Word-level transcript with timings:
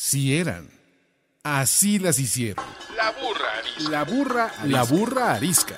Sí 0.00 0.38
eran. 0.38 0.70
Así 1.42 1.98
las 1.98 2.20
hicieron. 2.20 2.64
La 2.96 3.10
burra 3.10 3.58
arisca. 3.58 3.90
La 3.90 4.04
burra, 4.04 4.50
la 4.62 4.82
burra 4.84 5.32
arisca. 5.32 5.74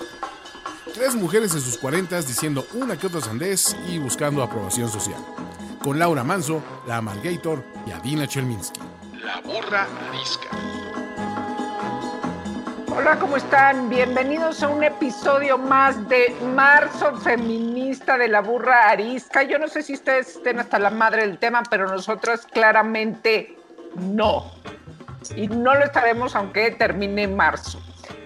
Tres 0.93 1.15
mujeres 1.15 1.55
en 1.55 1.63
sus 1.63 1.79
cuarentas 1.79 2.29
diciendo 2.29 2.67
una 2.75 2.99
que 2.99 3.07
otra 3.07 3.23
sandez 3.23 3.75
y 3.89 3.99
buscando 3.99 4.43
aprobación 4.43 4.91
social. 4.91 5.25
Con 5.83 5.99
Laura 5.99 6.23
Manso, 6.23 6.63
la 6.87 6.99
Amalgator 6.99 7.65
y 7.87 7.93
Adina 7.93 8.29
Chelminsky. 8.29 8.79
La 9.25 9.41
burra 9.41 9.89
arisca. 10.11 10.49
Hola, 12.95 13.19
¿cómo 13.19 13.39
están? 13.39 13.89
Bienvenidos 13.89 14.63
a 14.63 14.69
un 14.69 14.85
episodio 14.85 15.57
más 15.57 16.07
de 16.11 16.37
Marzo 16.55 17.17
Feminista 17.21 18.19
de 18.19 18.29
la 18.29 18.43
Burra 18.43 18.91
Arisca. 18.91 19.45
Yo 19.45 19.59
no 19.59 19.67
sé 19.67 19.83
si 19.83 19.95
ustedes 19.95 20.37
estén 20.37 20.59
hasta 20.59 20.79
la 20.79 20.91
madre 20.91 21.23
del 21.23 21.39
tema, 21.39 21.63
pero 21.71 21.89
nosotros 21.89 22.43
claramente 22.53 23.57
no. 24.01 24.51
Y 25.37 25.49
no 25.49 25.75
lo 25.75 25.85
estaremos 25.85 26.35
aunque 26.35 26.71
termine 26.73 27.29
marzo. 27.29 27.81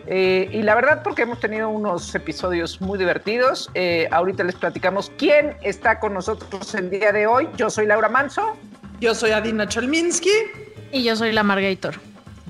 Eh, 0.06 0.48
y 0.52 0.62
la 0.62 0.74
verdad 0.74 1.02
porque 1.02 1.22
hemos 1.22 1.40
tenido 1.40 1.68
unos 1.68 2.14
episodios 2.14 2.80
muy 2.80 2.98
divertidos. 2.98 3.70
Eh, 3.74 4.08
ahorita 4.10 4.44
les 4.44 4.54
platicamos 4.54 5.10
quién 5.16 5.56
está 5.62 5.98
con 5.98 6.14
nosotros 6.14 6.74
el 6.74 6.90
día 6.90 7.12
de 7.12 7.26
hoy. 7.26 7.48
Yo 7.56 7.70
soy 7.70 7.86
Laura 7.86 8.08
Manso. 8.08 8.56
Yo 9.00 9.14
soy 9.14 9.32
Adina 9.32 9.66
Cholminsky. 9.66 10.30
Y 10.92 11.02
yo 11.02 11.16
soy 11.16 11.32
la 11.32 11.42
Margator. 11.42 11.94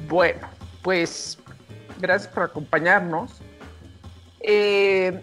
Bueno, 0.09 0.47
pues 0.83 1.39
gracias 1.99 2.33
por 2.33 2.45
acompañarnos. 2.45 3.41
Eh, 4.41 5.23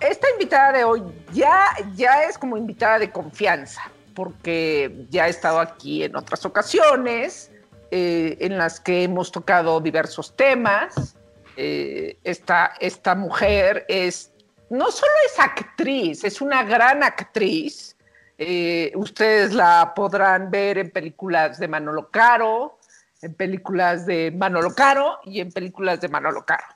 esta 0.00 0.26
invitada 0.30 0.72
de 0.72 0.84
hoy 0.84 1.02
ya, 1.32 1.64
ya 1.94 2.24
es 2.24 2.36
como 2.38 2.56
invitada 2.56 2.98
de 2.98 3.10
confianza, 3.10 3.82
porque 4.18 5.06
ya 5.10 5.26
ha 5.26 5.28
estado 5.28 5.60
aquí 5.60 6.02
en 6.02 6.16
otras 6.16 6.44
ocasiones, 6.44 7.52
eh, 7.92 8.36
en 8.40 8.58
las 8.58 8.80
que 8.80 9.04
hemos 9.04 9.30
tocado 9.30 9.80
diversos 9.80 10.34
temas. 10.34 11.14
Eh, 11.56 12.18
esta, 12.24 12.72
esta 12.80 13.14
mujer 13.14 13.86
es, 13.86 14.32
no 14.70 14.90
solo 14.90 15.12
es 15.24 15.38
actriz, 15.38 16.24
es 16.24 16.40
una 16.40 16.64
gran 16.64 17.04
actriz. 17.04 17.96
Eh, 18.38 18.90
ustedes 18.96 19.54
la 19.54 19.92
podrán 19.94 20.50
ver 20.50 20.78
en 20.78 20.90
películas 20.90 21.60
de 21.60 21.68
Manolo 21.68 22.10
Caro, 22.10 22.80
en 23.22 23.34
películas 23.34 24.04
de 24.04 24.32
Manolo 24.32 24.74
Caro 24.74 25.20
y 25.22 25.38
en 25.38 25.52
películas 25.52 26.00
de 26.00 26.08
Manolo 26.08 26.44
Caro. 26.44 26.66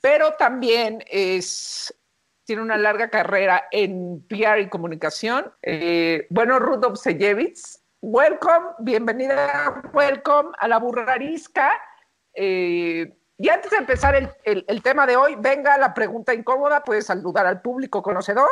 Pero 0.00 0.34
también 0.34 1.02
es, 1.10 1.92
tiene 2.44 2.62
una 2.62 2.76
larga 2.76 3.10
carrera 3.10 3.64
en 3.70 4.24
PR 4.28 4.60
y 4.60 4.68
comunicación. 4.68 5.52
Eh, 5.62 6.26
bueno, 6.30 6.58
Ruth 6.58 6.84
Obseyevitz, 6.84 7.82
welcome, 8.00 8.66
bienvenida, 8.80 9.82
welcome 9.92 10.50
a 10.58 10.68
la 10.68 10.78
burrarisca. 10.78 11.72
Eh, 12.34 13.16
y 13.38 13.48
antes 13.48 13.70
de 13.70 13.76
empezar 13.78 14.14
el, 14.14 14.30
el, 14.44 14.82
tema 14.82 15.06
de 15.06 15.16
hoy, 15.16 15.36
venga 15.38 15.76
la 15.78 15.94
pregunta 15.94 16.34
incómoda, 16.34 16.84
puedes 16.84 17.06
saludar 17.06 17.46
al 17.46 17.60
público 17.60 18.02
conocedor 18.02 18.50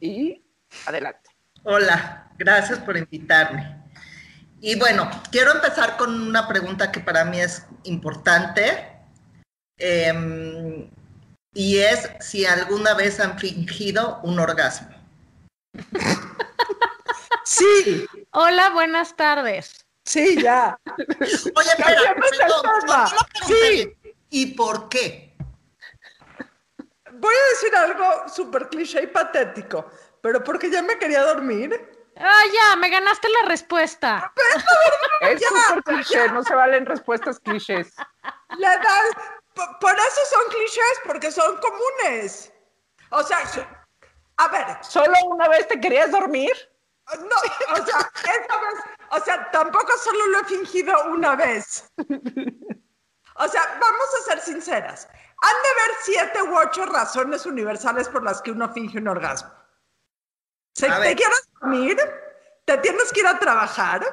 y 0.00 0.44
adelante. 0.86 1.30
Hola, 1.64 2.28
gracias 2.38 2.78
por 2.80 2.96
invitarme. 2.96 3.82
Y 4.60 4.78
bueno, 4.78 5.08
quiero 5.30 5.52
empezar 5.52 5.96
con 5.96 6.28
una 6.28 6.48
pregunta 6.48 6.90
que 6.90 7.00
para 7.00 7.24
mí 7.24 7.40
es 7.40 7.66
importante. 7.84 8.88
Eh, 9.76 10.12
y 11.54 11.78
es 11.78 12.10
si 12.20 12.46
alguna 12.46 12.94
vez 12.94 13.20
han 13.20 13.38
fingido 13.38 14.20
un 14.22 14.38
orgasmo. 14.38 14.88
Sí. 17.44 18.06
Hola, 18.30 18.70
buenas 18.70 19.16
tardes. 19.16 19.84
Sí, 20.04 20.40
ya. 20.40 20.78
Oye, 20.86 21.70
espera, 21.76 22.14
perdón, 22.14 22.62
no, 22.86 23.06
sí. 23.46 23.92
¿Y 24.30 24.54
por 24.54 24.88
qué? 24.88 25.36
Voy 27.12 27.34
a 27.34 27.48
decir 27.50 27.76
algo 27.76 28.28
súper 28.28 28.68
cliché 28.68 29.02
y 29.02 29.06
patético, 29.06 29.90
pero 30.22 30.42
porque 30.42 30.70
ya 30.70 30.82
me 30.82 30.98
quería 30.98 31.22
dormir. 31.22 31.78
Ah, 32.16 32.42
ya, 32.52 32.76
me 32.76 32.88
ganaste 32.88 33.28
la 33.28 33.48
respuesta. 33.48 34.32
Es 35.20 35.40
súper 35.40 35.82
cliché, 35.84 36.28
no 36.30 36.42
se 36.42 36.54
valen 36.54 36.84
respuestas 36.84 37.38
clichés. 37.38 37.94
La 38.58 38.74
edad, 38.74 39.04
por 39.54 39.94
eso 39.94 40.20
son 40.30 40.42
clichés, 40.50 41.00
porque 41.06 41.30
son 41.30 41.58
comunes. 41.58 42.52
O 43.10 43.22
sea, 43.22 43.38
a 44.36 44.48
ver. 44.48 44.78
¿Solo 44.82 45.12
una 45.26 45.48
vez 45.48 45.68
te 45.68 45.80
querías 45.80 46.10
dormir? 46.10 46.52
No, 47.18 47.26
o 47.82 47.86
sea, 47.86 48.10
esta 48.14 48.60
vez, 48.60 48.80
o 49.10 49.20
sea, 49.20 49.50
tampoco 49.50 49.92
solo 49.98 50.26
lo 50.28 50.40
he 50.40 50.44
fingido 50.44 50.94
una 51.06 51.36
vez. 51.36 51.90
O 53.36 53.48
sea, 53.48 53.78
vamos 53.80 54.06
a 54.20 54.30
ser 54.30 54.40
sinceras. 54.40 55.08
Han 55.10 55.62
de 55.62 55.68
haber 55.68 55.96
siete 56.02 56.42
u 56.42 56.56
ocho 56.56 56.86
razones 56.86 57.46
universales 57.46 58.08
por 58.08 58.22
las 58.22 58.40
que 58.42 58.52
uno 58.52 58.72
finge 58.72 58.98
un 58.98 59.08
orgasmo. 59.08 59.50
Si 60.74 60.86
te 60.86 61.16
quieres 61.16 61.48
dormir, 61.60 61.98
te 62.64 62.78
tienes 62.78 63.12
que 63.12 63.20
ir 63.20 63.26
a 63.26 63.38
trabajar. 63.38 64.04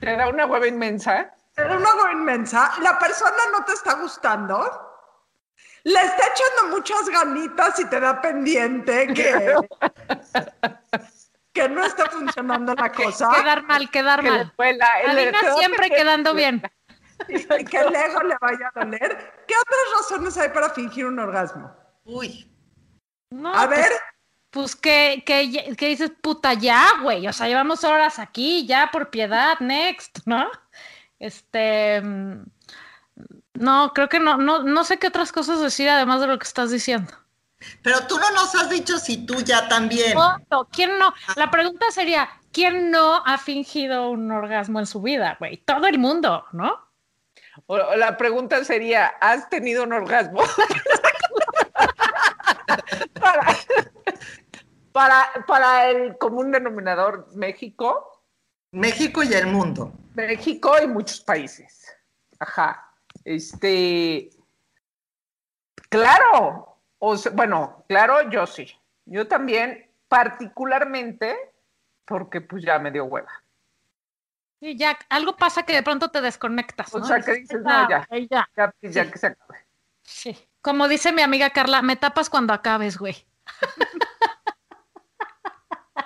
Te 0.00 0.16
da 0.16 0.28
una 0.28 0.46
hueva 0.46 0.66
inmensa. 0.66 1.34
Una 1.64 1.94
hueva 1.94 2.12
inmensa. 2.12 2.72
La 2.80 2.98
persona 2.98 3.36
no 3.52 3.64
te 3.64 3.72
está 3.72 3.94
gustando. 3.94 4.84
Le 5.84 6.00
está 6.00 6.22
echando 6.26 6.76
muchas 6.76 7.08
ganitas 7.08 7.78
y 7.80 7.84
te 7.86 7.98
da 8.00 8.20
pendiente 8.20 9.06
que, 9.14 9.54
que 11.52 11.68
no 11.68 11.84
está 11.84 12.06
funcionando 12.10 12.74
la 12.74 12.92
cosa. 12.92 13.30
Quedar 13.34 13.62
mal, 13.64 13.90
quedar 13.90 14.20
Que 14.22 14.30
mal. 14.30 14.38
le 14.38 14.52
duela. 14.56 14.86
Adina 15.08 15.38
siempre 15.56 15.90
quedando 15.90 16.34
bien. 16.34 16.62
que 17.26 17.78
el 17.78 17.94
ego 17.94 18.22
le 18.22 18.36
vaya 18.40 18.70
a 18.74 18.80
doler. 18.80 19.44
¿Qué 19.46 19.54
otras 19.54 19.80
razones 19.96 20.36
hay 20.38 20.50
para 20.50 20.70
fingir 20.70 21.06
un 21.06 21.18
orgasmo? 21.18 21.74
Uy. 22.04 22.50
No, 23.30 23.54
A 23.54 23.66
pues, 23.66 23.78
ver, 23.80 23.92
Pues 24.50 24.76
que, 24.76 25.22
que, 25.26 25.74
que 25.76 25.88
dices, 25.88 26.10
puta, 26.22 26.54
ya, 26.54 26.84
güey. 27.02 27.26
O 27.28 27.32
sea, 27.32 27.46
llevamos 27.48 27.84
horas 27.84 28.18
aquí, 28.18 28.66
ya 28.66 28.90
por 28.92 29.10
piedad, 29.10 29.58
next, 29.60 30.18
¿no? 30.26 30.50
Este. 31.18 32.00
mm, 32.00 32.44
No, 33.54 33.92
creo 33.92 34.08
que 34.08 34.20
no, 34.20 34.36
no, 34.36 34.62
no 34.62 34.84
sé 34.84 34.98
qué 34.98 35.08
otras 35.08 35.32
cosas 35.32 35.60
decir 35.60 35.88
además 35.88 36.20
de 36.20 36.28
lo 36.28 36.38
que 36.38 36.46
estás 36.46 36.70
diciendo. 36.70 37.12
Pero 37.82 38.06
tú 38.06 38.16
no 38.18 38.30
nos 38.30 38.54
has 38.54 38.70
dicho 38.70 38.98
si 38.98 39.26
tú 39.26 39.40
ya 39.42 39.68
también. 39.68 40.14
No, 40.14 40.38
no, 40.50 40.68
¿quién 40.68 40.96
no? 40.98 41.12
La 41.34 41.50
pregunta 41.50 41.86
sería, 41.90 42.28
¿quién 42.52 42.92
no 42.92 43.16
ha 43.26 43.36
fingido 43.38 44.10
un 44.10 44.30
orgasmo 44.30 44.78
en 44.78 44.86
su 44.86 45.02
vida, 45.02 45.36
güey? 45.40 45.56
Todo 45.58 45.88
el 45.88 45.98
mundo, 45.98 46.44
¿no? 46.52 46.78
O 47.66 47.76
la 47.96 48.16
pregunta 48.16 48.64
sería, 48.64 49.06
¿has 49.20 49.48
tenido 49.50 49.82
un 49.82 49.92
orgasmo? 49.92 50.40
para, 53.20 53.56
para, 54.92 55.28
para 55.46 55.90
el 55.90 56.16
común 56.18 56.52
denominador 56.52 57.26
México, 57.34 58.17
México 58.78 59.22
y 59.22 59.32
el 59.34 59.46
mundo. 59.46 59.92
México 60.14 60.74
y 60.82 60.86
muchos 60.86 61.20
países. 61.20 61.96
Ajá. 62.38 62.92
Este. 63.24 64.30
Claro. 65.88 66.76
O 66.98 67.16
sea, 67.16 67.32
bueno, 67.32 67.84
claro, 67.88 68.28
yo 68.30 68.46
sí. 68.46 68.72
Yo 69.04 69.26
también, 69.26 69.90
particularmente, 70.08 71.36
porque 72.04 72.40
pues 72.40 72.64
ya 72.64 72.78
me 72.78 72.90
dio 72.90 73.04
hueva. 73.04 73.30
Sí, 74.60 74.76
ya, 74.76 74.98
algo 75.08 75.36
pasa 75.36 75.62
que 75.64 75.72
de 75.74 75.82
pronto 75.82 76.10
te 76.10 76.20
desconectas. 76.20 76.92
O 76.94 76.98
¿no? 76.98 77.04
sea, 77.06 77.20
que 77.20 77.34
dices, 77.34 77.60
no, 77.62 77.88
ya. 77.88 78.06
ya. 78.10 78.48
Ya, 78.56 78.72
ya 78.82 79.04
Sí. 79.04 79.10
que 79.12 79.18
se 79.18 79.26
acabe. 79.28 79.66
Sí. 80.02 80.48
Como 80.60 80.88
dice 80.88 81.12
mi 81.12 81.22
amiga 81.22 81.50
Carla, 81.50 81.82
me 81.82 81.96
tapas 81.96 82.28
cuando 82.28 82.52
acabes, 82.52 82.98
güey. 82.98 83.26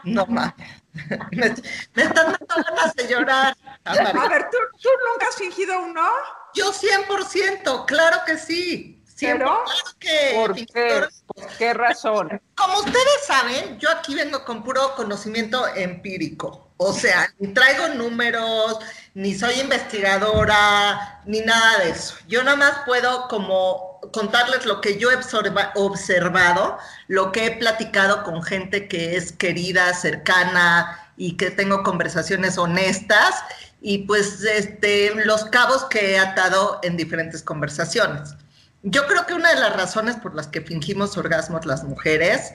No 0.05 0.27
mames. 0.27 0.55
Me, 1.33 1.55
me 1.95 2.03
están 2.03 2.37
dando 2.39 2.55
ganas 2.69 2.95
de 2.95 3.09
llorar. 3.09 3.57
A 3.85 3.95
ver, 4.29 4.51
¿tú, 4.51 4.59
¿tú 4.81 4.89
nunca 5.11 5.27
has 5.29 5.37
fingido 5.37 5.81
uno? 5.81 6.07
Yo 6.55 6.71
100%, 6.71 7.87
claro 7.87 8.19
que 8.27 8.37
sí. 8.37 9.03
100%, 9.07 9.19
¿Pero? 9.19 9.65
claro 9.65 9.99
que 9.99 10.33
¿Por 10.35 10.55
qué? 10.55 11.05
¿Por 11.27 11.47
qué 11.57 11.75
razón? 11.75 12.43
Como 12.55 12.79
ustedes 12.79 13.27
saben, 13.27 13.79
yo 13.79 13.91
aquí 13.91 14.15
vengo 14.15 14.45
con 14.45 14.63
puro 14.63 14.95
conocimiento 14.95 15.67
empírico. 15.75 16.73
O 16.77 16.93
sea, 16.93 17.33
ni 17.39 17.55
traigo 17.55 17.89
números, 17.89 18.79
ni 19.15 19.35
soy 19.35 19.61
investigadora, 19.61 21.23
ni 21.25 21.41
nada 21.41 21.79
de 21.79 21.91
eso. 21.91 22.17
Yo 22.27 22.43
nada 22.43 22.57
más 22.57 22.73
puedo 22.85 23.29
como 23.29 23.92
contarles 24.11 24.67
lo 24.67 24.81
que 24.81 24.99
yo 24.99 25.11
he 25.11 25.17
observa- 25.17 25.73
observado, 25.75 26.79
lo 27.09 27.31
que 27.31 27.47
he 27.47 27.51
platicado 27.53 28.25
con 28.25 28.43
gente 28.43 28.89
que 28.89 29.17
es 29.17 29.33
querida, 29.33 29.95
cercana 29.95 31.13
y 31.17 31.37
que 31.37 31.51
tengo 31.51 31.83
conversaciones 31.83 32.59
honestas 32.59 33.37
y 33.81 33.99
pues 33.99 34.43
este, 34.43 35.15
los 35.25 35.45
cabos 35.47 35.85
que 35.85 36.13
he 36.13 36.19
atado 36.19 36.81
en 36.83 36.97
diferentes 36.97 37.43
conversaciones. 37.43 38.35
Yo 38.83 39.07
creo 39.07 39.27
que 39.27 39.35
una 39.35 39.55
de 39.55 39.61
las 39.61 39.77
razones 39.77 40.17
por 40.17 40.35
las 40.35 40.49
que 40.49 40.61
fingimos 40.61 41.17
orgasmos 41.17 41.67
las 41.67 41.85
mujeres 41.85 42.55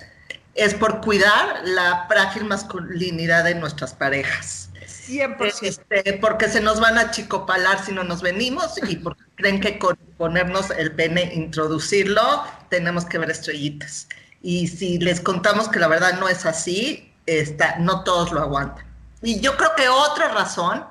es 0.55 0.73
por 0.73 1.01
cuidar 1.01 1.61
la 1.63 2.05
frágil 2.09 2.43
masculinidad 2.45 3.43
de 3.45 3.55
nuestras 3.55 3.93
parejas. 3.93 4.66
100%. 5.07 5.59
Este, 5.61 6.13
porque 6.13 6.49
se 6.49 6.61
nos 6.61 6.79
van 6.79 6.97
a 6.97 7.11
chicopalar 7.11 7.83
si 7.83 7.91
no 7.91 8.03
nos 8.03 8.21
venimos 8.21 8.75
y 8.87 8.97
porque 8.97 9.23
creen 9.35 9.59
que 9.59 9.79
con 9.79 9.95
ponernos 10.17 10.69
el 10.71 10.93
pene, 10.93 11.31
introducirlo, 11.33 12.43
tenemos 12.69 13.05
que 13.05 13.17
ver 13.17 13.31
estrellitas. 13.31 14.07
Y 14.41 14.67
si 14.67 14.97
les 14.99 15.21
contamos 15.21 15.69
que 15.69 15.79
la 15.79 15.87
verdad 15.87 16.19
no 16.19 16.27
es 16.27 16.45
así, 16.45 17.13
está, 17.25 17.77
no 17.79 18.03
todos 18.03 18.31
lo 18.31 18.41
aguantan. 18.41 18.85
Y 19.21 19.39
yo 19.39 19.57
creo 19.57 19.71
que 19.75 19.89
otra 19.89 20.29
razón 20.29 20.85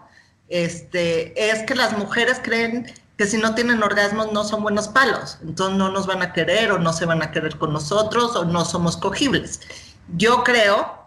este, 0.48 1.50
es 1.50 1.62
que 1.64 1.74
las 1.74 1.96
mujeres 1.96 2.40
creen 2.42 2.92
que 3.16 3.26
si 3.26 3.38
no 3.38 3.54
tienen 3.54 3.82
orgasmos 3.82 4.32
no 4.32 4.44
son 4.44 4.62
buenos 4.62 4.88
palos, 4.88 5.38
entonces 5.42 5.78
no 5.78 5.90
nos 5.90 6.06
van 6.06 6.22
a 6.22 6.32
querer 6.32 6.70
o 6.72 6.78
no 6.78 6.92
se 6.92 7.06
van 7.06 7.22
a 7.22 7.30
querer 7.30 7.56
con 7.56 7.72
nosotros 7.72 8.36
o 8.36 8.44
no 8.44 8.64
somos 8.64 8.96
cogibles. 8.96 9.60
Yo 10.16 10.44
creo, 10.44 11.05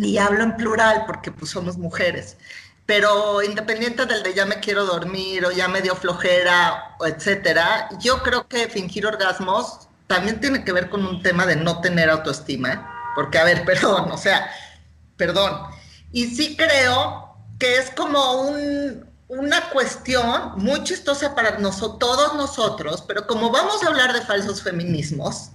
y 0.00 0.18
hablo 0.18 0.44
en 0.44 0.56
plural 0.56 1.04
porque 1.06 1.32
pues 1.32 1.50
somos 1.50 1.76
mujeres, 1.76 2.36
pero 2.86 3.42
independiente 3.42 4.06
del 4.06 4.22
de 4.22 4.32
ya 4.32 4.46
me 4.46 4.60
quiero 4.60 4.86
dormir 4.86 5.44
o 5.44 5.50
ya 5.50 5.66
me 5.66 5.82
dio 5.82 5.96
flojera, 5.96 6.94
o 7.00 7.06
etcétera, 7.06 7.88
yo 7.98 8.22
creo 8.22 8.46
que 8.46 8.68
fingir 8.68 9.06
orgasmos 9.06 9.88
también 10.06 10.40
tiene 10.40 10.64
que 10.64 10.72
ver 10.72 10.88
con 10.88 11.04
un 11.04 11.20
tema 11.20 11.46
de 11.46 11.56
no 11.56 11.80
tener 11.80 12.10
autoestima, 12.10 13.12
porque 13.16 13.38
a 13.38 13.44
ver, 13.44 13.64
perdón, 13.66 14.12
o 14.12 14.16
sea, 14.16 14.48
perdón. 15.16 15.62
Y 16.12 16.26
sí 16.28 16.56
creo 16.56 17.34
que 17.58 17.78
es 17.78 17.90
como 17.90 18.42
un, 18.42 19.04
una 19.26 19.68
cuestión 19.70 20.52
muy 20.58 20.84
chistosa 20.84 21.34
para 21.34 21.58
nosotros, 21.58 21.98
todos 21.98 22.34
nosotros, 22.34 23.02
pero 23.06 23.26
como 23.26 23.50
vamos 23.50 23.82
a 23.82 23.88
hablar 23.88 24.12
de 24.12 24.20
falsos 24.20 24.62
feminismos, 24.62 25.50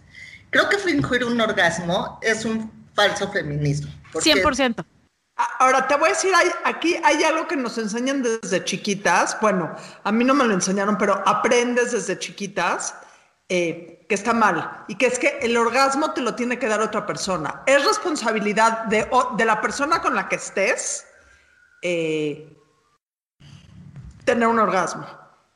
creo 0.50 0.68
que 0.68 0.78
fingir 0.78 1.24
un 1.24 1.40
orgasmo 1.40 2.19
es 2.22 2.44
un 2.44 2.69
falso 2.94 3.31
feminismo. 3.31 3.90
Porque 4.13 4.33
100%. 4.33 4.86
Ahora 5.60 5.88
te 5.88 5.95
voy 5.95 6.10
a 6.10 6.13
decir, 6.13 6.31
hay, 6.36 6.48
aquí 6.63 6.95
hay 7.04 7.24
algo 7.24 7.48
que 7.48 7.56
nos 7.56 7.77
enseñan 7.77 8.21
desde 8.21 8.63
chiquitas. 8.63 9.38
Bueno, 9.42 9.75
a 10.04 10.12
mí 10.12 10.24
no 10.24 10.36
me 10.36 10.45
lo 10.45 10.54
enseñaron, 10.54 10.98
pero 10.98 11.21
aprendes 11.25 11.92
desde 11.92 12.19
chiquitas 12.19 12.95
eh, 13.50 14.06
que 14.07 14.15
está 14.15 14.33
mal 14.33 14.86
y 14.88 14.95
que 14.95 15.07
es 15.07 15.18
que 15.18 15.39
el 15.42 15.57
orgasmo 15.57 16.13
te 16.13 16.21
lo 16.21 16.36
tiene 16.36 16.60
que 16.60 16.68
dar 16.68 16.81
otra 16.81 17.06
persona. 17.06 17.63
Es 17.65 17.83
responsabilidad 17.83 18.86
de, 18.86 19.10
de 19.36 19.45
la 19.45 19.60
persona 19.60 20.01
con 20.01 20.13
la 20.13 20.30
que 20.30 20.36
estés 20.36 21.07
eh, 21.81 22.56
tener 24.24 24.48
un 24.48 24.59
orgasmo. 24.59 25.06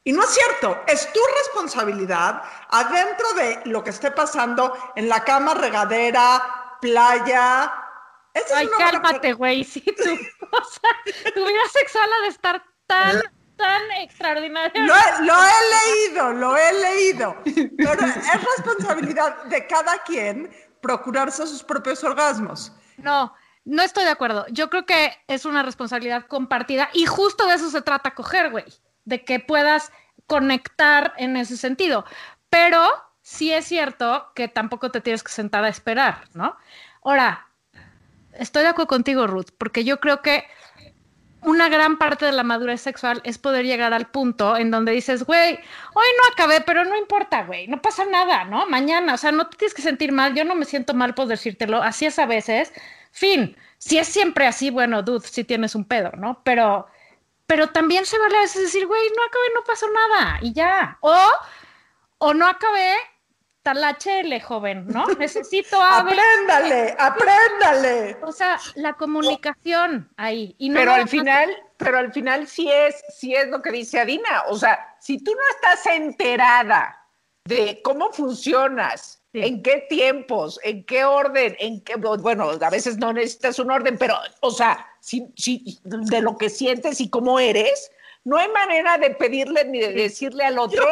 Y 0.04 0.12
no 0.12 0.24
es 0.24 0.30
cierto, 0.30 0.84
es 0.88 1.12
tu 1.12 1.20
responsabilidad 1.44 2.42
adentro 2.70 3.34
de 3.34 3.62
lo 3.66 3.84
que 3.84 3.92
esté 3.92 4.12
pasando 4.12 4.74
en 4.96 5.10
la 5.10 5.24
cama, 5.24 5.54
regadera, 5.54 6.78
playa. 6.82 7.74
Ay, 8.56 8.68
cálmate, 8.78 9.34
güey. 9.34 9.64
Sí, 9.64 9.82
tu, 9.82 10.14
o 10.14 10.64
sea, 10.64 11.32
tu 11.34 11.46
vida 11.46 11.60
sexual 11.72 12.10
ha 12.12 12.22
de 12.22 12.28
estar 12.28 12.64
tan, 12.86 13.22
tan 13.56 13.92
extraordinaria. 14.02 14.82
Lo, 14.82 14.96
lo, 15.26 15.34
he 15.44 16.08
leído, 16.08 16.34
lo 16.34 16.58
he 16.58 16.74
leído. 16.74 17.38
Pero 17.78 18.06
es 18.06 18.56
responsabilidad 18.56 19.44
de 19.46 19.68
cada 19.68 20.04
quien 20.04 20.50
procurarse 20.82 21.46
sus 21.48 21.64
propios 21.64 22.04
orgasmos. 22.04 22.72
No, 22.98 23.34
no 23.66 23.84
estoy 23.84 24.06
de 24.06 24.12
acuerdo. 24.12 24.46
Yo 24.50 24.70
creo 24.70 24.86
que 24.86 25.18
es 25.28 25.46
una 25.46 25.64
responsabilidad 25.64 26.26
compartida 26.28 26.90
y 26.94 27.06
justo 27.06 27.48
de 27.48 27.56
eso 27.56 27.70
se 27.70 27.82
trata 27.82 28.16
coger, 28.16 28.50
güey, 28.50 28.66
de 29.06 29.26
que 29.26 29.40
puedas 29.40 29.92
conectar 30.26 31.14
en 31.18 31.36
ese 31.38 31.58
sentido. 31.58 32.06
Pero 32.50 32.90
sí 33.22 33.52
es 33.52 33.66
cierto 33.66 34.32
que 34.36 34.48
tampoco 34.48 34.90
te 34.90 35.02
tienes 35.02 35.24
que 35.24 35.32
sentar 35.32 35.66
a 35.66 35.70
esperar, 35.70 36.30
¿no? 36.34 36.56
Ahora, 37.04 37.47
estoy 38.40 38.64
de 38.64 38.70
acuerdo 38.70 38.88
contigo, 38.88 39.28
Ruth, 39.28 39.50
porque 39.58 39.84
yo 39.84 40.00
creo 40.00 40.22
que 40.22 40.46
una 41.42 41.70
gran 41.70 41.98
parte 41.98 42.26
de 42.26 42.32
la 42.32 42.44
madurez 42.44 42.82
sexual 42.82 43.22
es 43.24 43.38
poder 43.38 43.66
llegar 43.66 43.94
al 43.94 44.10
punto 44.10 44.58
en 44.58 44.72
donde 44.72 44.92
dices, 44.92 45.24
güey, 45.24 45.54
hoy 45.94 46.08
no 46.18 46.34
acabé, 46.34 46.62
pero 46.62 46.84
no 46.84 46.98
importa, 46.98 47.44
güey, 47.46 47.68
no 47.68 47.82
pasa 47.82 48.06
nada, 48.06 48.44
¿no? 48.46 48.66
Mañana, 48.68 49.14
o 49.14 49.18
sea, 49.18 49.32
no 49.32 49.48
te 49.48 49.58
tienes 49.58 49.74
que 49.74 49.82
sentir 49.82 50.12
mal, 50.12 50.34
yo 50.34 50.44
no 50.44 50.56
me 50.56 50.66
siento 50.66 50.94
mal 50.94 51.14
por 51.14 51.28
decírtelo, 51.28 51.82
así 51.84 52.06
es 52.06 52.18
a 52.20 52.26
veces, 52.26 52.74
Fin, 53.18 53.58
si 53.80 53.98
es 53.98 54.08
siempre 54.08 54.46
así, 54.46 54.70
bueno, 54.70 55.02
dude, 55.02 55.28
si 55.28 55.44
tienes 55.44 55.74
un 55.74 55.86
pedo, 55.86 56.12
¿no? 56.18 56.44
Pero, 56.44 56.86
pero 57.48 57.70
también 57.70 58.06
se 58.06 58.20
vale 58.20 58.38
a 58.38 58.42
veces 58.42 58.62
decir, 58.62 58.86
güey, 58.86 59.02
no 59.10 59.24
acabé, 59.24 59.46
no 59.56 59.64
pasó 59.64 59.88
nada, 59.92 60.40
y 60.44 60.54
ya. 60.54 61.00
O, 61.02 61.18
o 62.20 62.34
no 62.36 62.48
acabé, 62.48 62.94
talachele, 63.68 64.40
joven, 64.40 64.88
¿no? 64.88 65.06
Necesito 65.20 65.82
Apréndale, 65.82 66.96
apréndale. 66.98 68.18
O 68.22 68.32
sea, 68.32 68.58
la 68.76 68.94
comunicación 68.94 70.10
ahí. 70.16 70.56
Y 70.58 70.72
pero 70.72 70.94
al 70.94 71.10
final, 71.10 71.50
pero 71.76 71.98
al 71.98 72.14
final 72.14 72.48
sí 72.48 72.72
es, 72.72 73.04
sí 73.10 73.36
es 73.36 73.50
lo 73.50 73.62
que 73.62 73.72
dice 73.72 74.00
Adina. 74.00 74.44
O 74.48 74.56
sea, 74.58 74.96
si 75.02 75.22
tú 75.22 75.34
no 75.34 75.42
estás 75.52 75.86
enterada 75.94 77.06
de 77.44 77.82
cómo 77.84 78.12
funcionas, 78.12 79.16
¿En 79.34 79.62
qué 79.62 79.86
tiempos? 79.88 80.60
¿En 80.64 80.84
qué 80.86 81.06
orden? 81.06 81.56
¿En 81.60 81.82
qué, 81.82 81.96
bueno, 81.96 82.50
a 82.60 82.70
veces 82.72 82.98
no 82.98 83.14
necesitas 83.14 83.60
un 83.60 83.70
orden, 83.70 83.96
pero, 83.96 84.18
o 84.40 84.50
sea, 84.50 84.84
si, 85.00 85.32
si, 85.36 85.78
de 85.84 86.22
lo 86.22 86.38
que 86.38 86.50
sientes 86.50 87.00
y 87.02 87.10
cómo 87.12 87.40
eres, 87.40 87.92
no 88.24 88.38
hay 88.38 88.48
manera 88.48 88.98
de 88.98 89.12
pedirle 89.12 89.66
ni 89.66 89.80
de 89.80 89.94
decirle 89.94 90.44
al 90.44 90.58
otro 90.58 90.84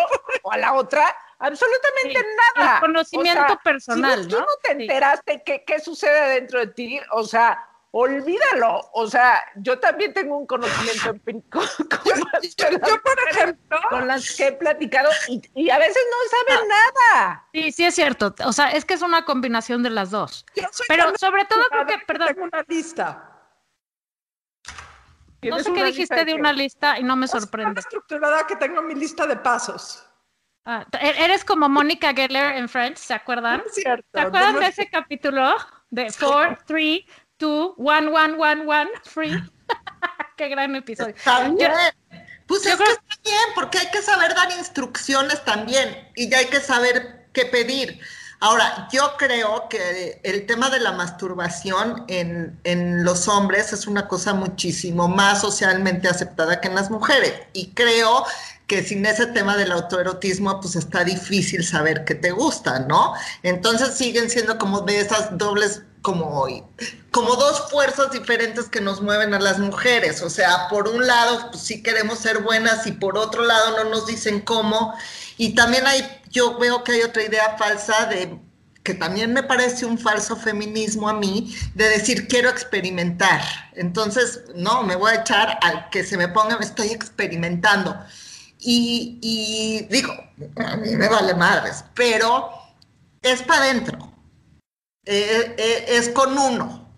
o 0.44 0.51
a 0.51 0.57
la 0.57 0.74
otra 0.74 1.16
absolutamente 1.39 2.25
nada. 2.55 2.75
El 2.75 2.81
conocimiento 2.81 3.59
personal. 3.63 4.23
Si 4.23 4.29
tú 4.29 4.39
no 4.39 4.45
te 4.63 4.71
enteraste 4.71 5.43
qué, 5.45 5.63
qué 5.65 5.79
sucede 5.79 6.35
dentro 6.35 6.59
de 6.59 6.67
ti, 6.67 6.99
o 7.11 7.23
sea, 7.23 7.69
olvídalo. 7.97 8.89
O 8.91 9.07
sea, 9.07 9.41
yo 9.55 9.79
también 9.79 10.13
tengo 10.13 10.37
un 10.37 10.45
conocimiento 10.45 11.09
empírico. 11.11 11.61
yo, 11.61 13.01
por 13.01 13.29
ejemplo, 13.29 13.79
con 13.89 14.07
las 14.07 14.35
que 14.35 14.47
he 14.47 14.51
platicado 14.51 15.09
y, 15.27 15.69
a 15.69 15.77
veces 15.79 16.03
no 16.11 16.37
saben 16.37 16.71
ah. 16.71 16.75
nada. 16.75 17.47
Sí, 17.53 17.71
sí 17.71 17.85
es 17.85 17.95
cierto. 17.95 18.35
O 18.45 18.51
sea, 18.51 18.71
es 18.71 18.83
que 18.83 18.95
es 18.95 19.01
una 19.01 19.23
combinación 19.23 19.81
de 19.81 19.91
las 19.91 20.11
dos. 20.11 20.45
Pero 20.89 21.13
sobre 21.17 21.45
todo 21.45 21.63
creo 21.69 21.85
que, 21.85 21.97
perdón. 22.05 22.27
Tengo 22.27 22.43
una 22.43 22.65
lista. 22.67 23.31
No 25.41 25.59
sé 25.59 25.71
qué 25.73 25.83
dijiste 25.85 26.25
de, 26.25 26.33
una 26.33 26.51
lista 26.51 26.99
y 26.99 27.03
no 27.03 27.15
me 27.15 27.27
sorprende. 27.27 27.79
estructurada 27.79 28.45
que 28.47 28.55
tengo 28.55 28.81
mi 28.81 28.95
lista 28.95 29.25
de 29.25 29.37
pasos. 29.37 30.05
Ah, 30.65 30.85
e-, 31.00 31.23
eres 31.23 31.44
como 31.44 31.69
Mónica 31.69 32.13
Geller 32.13 32.56
en 32.56 32.67
Friends, 32.67 33.00
¿se 33.00 33.13
acuerdan? 33.13 33.62
cierto, 33.71 34.07
¿Se 34.13 34.19
acuerdan 34.19 34.59
de 34.59 34.67
ese 34.67 34.89
capítulo 34.89 35.56
de 35.91 36.12
Four, 36.12 36.57
Three, 36.65 37.07
two, 37.38 37.75
one, 37.77 38.07
one, 38.09 38.35
one, 38.38 38.65
one, 38.65 38.89
free. 39.03 39.31
Qué 40.38 40.50
gran 40.50 40.75
episodio. 40.75 41.15
Está 41.15 41.51
pues 42.47 42.65
es 42.67 42.75
que 42.75 42.83
está 42.83 43.19
bien, 43.23 43.41
porque 43.56 43.79
hay 43.79 43.89
que 43.89 44.01
saber 44.04 44.35
dar 44.35 44.51
instrucciones 44.51 45.44
también 45.45 46.09
y 46.16 46.30
ya 46.30 46.40
hay 46.40 46.45
que 46.45 46.59
saber 46.59 47.28
qué 47.33 47.45
pedir. 47.45 47.99
Ahora, 48.40 48.87
yo 48.92 49.16
creo 49.18 49.68
que 49.68 50.19
el 50.23 50.45
tema 50.45 50.69
de 50.69 50.80
la 50.80 50.92
masturbación 50.92 52.06
en, 52.07 52.59
en, 52.63 53.04
los 53.04 53.28
hombres 53.28 53.73
es 53.73 53.87
una 53.87 54.07
cosa 54.07 54.35
muchísimo 54.35 55.07
más 55.07 55.42
socialmente 55.42 56.07
aceptada 56.07 56.61
que 56.61 56.68
en 56.68 56.75
las 56.75 56.92
mujeres. 56.92 57.33
Y 57.54 57.71
creo 57.71 58.25
que 58.68 58.84
sin 58.84 59.06
ese 59.06 59.28
tema 59.28 59.57
del 59.57 59.72
autoerotismo, 59.72 60.60
pues 60.60 60.76
está 60.76 61.04
difícil 61.04 61.64
saber 61.64 62.04
qué 62.06 62.16
te 62.16 62.31
gusta, 62.31 62.80
¿no? 62.80 63.14
Entonces 63.44 63.95
siguen 63.95 64.30
siendo 64.30 64.57
como 64.57 64.81
de 64.81 65.00
esas 65.00 65.38
dobles 65.38 65.84
como, 66.02 66.45
como 67.10 67.36
dos 67.36 67.69
fuerzas 67.72 68.12
diferentes 68.12 68.69
que 68.69 68.80
nos 68.80 69.02
mueven 69.02 69.34
a 69.34 69.40
las 69.40 69.57
mujeres. 69.57 70.22
O 70.22 70.30
sea, 70.30 70.68
por 70.69 70.88
un 70.88 71.06
lado, 71.06 71.50
pues 71.52 71.64
sí 71.64 71.81
queremos 71.81 72.19
ser 72.19 72.44
buenas 72.44 72.86
y 72.86 72.92
por 72.92 73.18
otro 73.18 73.44
lado 73.44 73.84
no 73.84 73.90
nos 73.90 74.06
dicen 74.06 74.42
cómo. 74.42 74.94
Y 75.38 75.56
también 75.56 75.88
hay, 75.88 76.07
yo 76.30 76.57
veo 76.60 76.84
que 76.84 76.94
hay 76.94 77.02
otra 77.02 77.24
idea 77.24 77.57
falsa 77.57 78.06
de 78.06 78.40
que 78.84 78.94
también 78.94 79.34
me 79.34 79.42
parece 79.42 79.88
un 79.88 79.98
falso 79.98 80.36
feminismo 80.36 81.10
a 81.10 81.14
mí, 81.14 81.56
de 81.74 81.90
decir 81.90 82.28
quiero 82.28 82.50
experimentar. 82.50 83.42
Entonces, 83.74 84.42
no, 84.54 84.84
me 84.84 84.95
voy 84.95 85.12
a 85.12 85.22
echar 85.22 85.57
al 85.64 85.90
que 85.90 86.04
se 86.04 86.18
me 86.18 86.28
ponga, 86.28 86.60
me 86.60 86.66
estoy 86.66 86.90
experimentando. 86.90 88.00
Y, 88.68 89.86
digo, 89.92 90.12
a 90.56 90.76
mí 90.78 90.95
me 90.95 91.07
vale 91.07 91.36
madres, 91.36 91.86
pero 91.94 92.50
es 93.22 93.44
para 93.44 93.66
adentro. 93.66 94.12
Eh, 95.06 95.56
eh, 95.57 95.86
es 95.90 96.10
con 96.10 96.36
uno, 96.36 96.90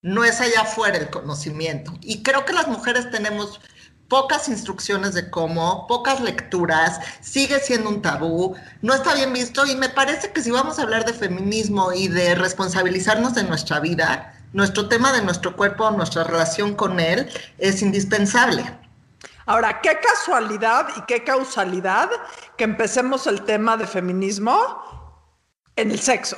no 0.00 0.24
es 0.24 0.40
allá 0.40 0.62
afuera 0.62 0.96
el 0.96 1.10
conocimiento. 1.10 1.92
Y 2.00 2.22
creo 2.22 2.46
que 2.46 2.54
las 2.54 2.68
mujeres 2.68 3.10
tenemos 3.10 3.60
pocas 4.08 4.48
instrucciones 4.48 5.12
de 5.12 5.28
cómo, 5.28 5.86
pocas 5.86 6.20
lecturas, 6.20 7.00
sigue 7.20 7.58
siendo 7.60 7.90
un 7.90 8.00
tabú, 8.00 8.54
no 8.80 8.94
está 8.94 9.14
bien 9.14 9.32
visto 9.32 9.66
y 9.66 9.76
me 9.76 9.90
parece 9.90 10.32
que 10.32 10.42
si 10.42 10.50
vamos 10.50 10.78
a 10.78 10.82
hablar 10.82 11.04
de 11.04 11.12
feminismo 11.12 11.92
y 11.92 12.08
de 12.08 12.34
responsabilizarnos 12.34 13.34
de 13.34 13.44
nuestra 13.44 13.80
vida, 13.80 14.34
nuestro 14.54 14.88
tema 14.88 15.12
de 15.12 15.20
nuestro 15.20 15.54
cuerpo, 15.54 15.90
nuestra 15.90 16.24
relación 16.24 16.74
con 16.74 17.00
él 17.00 17.28
es 17.58 17.82
indispensable. 17.82 18.83
Ahora, 19.46 19.80
qué 19.80 19.98
casualidad 20.00 20.88
y 20.96 21.02
qué 21.02 21.22
causalidad 21.22 22.10
que 22.56 22.64
empecemos 22.64 23.26
el 23.26 23.42
tema 23.42 23.76
de 23.76 23.86
feminismo 23.86 24.82
en 25.76 25.90
el 25.90 26.00
sexo. 26.00 26.36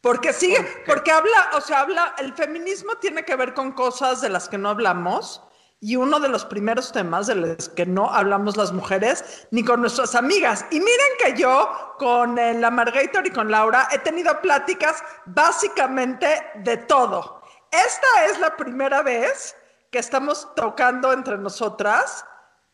Porque 0.00 0.32
sigue, 0.32 0.60
porque 0.84 1.12
habla, 1.12 1.50
o 1.54 1.60
sea, 1.60 1.80
habla, 1.80 2.14
el 2.18 2.32
feminismo 2.34 2.96
tiene 2.96 3.24
que 3.24 3.36
ver 3.36 3.54
con 3.54 3.70
cosas 3.70 4.20
de 4.20 4.28
las 4.28 4.48
que 4.48 4.58
no 4.58 4.70
hablamos 4.70 5.42
y 5.78 5.96
uno 5.96 6.20
de 6.20 6.28
los 6.28 6.44
primeros 6.44 6.92
temas 6.92 7.26
de 7.26 7.34
los 7.34 7.68
que 7.70 7.86
no 7.86 8.12
hablamos 8.12 8.56
las 8.56 8.72
mujeres 8.72 9.46
ni 9.50 9.64
con 9.64 9.80
nuestras 9.80 10.14
amigas. 10.14 10.64
Y 10.70 10.78
miren 10.78 11.06
que 11.24 11.40
yo 11.40 11.94
con 11.98 12.38
eh, 12.38 12.54
la 12.54 12.70
Margator 12.70 13.26
y 13.26 13.30
con 13.30 13.50
Laura 13.50 13.88
he 13.92 13.98
tenido 13.98 14.40
pláticas 14.40 15.02
básicamente 15.26 16.50
de 16.56 16.76
todo. 16.76 17.42
Esta 17.70 18.26
es 18.26 18.38
la 18.38 18.56
primera 18.56 19.02
vez 19.02 19.56
que 19.92 19.98
estamos 19.98 20.48
tocando 20.56 21.12
entre 21.12 21.36
nosotras 21.38 22.24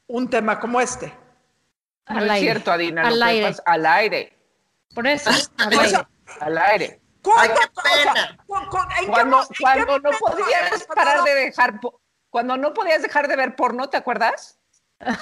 un 0.07 0.31
tema 0.31 0.59
como 0.61 0.81
este. 0.81 1.09
No 2.09 2.19
Al 2.19 2.25
es 2.27 2.31
aire. 2.31 2.47
cierto, 2.53 2.73
Adina. 2.73 3.07
Al 3.07 3.23
aire. 3.23 3.57
al 3.67 3.87
aire. 3.87 4.39
Por 4.95 5.07
eso. 5.07 5.29
al 5.59 5.75
O 5.75 5.81
aire. 5.81 5.91
sea, 5.91 6.09
Al 6.41 6.57
aire. 6.59 7.01
¿cuándo- 7.23 7.43
Ay, 7.43 7.49
qué 7.49 7.81
o 7.81 7.83
sea, 7.83 8.13
pena. 8.15 8.39
cu- 8.47 8.69
cu- 8.71 8.79
¿en 8.79 9.05
qué 9.05 9.07
Cuando, 9.11 9.49
qué 9.49 9.55
cuando 9.61 9.99
no 9.99 10.11
podías 10.19 10.85
parar 10.85 11.25
de 11.25 11.35
dejar, 11.35 11.81
cuando 12.31 12.57
no 12.57 12.73
podías 12.73 13.03
dejar 13.03 13.27
de 13.29 13.37
ver 13.37 13.57
porno, 13.57 13.91
¿te 13.91 13.97
acuerdas? 13.97 14.59
Ah, 15.01 15.17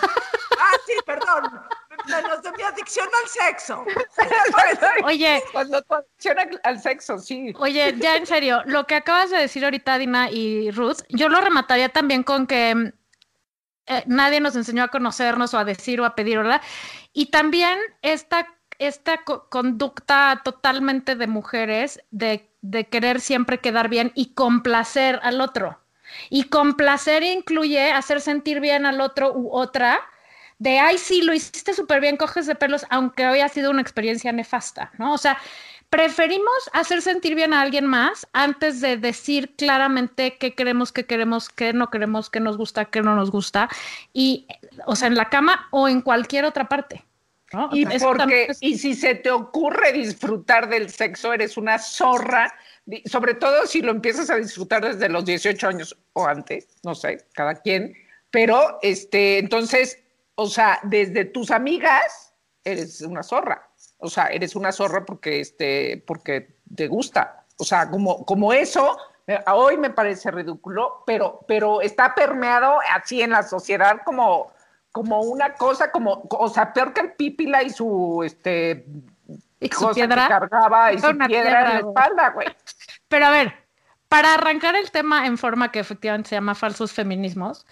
sí, 0.86 0.92
perdón. 1.06 1.60
Menos 2.04 2.42
de 2.42 2.52
mi 2.52 2.62
adicción 2.62 3.08
al 3.22 3.28
sexo. 3.28 3.84
Oye, 5.04 5.42
Cuando 5.52 5.82
tu 5.82 5.94
adicción 5.94 6.36
al- 6.62 6.80
sexo, 6.80 7.18
sí. 7.18 7.52
Oye, 7.58 7.94
ya 7.98 8.16
en 8.16 8.26
serio, 8.26 8.62
lo 8.66 8.86
que 8.86 8.94
acabas 8.94 9.30
de 9.30 9.38
decir 9.38 9.64
ahorita, 9.64 9.98
Dina 9.98 10.30
y 10.30 10.70
Ruth, 10.70 10.98
yo 11.08 11.28
lo 11.28 11.40
remataría 11.40 11.88
también 11.88 12.22
con 12.22 12.46
que 12.46 12.74
mm, 12.74 12.92
eh, 13.86 14.02
nadie 14.06 14.40
nos 14.40 14.56
enseñó 14.56 14.82
a 14.84 14.88
conocernos 14.88 15.54
o 15.54 15.58
a 15.58 15.64
decir 15.64 16.00
o 16.00 16.04
a 16.04 16.14
pedir, 16.14 16.38
¿verdad? 16.38 16.60
Y 17.12 17.26
también 17.26 17.78
esta, 18.02 18.46
esta 18.78 19.22
co- 19.24 19.48
conducta 19.48 20.40
totalmente 20.44 21.14
de 21.16 21.26
mujeres 21.26 22.00
de, 22.10 22.48
de 22.62 22.86
querer 22.88 23.20
siempre 23.20 23.58
quedar 23.58 23.88
bien 23.88 24.12
y 24.14 24.34
complacer 24.34 25.20
al 25.22 25.40
otro. 25.40 25.78
Y 26.30 26.44
complacer 26.44 27.22
incluye 27.24 27.90
hacer 27.92 28.20
sentir 28.20 28.60
bien 28.60 28.86
al 28.86 29.00
otro 29.00 29.32
u 29.32 29.50
otra 29.52 30.00
de, 30.58 30.78
ay, 30.78 30.98
sí, 30.98 31.22
lo 31.22 31.34
hiciste 31.34 31.74
súper 31.74 32.00
bien, 32.00 32.16
coges 32.16 32.46
de 32.46 32.54
pelos, 32.54 32.86
aunque 32.90 33.24
haya 33.24 33.48
sido 33.48 33.70
una 33.70 33.82
experiencia 33.82 34.32
nefasta, 34.32 34.90
¿no? 34.98 35.12
O 35.12 35.18
sea, 35.18 35.36
preferimos 35.90 36.70
hacer 36.72 37.02
sentir 37.02 37.34
bien 37.34 37.52
a 37.52 37.60
alguien 37.60 37.86
más 37.86 38.26
antes 38.32 38.80
de 38.80 38.96
decir 38.96 39.54
claramente 39.56 40.36
qué 40.38 40.54
queremos, 40.54 40.92
qué 40.92 41.06
queremos, 41.06 41.48
qué 41.48 41.72
no 41.72 41.90
queremos, 41.90 42.30
qué 42.30 42.40
nos 42.40 42.56
gusta, 42.56 42.86
qué 42.86 43.02
no 43.02 43.14
nos 43.14 43.30
gusta. 43.30 43.68
Y, 44.12 44.46
o 44.86 44.96
sea, 44.96 45.08
en 45.08 45.14
la 45.14 45.28
cama 45.28 45.68
o 45.70 45.88
en 45.88 46.00
cualquier 46.00 46.44
otra 46.44 46.68
parte. 46.68 47.04
¿no? 47.52 47.68
Y 47.72 47.84
porque, 48.00 48.46
es- 48.50 48.58
y 48.60 48.76
si 48.76 48.94
se 48.94 49.14
te 49.14 49.30
ocurre 49.30 49.92
disfrutar 49.92 50.68
del 50.68 50.90
sexo, 50.90 51.32
eres 51.32 51.56
una 51.56 51.78
zorra, 51.78 52.52
sobre 53.04 53.34
todo 53.34 53.66
si 53.66 53.82
lo 53.82 53.92
empiezas 53.92 54.30
a 54.30 54.36
disfrutar 54.36 54.84
desde 54.84 55.08
los 55.08 55.24
18 55.24 55.68
años 55.68 55.96
o 56.12 56.26
antes, 56.26 56.66
no 56.82 56.94
sé, 56.96 57.24
cada 57.34 57.54
quien, 57.54 57.94
pero 58.32 58.78
este, 58.82 59.38
entonces, 59.38 60.02
o 60.36 60.46
sea, 60.46 60.78
desde 60.84 61.24
tus 61.24 61.50
amigas, 61.50 62.32
eres 62.64 63.02
una 63.02 63.22
zorra, 63.22 63.68
o 63.98 64.08
sea, 64.08 64.26
eres 64.26 64.56
una 64.56 64.72
zorra 64.72 65.04
porque, 65.04 65.40
este, 65.40 66.02
porque 66.06 66.56
te 66.74 66.86
gusta, 66.88 67.44
o 67.58 67.64
sea, 67.64 67.90
como, 67.90 68.24
como 68.24 68.52
eso, 68.52 68.96
hoy 69.52 69.76
me 69.76 69.90
parece 69.90 70.30
ridículo, 70.30 71.02
pero, 71.04 71.40
pero 71.48 71.80
está 71.80 72.14
permeado 72.14 72.78
así 72.94 73.22
en 73.22 73.30
la 73.30 73.42
sociedad 73.42 74.02
como 74.04 74.52
como 74.96 75.20
una 75.20 75.52
cosa, 75.52 75.90
como, 75.90 76.26
o 76.30 76.48
sea, 76.48 76.72
peor 76.72 76.94
que 76.94 77.02
el 77.02 77.12
pípila 77.12 77.62
y 77.62 77.68
su, 77.68 78.22
este, 78.24 78.86
y 79.60 79.68
su 79.68 79.90
piedra. 79.90 80.22
que 80.22 80.28
cargaba 80.28 80.90
y 80.90 80.98
su 80.98 81.08
piedra, 81.08 81.26
piedra, 81.26 81.60
en 81.60 81.68
la 81.68 81.78
espalda, 81.80 82.30
güey. 82.30 82.48
Pero 83.06 83.26
a 83.26 83.30
ver, 83.30 83.52
para 84.08 84.32
arrancar 84.32 84.74
el 84.74 84.90
tema 84.90 85.26
en 85.26 85.36
forma 85.36 85.70
que 85.70 85.80
efectivamente 85.80 86.30
se 86.30 86.36
llama 86.36 86.54
falsos 86.54 86.94
feminismos, 86.94 87.66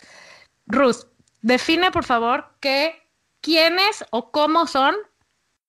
Ruth, 0.66 1.06
define 1.44 1.90
por 1.90 2.04
favor 2.04 2.46
que 2.58 2.94
quiénes 3.42 4.04
o 4.10 4.30
cómo 4.30 4.66
son 4.66 4.94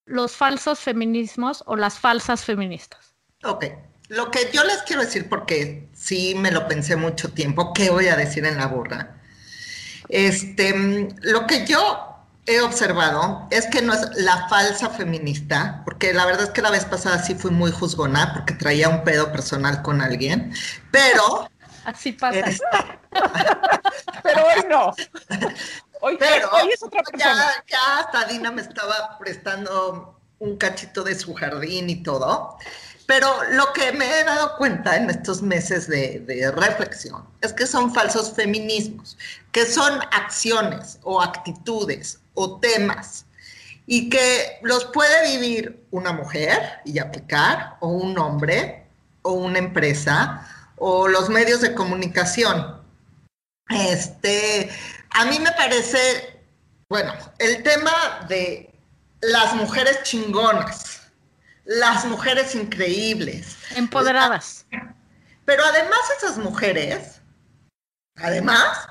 los 0.05 0.31
falsos 0.31 0.79
feminismos 0.79 1.63
o 1.67 1.75
las 1.75 1.99
falsas 1.99 2.45
feministas. 2.45 3.13
Ok, 3.43 3.65
lo 4.07 4.31
que 4.31 4.49
yo 4.53 4.63
les 4.63 4.81
quiero 4.83 5.01
decir, 5.01 5.27
porque 5.27 5.89
sí 5.93 6.33
me 6.35 6.51
lo 6.51 6.67
pensé 6.67 6.95
mucho 6.95 7.33
tiempo, 7.33 7.73
¿qué 7.73 7.89
voy 7.89 8.07
a 8.07 8.15
decir 8.15 8.45
en 8.45 8.57
la 8.57 8.67
burra? 8.67 9.17
Este, 10.07 11.09
lo 11.21 11.45
que 11.45 11.65
yo 11.65 12.15
he 12.45 12.61
observado 12.61 13.47
es 13.51 13.65
que 13.65 13.81
no 13.81 13.93
es 13.93 14.07
la 14.15 14.47
falsa 14.47 14.89
feminista, 14.91 15.81
porque 15.83 16.13
la 16.13 16.25
verdad 16.25 16.43
es 16.43 16.49
que 16.51 16.61
la 16.61 16.69
vez 16.69 16.85
pasada 16.85 17.21
sí 17.21 17.35
fui 17.35 17.51
muy 17.51 17.71
juzgona 17.71 18.33
porque 18.33 18.53
traía 18.53 18.87
un 18.87 19.03
pedo 19.03 19.31
personal 19.31 19.81
con 19.81 19.99
alguien, 19.99 20.53
pero 20.91 21.49
Así 21.85 22.11
pasa. 22.13 22.39
es- 22.39 22.61
Pero 24.23 24.43
hoy 24.45 24.65
no. 24.69 24.93
Hoy, 26.01 26.17
Pero 26.19 26.49
hoy 26.51 26.69
es 26.73 26.83
otra 26.83 27.01
persona. 27.03 27.35
ya, 27.35 27.63
ya 27.67 27.99
hasta 27.99 28.25
Dina 28.25 28.51
me 28.51 28.61
estaba 28.61 29.17
prestando 29.17 30.19
un 30.39 30.57
cachito 30.57 31.03
de 31.03 31.15
su 31.15 31.33
jardín 31.33 31.89
y 31.89 32.03
todo. 32.03 32.57
Pero 33.07 33.31
lo 33.51 33.71
que 33.73 33.91
me 33.91 34.19
he 34.19 34.23
dado 34.23 34.57
cuenta 34.57 34.97
en 34.97 35.09
estos 35.11 35.41
meses 35.43 35.87
de, 35.87 36.21
de 36.21 36.51
reflexión 36.51 37.23
es 37.41 37.53
que 37.53 37.67
son 37.67 37.93
falsos 37.93 38.33
feminismos, 38.33 39.15
que 39.51 39.65
son 39.65 39.99
acciones 40.11 40.97
o 41.03 41.21
actitudes 41.21 42.19
o 42.33 42.59
temas 42.59 43.25
y 43.85 44.09
que 44.09 44.57
los 44.63 44.85
puede 44.85 45.37
vivir 45.37 45.85
una 45.91 46.11
mujer 46.13 46.79
y 46.83 46.97
aplicar, 46.97 47.77
o 47.79 47.89
un 47.89 48.17
hombre, 48.17 48.87
o 49.21 49.33
una 49.33 49.59
empresa, 49.59 50.47
o 50.77 51.07
los 51.07 51.29
medios 51.29 51.61
de 51.61 51.73
comunicación. 51.73 52.81
Este, 53.69 54.69
a 55.09 55.25
mí 55.25 55.39
me 55.39 55.51
parece, 55.53 56.39
bueno, 56.89 57.13
el 57.39 57.63
tema 57.63 58.25
de 58.27 58.73
las 59.21 59.55
mujeres 59.55 60.03
chingonas, 60.03 61.01
las 61.65 62.05
mujeres 62.05 62.53
increíbles, 62.55 63.57
Empoderadas. 63.75 64.65
pero 65.45 65.63
además 65.63 65.99
esas 66.17 66.37
mujeres, 66.37 67.21
además, 68.17 68.87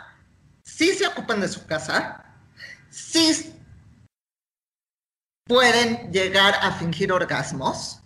sí 0.64 0.92
se 0.94 1.06
ocupan 1.06 1.40
de 1.40 1.48
su 1.48 1.64
casa, 1.66 2.24
sí 2.90 3.54
pueden 5.46 6.10
llegar 6.10 6.54
a 6.60 6.72
fingir 6.72 7.12
orgasmos, 7.12 8.00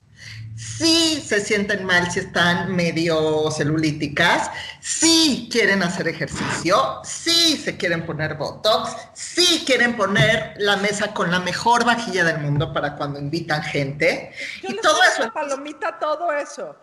sí 0.77 1.25
se 1.27 1.41
sienten 1.41 1.85
mal 1.85 2.11
si 2.11 2.21
están 2.21 2.75
medio 2.75 3.51
celulíticas, 3.51 4.51
sí 4.81 5.49
quieren 5.51 5.83
hacer 5.83 6.09
ejercicio, 6.09 7.01
sí 7.05 7.57
se 7.57 7.77
quieren 7.77 8.05
poner 8.05 8.35
botox, 8.35 8.97
sí 9.15 9.65
quieren 9.67 9.97
poner 9.97 10.55
la 10.59 10.77
mesa 10.77 11.15
con 11.15 11.31
la 11.31 11.41
mejor 11.41 11.85
vajilla 11.85 12.25
del 12.25 12.39
mundo 12.39 12.73
para 12.73 12.97
cuando 12.97 13.19
invitan 13.19 13.63
gente. 13.63 14.33
Yo 14.63 14.71
y 14.71 14.73
le 14.75 14.83
todo 14.83 15.03
eso, 15.03 15.33
palomita 15.33 15.89
a 15.89 15.99
todo 15.99 16.33
eso. 16.33 16.77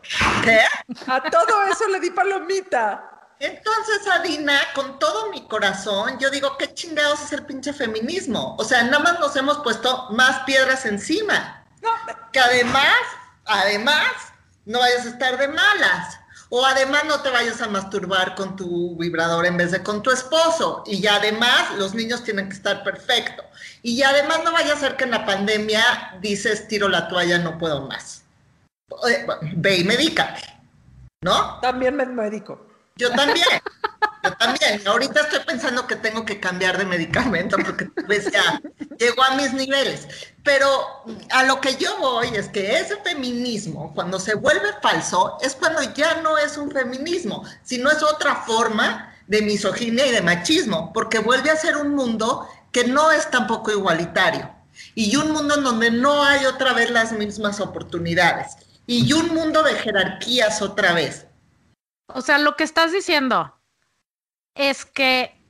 ¿qué? 0.44 0.60
A 1.08 1.22
todo 1.30 1.64
eso 1.72 1.88
le 1.90 2.00
di 2.00 2.10
palomita. 2.12 3.12
Entonces, 3.40 4.08
Adina, 4.12 4.60
con 4.74 4.98
todo 4.98 5.30
mi 5.30 5.46
corazón, 5.48 6.18
yo 6.20 6.30
digo, 6.30 6.58
¿qué 6.58 6.74
chingados 6.74 7.22
es 7.22 7.34
el 7.34 7.46
pinche 7.46 7.74
feminismo? 7.74 8.56
O 8.58 8.64
sea, 8.64 8.84
nada 8.84 9.00
más 9.00 9.20
nos 9.20 9.36
hemos 9.36 9.60
puesto 9.60 10.10
más 10.12 10.44
piedras 10.44 10.86
encima. 10.86 11.64
No, 11.82 11.90
Que 12.32 12.40
además, 12.40 12.96
además, 13.46 14.12
no 14.66 14.80
vayas 14.80 15.06
a 15.06 15.10
estar 15.10 15.38
de 15.38 15.48
malas. 15.48 16.20
O 16.50 16.64
además 16.66 17.06
no 17.06 17.22
te 17.22 17.32
vayas 17.32 17.62
a 17.62 17.68
masturbar 17.68 18.36
con 18.36 18.56
tu 18.56 18.96
vibrador 18.98 19.46
en 19.46 19.58
vez 19.58 19.72
de 19.72 19.82
con 19.82 20.04
tu 20.04 20.12
esposo. 20.12 20.84
Y 20.86 21.06
además 21.08 21.76
los 21.78 21.96
niños 21.96 22.24
tienen 22.24 22.50
que 22.50 22.56
estar 22.56 22.84
perfecto. 22.84 23.44
Y 23.82 24.04
además 24.04 24.42
no 24.44 24.52
vaya 24.52 24.74
a 24.74 24.78
ser 24.78 24.96
que 24.96 25.06
en 25.06 25.12
la 25.12 25.26
pandemia 25.26 26.18
dices, 26.22 26.68
tiro 26.68 26.88
la 26.88 27.08
toalla, 27.08 27.40
no 27.40 27.58
puedo 27.58 27.88
más. 27.88 28.24
Eh, 29.10 29.26
Ve 29.56 29.78
y 29.78 29.84
medícate, 29.84 30.42
¿no? 31.24 31.60
también 31.60 31.96
me 31.96 32.06
medico. 32.06 32.68
Yo 32.96 33.12
también, 33.12 33.48
yo 34.24 34.34
también. 34.38 34.88
Ahorita 34.88 35.22
estoy 35.22 35.40
pensando 35.40 35.86
que 35.86 35.96
tengo 35.98 36.26
que 36.26 36.40
cambiar 36.40 36.78
de 36.78 36.86
medicamento 36.86 37.58
porque 37.58 37.86
pues 38.06 38.32
ya 38.32 38.62
llegó 38.98 39.24
a 39.24 39.36
mis 39.36 39.52
niveles. 39.52 40.08
Pero 40.46 40.70
a 41.32 41.44
lo 41.44 41.60
que 41.60 41.76
yo 41.76 41.98
voy 41.98 42.28
es 42.28 42.50
que 42.50 42.78
ese 42.78 42.98
feminismo, 42.98 43.92
cuando 43.96 44.20
se 44.20 44.36
vuelve 44.36 44.74
falso, 44.80 45.40
es 45.42 45.56
cuando 45.56 45.82
ya 45.96 46.22
no 46.22 46.38
es 46.38 46.56
un 46.56 46.70
feminismo, 46.70 47.44
sino 47.64 47.90
es 47.90 48.04
otra 48.04 48.36
forma 48.36 49.12
de 49.26 49.42
misoginia 49.42 50.06
y 50.06 50.12
de 50.12 50.22
machismo, 50.22 50.94
porque 50.94 51.18
vuelve 51.18 51.50
a 51.50 51.56
ser 51.56 51.78
un 51.78 51.96
mundo 51.96 52.48
que 52.72 52.84
no 52.84 53.12
es 53.12 53.32
tampoco 53.32 53.72
igualitario 53.72 54.54
y 54.94 55.16
un 55.16 55.32
mundo 55.32 55.56
en 55.56 55.64
donde 55.64 55.90
no 55.90 56.24
hay 56.24 56.46
otra 56.46 56.74
vez 56.74 56.92
las 56.92 57.12
mismas 57.12 57.60
oportunidades 57.60 58.56
y 58.86 59.12
un 59.14 59.34
mundo 59.34 59.64
de 59.64 59.74
jerarquías 59.74 60.62
otra 60.62 60.94
vez. 60.94 61.26
O 62.06 62.22
sea, 62.22 62.38
lo 62.38 62.56
que 62.56 62.66
estás 62.66 62.92
diciendo 62.92 63.60
es 64.54 64.86
que 64.86 65.44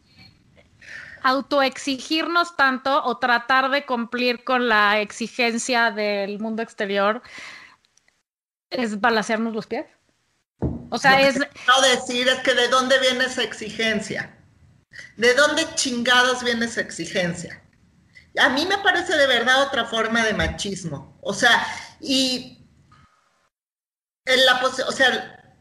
autoexigirnos 1.26 2.56
tanto 2.56 3.04
o 3.04 3.18
tratar 3.18 3.72
de 3.72 3.84
cumplir 3.84 4.44
con 4.44 4.70
la 4.70 5.02
exigencia 5.02 5.90
del 5.90 6.38
mundo 6.40 6.62
exterior 6.62 7.24
es 8.70 9.02
balasearnos 9.02 9.56
los 9.56 9.66
pies. 9.66 9.88
O 10.92 11.00
sea, 11.00 11.20
es. 11.20 11.40
No 11.40 11.82
decir 11.82 12.28
es 12.28 12.40
que 12.42 12.54
de 12.54 12.68
dónde 12.68 13.00
viene 13.00 13.26
esa 13.26 13.42
exigencia. 13.42 14.38
¿De 15.18 15.34
dónde 15.34 15.68
chingados 15.74 16.44
viene 16.44 16.66
esa 16.66 16.82
exigencia? 16.82 17.60
A 18.38 18.50
mí 18.50 18.68
me 18.68 18.78
parece 18.78 19.18
de 19.18 19.26
verdad 19.26 19.64
otra 19.64 19.86
forma 19.86 20.24
de 20.24 20.34
machismo. 20.36 21.18
O 21.22 21.34
sea, 21.34 21.66
y 22.00 22.70
en 24.26 24.46
la 24.46 24.62
o 24.64 24.92
sea, 24.92 25.58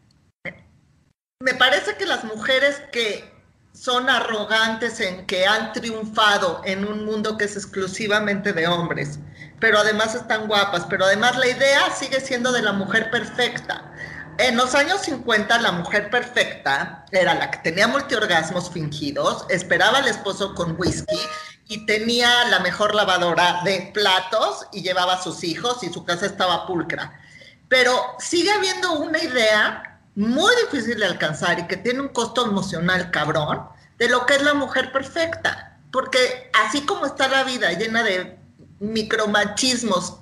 me 1.41 1.55
parece 1.55 1.97
que 1.97 2.05
las 2.05 2.23
mujeres 2.25 2.83
que 2.93 3.34
son 3.75 4.09
arrogantes 4.09 5.01
en 5.01 5.27
que 5.27 5.47
han 5.47 5.73
triunfado 5.73 6.63
en 6.65 6.87
un 6.87 7.05
mundo 7.05 7.37
que 7.37 7.45
es 7.45 7.57
exclusivamente 7.57 8.53
de 8.53 8.69
hombres, 8.69 9.19
pero 9.59 9.79
además 9.79 10.15
están 10.15 10.47
guapas, 10.47 10.87
pero 10.89 11.05
además 11.05 11.37
la 11.37 11.49
idea 11.49 11.91
sigue 11.91 12.21
siendo 12.21 12.53
de 12.53 12.63
la 12.63 12.73
mujer 12.73 13.11
perfecta. 13.11 13.93
En 14.39 14.57
los 14.57 14.75
años 14.75 15.03
50 15.03 15.59
la 15.61 15.73
mujer 15.73 16.09
perfecta 16.09 17.05
era 17.11 17.35
la 17.35 17.51
que 17.51 17.59
tenía 17.59 17.89
multiorgasmos 17.89 18.71
fingidos, 18.71 19.45
esperaba 19.49 19.99
al 19.99 20.09
esposo 20.09 20.55
con 20.55 20.77
whisky 20.79 21.19
y 21.67 21.85
tenía 21.87 22.45
la 22.51 22.61
mejor 22.61 22.95
lavadora 22.95 23.63
de 23.65 23.91
platos 23.93 24.67
y 24.73 24.83
llevaba 24.83 25.15
a 25.15 25.23
sus 25.23 25.43
hijos 25.43 25.83
y 25.83 25.93
su 25.93 26.05
casa 26.05 26.27
estaba 26.27 26.67
pulcra. 26.67 27.21
Pero 27.69 27.93
sigue 28.19 28.53
habiendo 28.53 28.93
una 28.93 29.19
idea 29.19 29.94
muy 30.15 30.53
difícil 30.65 30.99
de 30.99 31.07
alcanzar 31.07 31.59
y 31.59 31.67
que 31.67 31.77
tiene 31.77 32.01
un 32.01 32.09
costo 32.09 32.47
emocional 32.47 33.11
cabrón 33.11 33.69
de 33.99 34.09
lo 34.09 34.27
que 34.27 34.35
es 34.35 34.43
la 34.43 34.55
mujer 34.55 34.93
perfecta. 34.93 35.79
Porque 35.93 36.51
así 36.53 36.85
como 36.87 37.07
está 37.07 37.29
la 37.29 37.45
vida 37.45 37.73
llena 37.73 38.03
de 38.03 38.39
micromachismos 38.81 40.19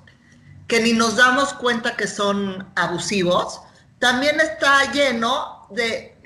que 0.67 0.79
ni 0.79 0.93
nos 0.93 1.15
damos 1.15 1.53
cuenta 1.53 1.95
que 1.95 2.07
son 2.07 2.71
abusivos, 2.75 3.61
también 3.99 4.39
está 4.39 4.91
lleno 4.91 5.67
de 5.69 6.17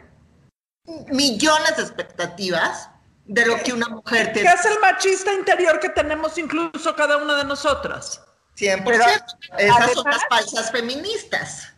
millones 1.07 1.77
de 1.77 1.83
expectativas 1.83 2.89
de 3.25 3.45
lo 3.45 3.61
que 3.61 3.73
una 3.73 3.89
mujer 3.89 4.31
tiene. 4.33 4.49
¿Qué 4.49 4.55
es 4.55 4.65
el 4.65 4.79
machista 4.79 5.33
interior 5.33 5.79
que 5.79 5.89
tenemos 5.89 6.37
incluso 6.37 6.95
cada 6.95 7.17
una 7.17 7.35
de 7.35 7.43
nosotras? 7.43 8.21
100%. 8.57 9.23
Esas 9.57 9.93
son 9.93 10.05
las 10.09 10.25
falsas 10.29 10.71
feministas. 10.71 11.73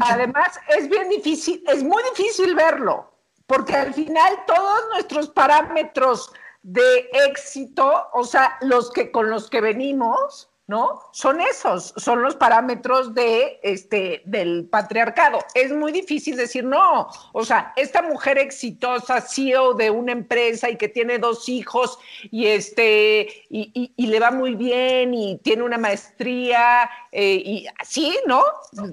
Además, 0.00 0.58
es 0.68 0.88
bien 0.88 1.08
difícil, 1.08 1.62
es 1.66 1.82
muy 1.82 2.02
difícil 2.14 2.54
verlo, 2.54 3.12
porque 3.46 3.74
al 3.74 3.94
final 3.94 4.44
todos 4.46 4.80
nuestros 4.92 5.30
parámetros 5.30 6.32
de 6.62 7.08
éxito, 7.26 8.08
o 8.12 8.24
sea, 8.24 8.58
los 8.60 8.90
que 8.90 9.10
con 9.10 9.30
los 9.30 9.48
que 9.48 9.60
venimos, 9.60 10.50
¿no? 10.68 11.00
Son 11.12 11.40
esos, 11.40 11.94
son 11.96 12.22
los 12.22 12.36
parámetros 12.36 13.14
de 13.14 13.58
este 13.62 14.22
del 14.26 14.66
patriarcado. 14.66 15.38
Es 15.54 15.72
muy 15.72 15.92
difícil 15.92 16.36
decir 16.36 16.62
no, 16.62 17.08
o 17.32 17.44
sea, 17.44 17.72
esta 17.74 18.02
mujer 18.02 18.38
exitosa, 18.38 19.22
CEO 19.22 19.72
de 19.72 19.90
una 19.90 20.12
empresa 20.12 20.68
y 20.68 20.76
que 20.76 20.88
tiene 20.88 21.18
dos 21.18 21.48
hijos 21.48 21.98
y 22.30 22.46
este 22.46 23.46
y, 23.48 23.94
le 23.96 24.20
va 24.20 24.30
muy 24.30 24.54
bien 24.54 25.14
y 25.14 25.38
tiene 25.38 25.62
una 25.62 25.78
maestría 25.78 26.90
eh, 27.12 27.42
y 27.42 27.66
así, 27.78 28.18
¿no? 28.26 28.44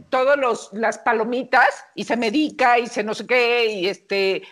Todos 0.09 0.37
los 0.37 0.69
las 0.71 0.97
palomitas 0.99 1.85
y 1.93 2.05
se 2.05 2.15
medica 2.15 2.79
y 2.79 2.87
se 2.87 3.03
no 3.03 3.13
sé 3.13 3.27
qué 3.27 3.65
y 3.65 3.87
este, 3.87 4.43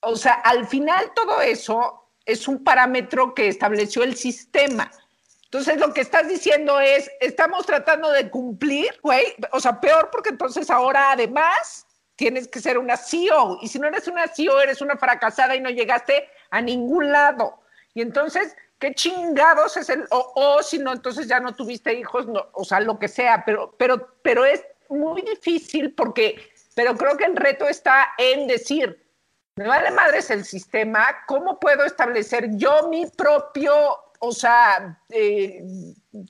o 0.00 0.14
sea, 0.14 0.34
al 0.34 0.68
final 0.68 1.10
todo 1.16 1.40
eso 1.40 2.10
es 2.24 2.46
un 2.46 2.62
parámetro 2.62 3.34
que 3.34 3.48
estableció 3.48 4.04
el 4.04 4.14
sistema 4.14 4.88
entonces 5.54 5.78
lo 5.78 5.94
que 5.94 6.00
estás 6.00 6.26
diciendo 6.26 6.80
es, 6.80 7.08
estamos 7.20 7.64
tratando 7.64 8.10
de 8.10 8.28
cumplir, 8.28 8.90
güey, 9.04 9.24
o 9.52 9.60
sea, 9.60 9.80
peor 9.80 10.08
porque 10.10 10.30
entonces 10.30 10.68
ahora 10.68 11.12
además 11.12 11.86
tienes 12.16 12.48
que 12.48 12.58
ser 12.58 12.76
una 12.76 12.96
CEO 12.96 13.58
y 13.62 13.68
si 13.68 13.78
no 13.78 13.86
eres 13.86 14.08
una 14.08 14.26
CEO 14.26 14.60
eres 14.60 14.80
una 14.80 14.96
fracasada 14.96 15.54
y 15.54 15.60
no 15.60 15.70
llegaste 15.70 16.28
a 16.50 16.60
ningún 16.60 17.12
lado. 17.12 17.60
Y 17.94 18.02
entonces, 18.02 18.56
¿qué 18.80 18.96
chingados 18.96 19.76
es 19.76 19.90
el, 19.90 20.04
o, 20.10 20.60
si 20.60 20.80
no, 20.80 20.92
entonces 20.92 21.28
ya 21.28 21.38
no 21.38 21.54
tuviste 21.54 21.94
hijos, 21.94 22.26
no, 22.26 22.48
o 22.52 22.64
sea, 22.64 22.80
lo 22.80 22.98
que 22.98 23.06
sea, 23.06 23.44
pero, 23.46 23.76
pero, 23.78 24.08
pero 24.22 24.44
es 24.44 24.64
muy 24.88 25.22
difícil 25.22 25.94
porque, 25.94 26.50
pero 26.74 26.96
creo 26.96 27.16
que 27.16 27.26
el 27.26 27.36
reto 27.36 27.68
está 27.68 28.08
en 28.18 28.48
decir, 28.48 29.08
me 29.54 29.68
vale 29.68 29.92
madres 29.92 30.32
el 30.32 30.44
sistema, 30.44 31.06
¿cómo 31.28 31.60
puedo 31.60 31.84
establecer 31.84 32.48
yo 32.56 32.88
mi 32.88 33.06
propio 33.06 34.00
o 34.26 34.32
sea, 34.32 34.98
eh, 35.10 35.62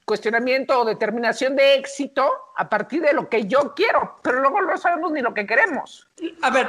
cuestionamiento 0.04 0.80
o 0.80 0.84
determinación 0.84 1.56
de 1.56 1.74
éxito 1.74 2.28
a 2.56 2.68
partir 2.68 3.02
de 3.02 3.12
lo 3.12 3.28
que 3.28 3.46
yo 3.46 3.74
quiero, 3.74 4.16
pero 4.22 4.40
luego 4.40 4.62
no 4.62 4.76
sabemos 4.78 5.12
ni 5.12 5.20
lo 5.20 5.34
que 5.34 5.46
queremos. 5.46 6.08
A 6.42 6.50
ver, 6.50 6.68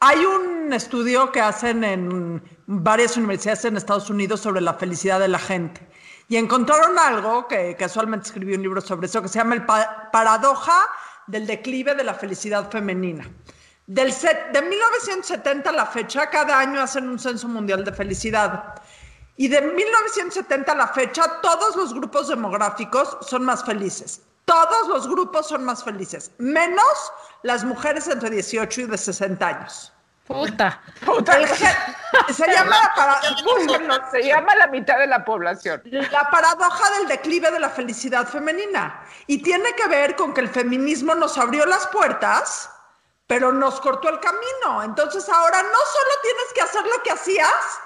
hay 0.00 0.24
un 0.24 0.72
estudio 0.72 1.30
que 1.30 1.40
hacen 1.40 1.84
en 1.84 2.42
varias 2.66 3.16
universidades 3.16 3.64
en 3.64 3.76
Estados 3.76 4.10
Unidos 4.10 4.40
sobre 4.40 4.60
la 4.60 4.74
felicidad 4.74 5.20
de 5.20 5.28
la 5.28 5.38
gente. 5.38 5.86
Y 6.28 6.36
encontraron 6.36 6.98
algo 6.98 7.46
que 7.46 7.76
casualmente 7.76 8.26
escribí 8.26 8.54
un 8.54 8.62
libro 8.62 8.80
sobre 8.80 9.06
eso, 9.06 9.20
que 9.22 9.28
se 9.28 9.38
llama 9.38 9.54
el 9.54 9.64
paradoja 9.64 10.88
del 11.26 11.46
declive 11.46 11.94
de 11.94 12.04
la 12.04 12.14
felicidad 12.14 12.70
femenina. 12.70 13.28
Del 13.86 14.12
de 14.52 14.62
1970 14.62 15.70
a 15.70 15.72
la 15.72 15.86
fecha, 15.86 16.30
cada 16.30 16.58
año 16.58 16.80
hacen 16.80 17.08
un 17.08 17.18
censo 17.18 17.48
mundial 17.48 17.84
de 17.84 17.92
felicidad. 17.92 18.74
Y 19.36 19.48
de 19.48 19.60
1970 19.60 20.72
a 20.72 20.74
la 20.74 20.88
fecha, 20.88 21.40
todos 21.40 21.74
los 21.76 21.94
grupos 21.94 22.28
demográficos 22.28 23.16
son 23.22 23.44
más 23.44 23.64
felices. 23.64 24.22
Todos 24.44 24.88
los 24.88 25.08
grupos 25.08 25.48
son 25.48 25.64
más 25.64 25.84
felices, 25.84 26.32
menos 26.38 27.12
las 27.42 27.64
mujeres 27.64 28.08
entre 28.08 28.28
18 28.30 28.82
y 28.82 28.84
de 28.84 28.98
60 28.98 29.46
años. 29.46 29.92
Puta. 30.26 30.80
Puta. 31.04 31.38
se, 32.32 32.46
llama 32.46 32.76
la 32.96 34.10
se 34.10 34.22
llama 34.22 34.54
la 34.56 34.66
mitad 34.68 34.98
de 34.98 35.06
la 35.06 35.24
población. 35.24 35.82
La 35.84 36.30
paradoja 36.30 36.98
del 36.98 37.08
declive 37.08 37.50
de 37.50 37.60
la 37.60 37.70
felicidad 37.70 38.26
femenina. 38.26 39.04
Y 39.26 39.42
tiene 39.42 39.74
que 39.74 39.88
ver 39.88 40.16
con 40.16 40.32
que 40.32 40.40
el 40.40 40.48
feminismo 40.48 41.14
nos 41.14 41.38
abrió 41.38 41.66
las 41.66 41.86
puertas, 41.88 42.70
pero 43.26 43.52
nos 43.52 43.80
cortó 43.80 44.08
el 44.08 44.20
camino. 44.20 44.82
Entonces 44.82 45.28
ahora 45.28 45.62
no 45.62 45.68
solo 45.68 46.10
tienes 46.22 46.52
que 46.54 46.60
hacer 46.62 46.82
lo 46.82 47.02
que 47.02 47.10
hacías, 47.10 47.80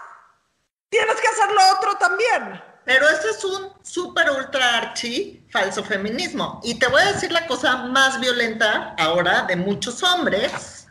tienes 0.89 1.17
que 1.17 1.29
hacer 1.29 1.53
lo 1.53 1.77
otro 1.77 1.97
también. 1.97 2.63
Pero 2.85 3.09
eso 3.09 3.29
es 3.29 3.45
un 3.45 3.73
súper 3.83 4.31
ultra 4.31 4.79
archi 4.79 5.45
falso 5.51 5.83
feminismo. 5.83 6.61
Y 6.63 6.79
te 6.79 6.87
voy 6.87 7.03
a 7.03 7.13
decir 7.13 7.33
la 7.33 7.47
cosa 7.47 7.77
más 7.77 8.21
violenta 8.21 8.95
ahora 8.97 9.43
de 9.43 9.57
muchos 9.57 10.03
hombres. 10.05 10.87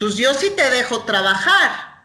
Pues 0.00 0.16
yo 0.16 0.34
sí 0.34 0.50
te 0.50 0.68
dejo 0.70 1.04
trabajar, 1.04 2.02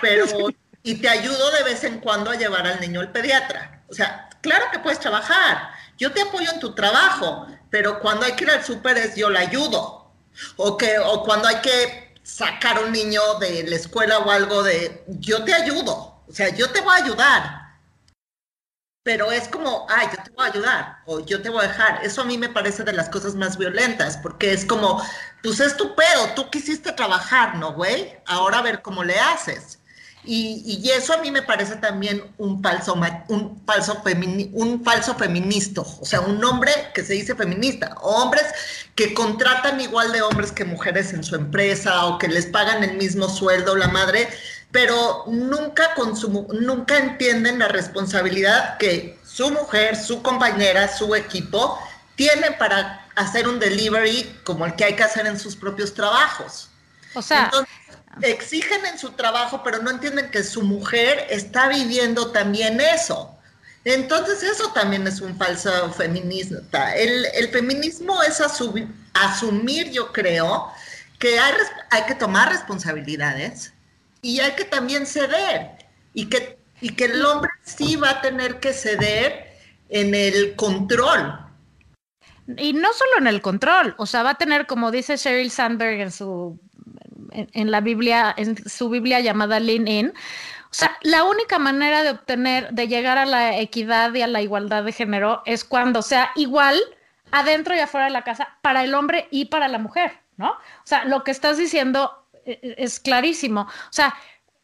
pero 0.00 0.26
y 0.82 0.96
te 0.96 1.08
ayudo 1.08 1.50
de 1.52 1.62
vez 1.62 1.84
en 1.84 2.00
cuando 2.00 2.30
a 2.30 2.34
llevar 2.34 2.66
al 2.66 2.80
niño 2.80 3.00
al 3.00 3.12
pediatra. 3.12 3.84
O 3.88 3.94
sea, 3.94 4.28
claro 4.40 4.66
que 4.72 4.80
puedes 4.80 4.98
trabajar. 4.98 5.70
Yo 5.96 6.12
te 6.12 6.20
apoyo 6.20 6.50
en 6.50 6.58
tu 6.58 6.74
trabajo, 6.74 7.46
pero 7.70 8.00
cuando 8.00 8.26
hay 8.26 8.32
que 8.32 8.44
ir 8.44 8.50
al 8.50 8.64
súper 8.64 8.98
es 8.98 9.14
yo 9.14 9.30
la 9.30 9.40
ayudo. 9.40 10.12
O, 10.56 10.76
que, 10.76 10.98
o 10.98 11.22
cuando 11.22 11.46
hay 11.46 11.60
que 11.60 12.03
sacar 12.24 12.82
un 12.82 12.90
niño 12.90 13.20
de 13.38 13.64
la 13.64 13.76
escuela 13.76 14.18
o 14.18 14.30
algo 14.30 14.62
de, 14.64 15.04
yo 15.06 15.44
te 15.44 15.54
ayudo, 15.54 16.24
o 16.26 16.32
sea, 16.32 16.48
yo 16.48 16.70
te 16.70 16.80
voy 16.80 16.92
a 16.94 17.04
ayudar. 17.04 17.64
Pero 19.04 19.30
es 19.30 19.48
como, 19.48 19.86
ay, 19.90 20.08
yo 20.16 20.22
te 20.22 20.30
voy 20.30 20.46
a 20.46 20.50
ayudar 20.50 20.98
o 21.04 21.20
yo 21.20 21.42
te 21.42 21.50
voy 21.50 21.62
a 21.62 21.68
dejar. 21.68 22.02
Eso 22.02 22.22
a 22.22 22.24
mí 22.24 22.38
me 22.38 22.48
parece 22.48 22.84
de 22.84 22.94
las 22.94 23.10
cosas 23.10 23.34
más 23.34 23.58
violentas, 23.58 24.16
porque 24.16 24.52
es 24.52 24.64
como, 24.64 25.04
pues 25.42 25.60
es 25.60 25.76
tu 25.76 25.94
pedo, 25.94 26.32
tú 26.34 26.48
quisiste 26.48 26.90
trabajar, 26.92 27.56
¿no, 27.56 27.74
güey? 27.74 28.18
Ahora 28.26 28.58
a 28.58 28.62
ver 28.62 28.80
cómo 28.80 29.04
le 29.04 29.20
haces. 29.20 29.78
Y, 30.26 30.80
y, 30.82 30.90
eso 30.90 31.12
a 31.12 31.18
mí 31.18 31.30
me 31.30 31.42
parece 31.42 31.76
también 31.76 32.24
un 32.38 32.62
falso, 32.62 32.94
un, 33.28 33.62
falso 33.66 34.02
un 34.52 34.82
falso 34.82 35.14
feminista, 35.14 35.82
o 35.82 36.04
sea, 36.04 36.22
un 36.22 36.42
hombre 36.42 36.72
que 36.94 37.04
se 37.04 37.12
dice 37.12 37.34
feminista, 37.34 37.94
hombres 38.00 38.44
que 38.94 39.12
contratan 39.12 39.80
igual 39.80 40.12
de 40.12 40.22
hombres 40.22 40.50
que 40.50 40.64
mujeres 40.64 41.12
en 41.12 41.24
su 41.24 41.34
empresa 41.34 42.06
o 42.06 42.18
que 42.18 42.28
les 42.28 42.46
pagan 42.46 42.82
el 42.82 42.96
mismo 42.96 43.28
sueldo, 43.28 43.76
la 43.76 43.88
madre, 43.88 44.28
pero 44.72 45.24
nunca, 45.26 45.94
nunca 46.60 46.98
entienden 46.98 47.58
la 47.58 47.68
responsabilidad 47.68 48.78
que 48.78 49.18
su 49.24 49.50
mujer, 49.50 49.94
su 49.94 50.22
compañera, 50.22 50.88
su 50.88 51.14
equipo 51.14 51.78
tienen 52.16 52.56
para 52.58 53.06
hacer 53.14 53.46
un 53.46 53.58
delivery 53.58 54.40
como 54.44 54.64
el 54.66 54.74
que 54.74 54.84
hay 54.84 54.96
que 54.96 55.02
hacer 55.02 55.26
en 55.26 55.38
sus 55.38 55.54
propios 55.54 55.92
trabajos. 55.94 56.70
O 57.14 57.22
sea, 57.22 57.50
exigen 58.22 58.84
en 58.86 58.98
su 58.98 59.12
trabajo, 59.12 59.62
pero 59.64 59.82
no 59.82 59.90
entienden 59.90 60.30
que 60.30 60.42
su 60.42 60.62
mujer 60.62 61.26
está 61.30 61.68
viviendo 61.68 62.32
también 62.32 62.80
eso. 62.80 63.34
Entonces 63.84 64.42
eso 64.42 64.72
también 64.72 65.06
es 65.06 65.20
un 65.20 65.36
falso 65.36 65.92
feminismo. 65.92 66.58
El, 66.96 67.48
feminismo 67.50 68.22
es 68.22 68.40
asumir, 68.40 69.90
yo 69.90 70.12
creo, 70.12 70.70
que 71.18 71.38
hay, 71.38 71.52
hay, 71.90 72.02
que 72.04 72.14
tomar 72.14 72.50
responsabilidades 72.50 73.72
y 74.22 74.40
hay 74.40 74.52
que 74.52 74.64
también 74.64 75.06
ceder. 75.06 75.70
Y 76.14 76.26
que, 76.26 76.58
y 76.80 76.90
que 76.94 77.06
el 77.06 77.24
hombre 77.24 77.50
sí 77.62 77.96
va 77.96 78.10
a 78.10 78.20
tener 78.22 78.60
que 78.60 78.72
ceder 78.72 79.52
en 79.90 80.14
el 80.14 80.56
control. 80.56 81.40
y 82.56 82.72
no 82.72 82.92
solo 82.92 83.18
en 83.18 83.26
el 83.26 83.42
control, 83.42 83.94
o 83.98 84.06
sea, 84.06 84.22
va 84.22 84.30
a 84.30 84.38
tener, 84.38 84.66
como 84.66 84.90
dice 84.90 85.16
Sheryl 85.16 85.50
Sandberg 85.50 86.00
en 86.00 86.10
su, 86.10 86.58
en, 87.34 87.70
la 87.70 87.80
Biblia, 87.80 88.34
en 88.36 88.56
su 88.68 88.88
Biblia 88.88 89.20
llamada 89.20 89.60
Lean 89.60 89.88
In, 89.88 90.08
o 90.08 90.76
sea, 90.76 90.96
la 91.02 91.24
única 91.24 91.58
manera 91.58 92.02
de 92.02 92.10
obtener, 92.10 92.70
de 92.72 92.88
llegar 92.88 93.18
a 93.18 93.26
la 93.26 93.58
equidad 93.58 94.12
y 94.14 94.22
a 94.22 94.26
la 94.26 94.42
igualdad 94.42 94.82
de 94.82 94.92
género 94.92 95.42
es 95.46 95.64
cuando 95.64 96.02
sea 96.02 96.30
igual 96.34 96.80
adentro 97.30 97.76
y 97.76 97.80
afuera 97.80 98.06
de 98.06 98.12
la 98.12 98.22
casa 98.22 98.58
para 98.62 98.82
el 98.82 98.94
hombre 98.94 99.28
y 99.30 99.44
para 99.44 99.68
la 99.68 99.78
mujer, 99.78 100.18
¿no? 100.36 100.50
O 100.50 100.84
sea, 100.84 101.04
lo 101.04 101.22
que 101.22 101.30
estás 101.30 101.58
diciendo 101.58 102.26
eh, 102.44 102.58
eh, 102.62 102.74
es 102.78 102.98
clarísimo. 103.00 103.62
O 103.62 103.92
sea, 103.92 104.14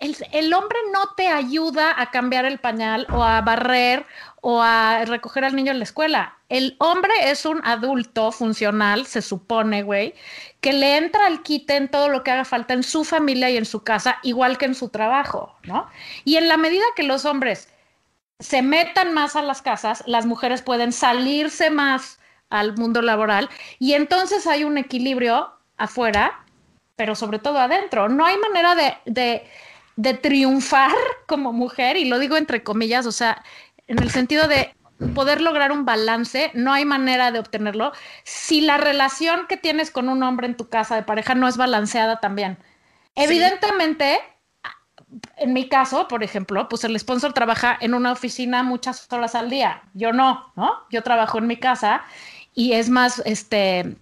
el, 0.00 0.54
hombre 0.54 0.78
no 0.92 1.14
te 1.14 1.28
ayuda 1.28 1.94
a 1.96 2.11
cambiar 2.11 2.46
el 2.46 2.59
pañal 2.59 3.06
o 3.11 3.22
a 3.22 3.40
barrer 3.42 4.06
o 4.40 4.62
a 4.62 5.05
recoger 5.05 5.44
al 5.44 5.55
niño 5.55 5.72
en 5.72 5.79
la 5.79 5.85
escuela. 5.85 6.38
El 6.48 6.76
hombre 6.79 7.12
es 7.31 7.44
un 7.44 7.61
adulto 7.64 8.33
funcional, 8.33 9.07
se 9.07 9.22
supone, 9.22 9.83
güey, 9.83 10.14
que 10.61 10.72
le 10.72 10.96
entra 10.96 11.26
al 11.26 11.42
quite 11.42 11.76
en 11.76 11.88
todo 11.88 12.09
lo 12.09 12.22
que 12.22 12.31
haga 12.31 12.44
falta 12.44 12.74
en 12.74 12.83
su 12.83 13.05
familia 13.05 13.50
y 13.50 13.57
en 13.57 13.66
su 13.66 13.83
casa, 13.85 14.18
igual 14.22 14.59
que 14.59 14.64
en 14.66 14.74
su 14.74 14.88
trabajo, 14.88 15.55
¿no? 15.64 15.88
Y 16.24 16.37
en 16.37 16.48
la 16.48 16.57
medida 16.57 16.85
que 16.96 17.03
los 17.03 17.24
hombres 17.24 17.68
se 18.38 18.62
metan 18.62 19.12
más 19.12 19.37
a 19.37 19.42
las 19.42 19.62
casas, 19.62 20.03
las 20.07 20.26
mujeres 20.26 20.62
pueden 20.62 20.92
salirse 20.92 21.70
más 21.70 22.18
al 22.48 22.76
mundo 22.76 23.03
laboral 23.03 23.48
y 23.79 23.92
entonces 23.92 24.46
hay 24.46 24.64
un 24.64 24.76
equilibrio 24.79 25.53
afuera, 25.76 26.44
pero 26.96 27.14
sobre 27.14 27.38
todo 27.38 27.59
adentro. 27.59 28.09
No 28.09 28.26
hay 28.26 28.37
manera 28.38 28.74
de, 28.74 28.94
de, 29.07 29.46
de 29.96 30.14
triunfar 30.14 30.92
como 31.26 31.53
mujer, 31.53 31.96
y 31.96 32.07
lo 32.07 32.18
digo 32.18 32.37
entre 32.37 32.62
comillas, 32.62 33.07
o 33.07 33.12
sea, 33.12 33.42
en 33.90 33.98
el 34.00 34.11
sentido 34.11 34.46
de 34.46 34.72
poder 35.14 35.40
lograr 35.40 35.72
un 35.72 35.85
balance, 35.85 36.53
no 36.55 36.72
hay 36.72 36.85
manera 36.85 37.33
de 37.33 37.40
obtenerlo 37.40 37.92
si 38.22 38.61
la 38.61 38.76
relación 38.76 39.46
que 39.48 39.57
tienes 39.57 39.90
con 39.90 40.09
un 40.09 40.22
hombre 40.22 40.46
en 40.46 40.57
tu 40.57 40.68
casa 40.68 40.94
de 40.94 41.03
pareja 41.03 41.35
no 41.35 41.48
es 41.48 41.57
balanceada 41.57 42.20
también. 42.20 42.57
Sí. 43.16 43.24
Evidentemente, 43.24 44.20
en 45.38 45.53
mi 45.53 45.68
caso, 45.68 46.07
por 46.07 46.22
ejemplo, 46.22 46.68
pues 46.68 46.85
el 46.85 46.96
sponsor 47.00 47.33
trabaja 47.33 47.76
en 47.81 47.94
una 47.94 48.12
oficina 48.12 48.62
muchas 48.62 49.12
horas 49.12 49.35
al 49.35 49.50
día. 49.50 49.83
Yo 49.94 50.12
no, 50.12 50.53
¿no? 50.55 50.72
Yo 50.90 51.03
trabajo 51.03 51.38
en 51.38 51.48
mi 51.48 51.57
casa 51.57 52.03
y 52.55 52.74
es 52.74 52.90
más, 52.90 53.20
este, 53.24 53.96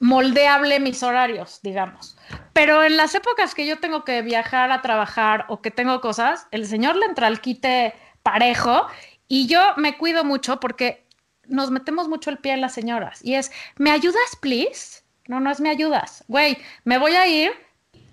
moldeable 0.00 0.80
mis 0.80 1.02
horarios, 1.04 1.60
digamos. 1.62 2.16
Pero 2.52 2.82
en 2.82 2.96
las 2.96 3.14
épocas 3.14 3.54
que 3.54 3.66
yo 3.66 3.78
tengo 3.78 4.04
que 4.04 4.22
viajar 4.22 4.72
a 4.72 4.82
trabajar 4.82 5.44
o 5.48 5.60
que 5.60 5.70
tengo 5.70 6.00
cosas, 6.00 6.48
el 6.50 6.66
señor 6.66 6.96
le 6.96 7.06
entra 7.06 7.28
al 7.28 7.40
quite 7.40 7.94
parejo 8.30 8.86
y 9.26 9.48
yo 9.48 9.60
me 9.76 9.96
cuido 9.96 10.22
mucho 10.24 10.60
porque 10.60 11.04
nos 11.46 11.70
metemos 11.72 12.08
mucho 12.08 12.30
el 12.30 12.38
pie 12.38 12.52
en 12.52 12.60
las 12.60 12.74
señoras 12.74 13.24
y 13.24 13.34
es, 13.34 13.50
¿me 13.76 13.90
ayudas, 13.90 14.36
please? 14.40 15.02
No, 15.26 15.40
no 15.40 15.50
es 15.50 15.60
me 15.60 15.68
ayudas. 15.68 16.24
Güey, 16.28 16.58
me 16.84 16.98
voy 16.98 17.12
a 17.12 17.26
ir. 17.26 17.50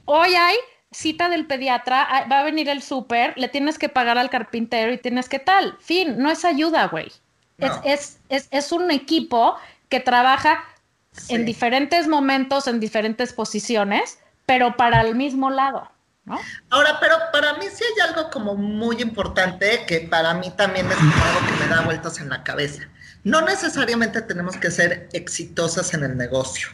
Hoy 0.05 0.33
hay 0.33 0.55
cita 0.91 1.29
del 1.29 1.45
pediatra, 1.45 2.25
va 2.31 2.39
a 2.39 2.43
venir 2.43 2.67
el 2.69 2.81
súper, 2.81 3.33
le 3.37 3.47
tienes 3.47 3.77
que 3.77 3.89
pagar 3.89 4.17
al 4.17 4.29
carpintero 4.29 4.91
y 4.91 4.97
tienes 4.97 5.29
que 5.29 5.37
tal. 5.37 5.77
Fin, 5.79 6.17
no 6.17 6.31
es 6.31 6.45
ayuda, 6.45 6.87
güey. 6.87 7.11
No. 7.57 7.67
Es, 7.67 7.73
es, 7.83 8.19
es, 8.29 8.47
es, 8.51 8.71
un 8.71 8.89
equipo 8.89 9.55
que 9.89 9.99
trabaja 9.99 10.63
sí. 11.11 11.35
en 11.35 11.45
diferentes 11.45 12.07
momentos, 12.07 12.67
en 12.67 12.79
diferentes 12.79 13.33
posiciones, 13.33 14.19
pero 14.45 14.77
para 14.77 15.01
el 15.01 15.15
mismo 15.15 15.49
lado. 15.49 15.91
¿No? 16.27 16.39
Ahora, 16.69 16.99
pero 16.99 17.15
para 17.31 17.53
mí 17.53 17.65
sí 17.73 17.83
hay 17.83 18.09
algo 18.09 18.29
como 18.29 18.55
muy 18.55 19.01
importante 19.01 19.85
que 19.87 20.01
para 20.01 20.33
mí 20.33 20.51
también 20.51 20.85
es 20.91 20.97
algo 20.97 21.47
que 21.47 21.63
me 21.63 21.67
da 21.73 21.81
vueltas 21.81 22.19
en 22.19 22.29
la 22.29 22.43
cabeza. 22.43 22.83
No 23.23 23.41
necesariamente 23.41 24.21
tenemos 24.21 24.57
que 24.57 24.69
ser 24.69 25.09
exitosas 25.13 25.93
en 25.93 26.03
el 26.03 26.17
negocio 26.17 26.67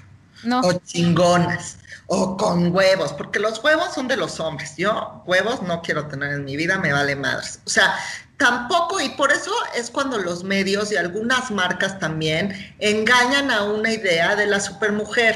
no. 0.44 0.62
o 0.62 0.74
chingonas 0.74 1.78
o 2.08 2.36
con 2.36 2.76
huevos, 2.76 3.14
porque 3.14 3.40
los 3.40 3.64
huevos 3.64 3.94
son 3.94 4.08
de 4.08 4.18
los 4.18 4.40
hombres. 4.40 4.76
Yo 4.76 5.24
huevos 5.26 5.62
no 5.62 5.82
quiero 5.82 6.08
tener 6.08 6.34
en 6.34 6.46
mi 6.46 6.58
vida, 6.58 6.78
me 6.78 6.92
vale 6.92 7.16
madres. 7.16 7.60
O 7.66 7.70
sea, 7.70 7.96
tampoco, 8.38 9.00
y 9.00 9.10
por 9.10 9.32
eso 9.32 9.52
es 9.76 9.90
cuando 9.90 10.18
los 10.18 10.44
medios 10.44 10.92
y 10.92 10.98
algunas 10.98 11.50
marcas 11.52 12.00
también 12.00 12.76
engañan 12.80 13.52
a 13.52 13.64
una 13.64 13.92
idea 13.92 14.36
de 14.36 14.48
la 14.48 14.60
supermujer. 14.60 15.36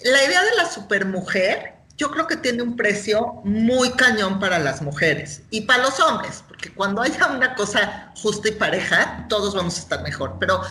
La 0.00 0.24
idea 0.24 0.42
de 0.42 0.56
la 0.56 0.66
supermujer 0.66 1.77
yo 1.98 2.12
creo 2.12 2.28
que 2.28 2.36
tiene 2.36 2.62
un 2.62 2.76
precio 2.76 3.40
muy 3.44 3.90
cañón 3.90 4.38
para 4.38 4.60
las 4.60 4.80
mujeres 4.80 5.42
y 5.50 5.62
para 5.62 5.82
los 5.82 5.98
hombres, 5.98 6.44
porque 6.46 6.72
cuando 6.72 7.02
haya 7.02 7.26
una 7.26 7.56
cosa 7.56 8.12
justa 8.22 8.48
y 8.48 8.52
pareja, 8.52 9.26
todos 9.28 9.54
vamos 9.54 9.76
a 9.76 9.80
estar 9.80 10.02
mejor. 10.02 10.36
Pero 10.38 10.62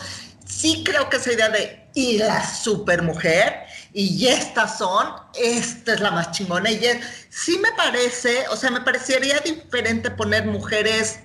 sí 0.46 0.82
creo 0.84 1.10
que 1.10 1.18
esa 1.18 1.32
idea 1.32 1.50
de 1.50 1.86
y 1.94 2.16
la 2.16 2.48
supermujer 2.48 3.66
y 3.92 4.26
estas 4.26 4.78
son, 4.78 5.06
esta 5.38 5.94
es 5.94 6.00
la 6.00 6.10
más 6.10 6.30
chingona 6.32 6.70
y 6.70 6.82
es, 6.84 6.98
sí 7.28 7.58
me 7.58 7.72
parece, 7.72 8.46
o 8.48 8.56
sea, 8.56 8.70
me 8.70 8.80
parecería 8.80 9.40
diferente 9.40 10.10
poner 10.10 10.46
mujeres 10.46 11.20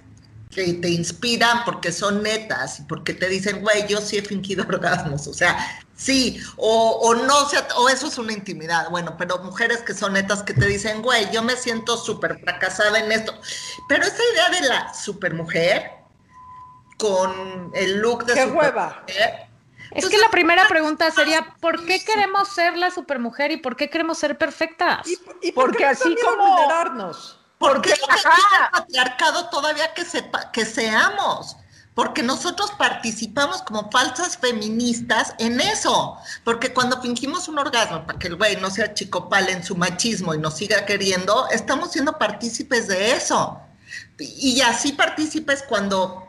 que 0.49 0.73
te 0.73 0.89
inspiran 0.89 1.63
porque 1.63 1.91
son 1.91 2.23
netas 2.23 2.79
y 2.79 2.83
porque 2.83 3.13
te 3.13 3.29
dicen, 3.29 3.61
güey, 3.61 3.87
yo 3.87 4.01
sí 4.01 4.17
he 4.17 4.21
fingido 4.21 4.65
orgasmos, 4.67 5.27
o 5.27 5.33
sea, 5.33 5.57
sí, 6.03 6.41
o, 6.57 6.99
o 7.01 7.15
no, 7.15 7.47
sea, 7.49 7.67
o 7.77 7.89
eso 7.89 8.07
es 8.07 8.17
una 8.17 8.33
intimidad, 8.33 8.89
bueno, 8.89 9.15
pero 9.17 9.39
mujeres 9.39 9.81
que 9.81 9.93
son 9.93 10.13
netas 10.13 10.43
que 10.43 10.53
te 10.53 10.65
dicen, 10.65 11.01
güey, 11.01 11.31
yo 11.31 11.41
me 11.41 11.55
siento 11.55 11.97
súper 11.97 12.39
fracasada 12.39 12.99
en 12.99 13.11
esto, 13.11 13.33
pero 13.87 14.03
esa 14.03 14.21
idea 14.33 14.61
de 14.61 14.67
la 14.67 14.93
supermujer 14.93 15.91
con 16.97 17.71
el 17.73 17.99
look 17.99 18.25
de 18.25 18.33
¡Qué 18.33 18.45
hueva! 18.45 19.03
Es 19.91 20.09
que 20.09 20.17
la 20.17 20.29
primera 20.29 20.67
pregunta 20.67 21.11
sería, 21.11 21.55
¿por 21.59 21.85
qué 21.85 22.03
queremos 22.03 22.49
ser 22.49 22.77
la 22.77 22.89
supermujer 22.89 23.51
y 23.51 23.57
por 23.57 23.75
qué 23.75 23.89
queremos 23.89 24.17
ser 24.17 24.37
perfectas? 24.37 25.07
¿Y, 25.07 25.19
y 25.41 25.51
por 25.51 25.65
porque 25.65 25.85
así 25.85 26.15
como 26.23 26.47
vulnerarnos? 26.47 27.39
Porque 27.59 27.91
es 27.91 28.01
lo 28.01 28.07
que 28.07 28.13
quiere 28.13 28.65
el 28.65 28.71
patriarcado 28.71 29.49
todavía 29.49 29.93
que, 29.93 30.03
sepa, 30.03 30.51
que 30.51 30.65
seamos. 30.65 31.55
Porque 31.95 32.23
nosotros 32.23 32.71
participamos 32.71 33.61
como 33.61 33.91
falsas 33.91 34.37
feministas 34.37 35.35
en 35.37 35.59
eso. 35.61 36.17
Porque 36.43 36.73
cuando 36.73 37.01
fingimos 37.01 37.47
un 37.47 37.59
orgasmo 37.59 38.05
para 38.05 38.17
que 38.17 38.27
el 38.27 38.35
güey 38.35 38.55
no 38.57 38.71
sea 38.71 38.93
chicopal 38.93 39.49
en 39.49 39.63
su 39.63 39.75
machismo 39.75 40.33
y 40.33 40.39
nos 40.39 40.57
siga 40.57 40.85
queriendo, 40.85 41.47
estamos 41.49 41.91
siendo 41.91 42.17
partícipes 42.17 42.87
de 42.87 43.11
eso. 43.11 43.59
Y 44.17 44.61
así 44.61 44.93
partícipes 44.93 45.63
cuando 45.67 46.27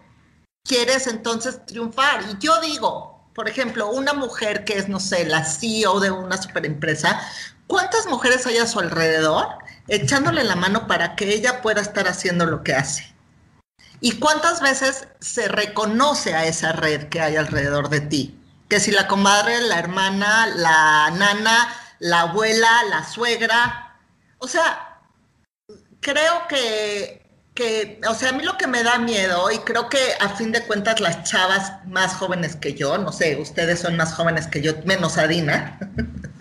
quieres 0.65 1.07
entonces 1.07 1.65
triunfar. 1.65 2.25
Y 2.31 2.39
yo 2.39 2.61
digo, 2.61 3.15
por 3.35 3.49
ejemplo, 3.49 3.91
una 3.91 4.13
mujer 4.13 4.65
que 4.65 4.79
es, 4.79 4.89
no 4.89 5.01
sé, 5.01 5.25
la 5.27 5.45
CEO 5.45 6.01
de 6.01 6.11
una 6.11 6.41
superempresa, 6.41 7.21
¿cuántas 7.67 8.07
mujeres 8.07 8.47
hay 8.47 8.59
a 8.59 8.67
su 8.67 8.81
alrededor 8.81 9.49
echándole 9.89 10.45
la 10.45 10.57
mano 10.57 10.87
para 10.87 11.17
que 11.17 11.35
ella 11.35 11.63
pueda 11.63 11.81
estar 11.81 12.07
haciendo 12.07 12.47
lo 12.47 12.63
que 12.63 12.75
hace? 12.75 13.14
¿Y 14.05 14.19
cuántas 14.19 14.61
veces 14.61 15.09
se 15.19 15.49
reconoce 15.49 16.35
a 16.35 16.45
esa 16.45 16.73
red 16.73 17.09
que 17.09 17.23
hay 17.23 17.37
alrededor 17.37 17.89
de 17.89 18.03
ti? 18.03 18.39
Que 18.69 18.79
si 18.79 18.91
la 18.91 19.09
comadre, 19.09 19.63
la 19.63 19.79
hermana, 19.79 20.47
la 20.47 21.11
nana, 21.11 21.75
la 22.01 22.21
abuela, 22.21 22.69
la 22.91 23.03
suegra. 23.03 23.97
O 24.37 24.47
sea, 24.47 25.01
creo 26.01 26.47
que, 26.51 27.27
que, 27.55 27.99
o 28.07 28.13
sea, 28.13 28.29
a 28.29 28.33
mí 28.33 28.45
lo 28.45 28.59
que 28.59 28.67
me 28.67 28.83
da 28.83 28.99
miedo, 28.99 29.51
y 29.51 29.57
creo 29.61 29.89
que 29.89 29.99
a 30.21 30.29
fin 30.29 30.53
de 30.53 30.67
cuentas 30.67 31.01
las 31.01 31.25
chavas 31.25 31.73
más 31.87 32.13
jóvenes 32.13 32.57
que 32.57 32.75
yo, 32.75 32.99
no 32.99 33.11
sé, 33.11 33.39
ustedes 33.41 33.81
son 33.81 33.97
más 33.97 34.13
jóvenes 34.13 34.47
que 34.49 34.61
yo, 34.61 34.75
menos 34.85 35.17
Adina. 35.17 35.79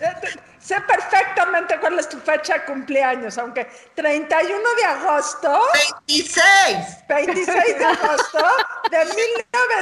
Sé 0.64 0.80
perfectamente 0.80 1.78
cuál 1.78 1.98
es 1.98 2.08
tu 2.08 2.18
fecha 2.18 2.54
de 2.54 2.64
cumpleaños, 2.64 3.36
aunque 3.36 3.66
31 3.94 4.74
de 4.76 4.84
agosto. 4.84 5.60
26. 6.06 7.06
26 7.06 7.78
de 7.78 7.84
agosto 7.84 8.46
de 8.90 9.04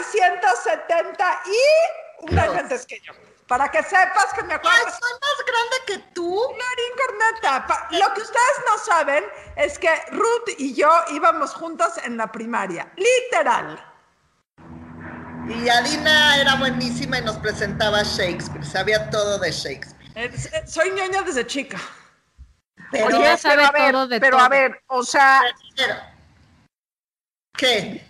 1970 0.02 1.42
y 1.46 2.26
un 2.26 2.36
año 2.36 2.58
antes 2.58 2.84
que 2.84 2.98
yo. 2.98 3.12
Para 3.46 3.70
que 3.70 3.80
sepas 3.84 4.34
que 4.34 4.42
me 4.42 4.54
acuerdo. 4.54 4.76
Ay, 4.76 4.82
soy 4.92 5.12
más 5.20 5.36
grande 5.46 5.76
que 5.86 5.98
tú. 6.14 6.36
Clarín 6.48 6.94
Corneta. 6.96 7.64
Lo 7.90 8.12
que 8.14 8.22
ustedes 8.22 8.56
no 8.66 8.76
saben 8.78 9.24
es 9.54 9.78
que 9.78 9.88
Ruth 10.10 10.48
y 10.58 10.74
yo 10.74 10.90
íbamos 11.10 11.54
juntos 11.54 11.92
en 12.02 12.16
la 12.16 12.32
primaria. 12.32 12.90
Literal. 12.96 13.80
Y 15.48 15.68
Adina 15.68 16.40
era 16.40 16.56
buenísima 16.56 17.18
y 17.18 17.22
nos 17.22 17.36
presentaba 17.36 18.02
Shakespeare. 18.02 18.64
Sabía 18.64 19.08
todo 19.10 19.38
de 19.38 19.52
Shakespeare. 19.52 20.01
Soy 20.66 20.90
ñoña 20.90 21.22
desde 21.22 21.46
chica. 21.46 21.78
Pero, 22.90 23.06
Oye, 23.06 23.36
sabe 23.38 23.56
pero, 23.56 23.66
a 23.68 23.72
ver, 23.72 23.92
todo 23.92 24.08
de 24.08 24.20
pero 24.20 24.36
todo. 24.36 24.46
a 24.46 24.48
ver, 24.48 24.82
o 24.88 25.02
sea. 25.02 25.40
Pero, 25.76 25.94
¿Qué? 27.56 28.04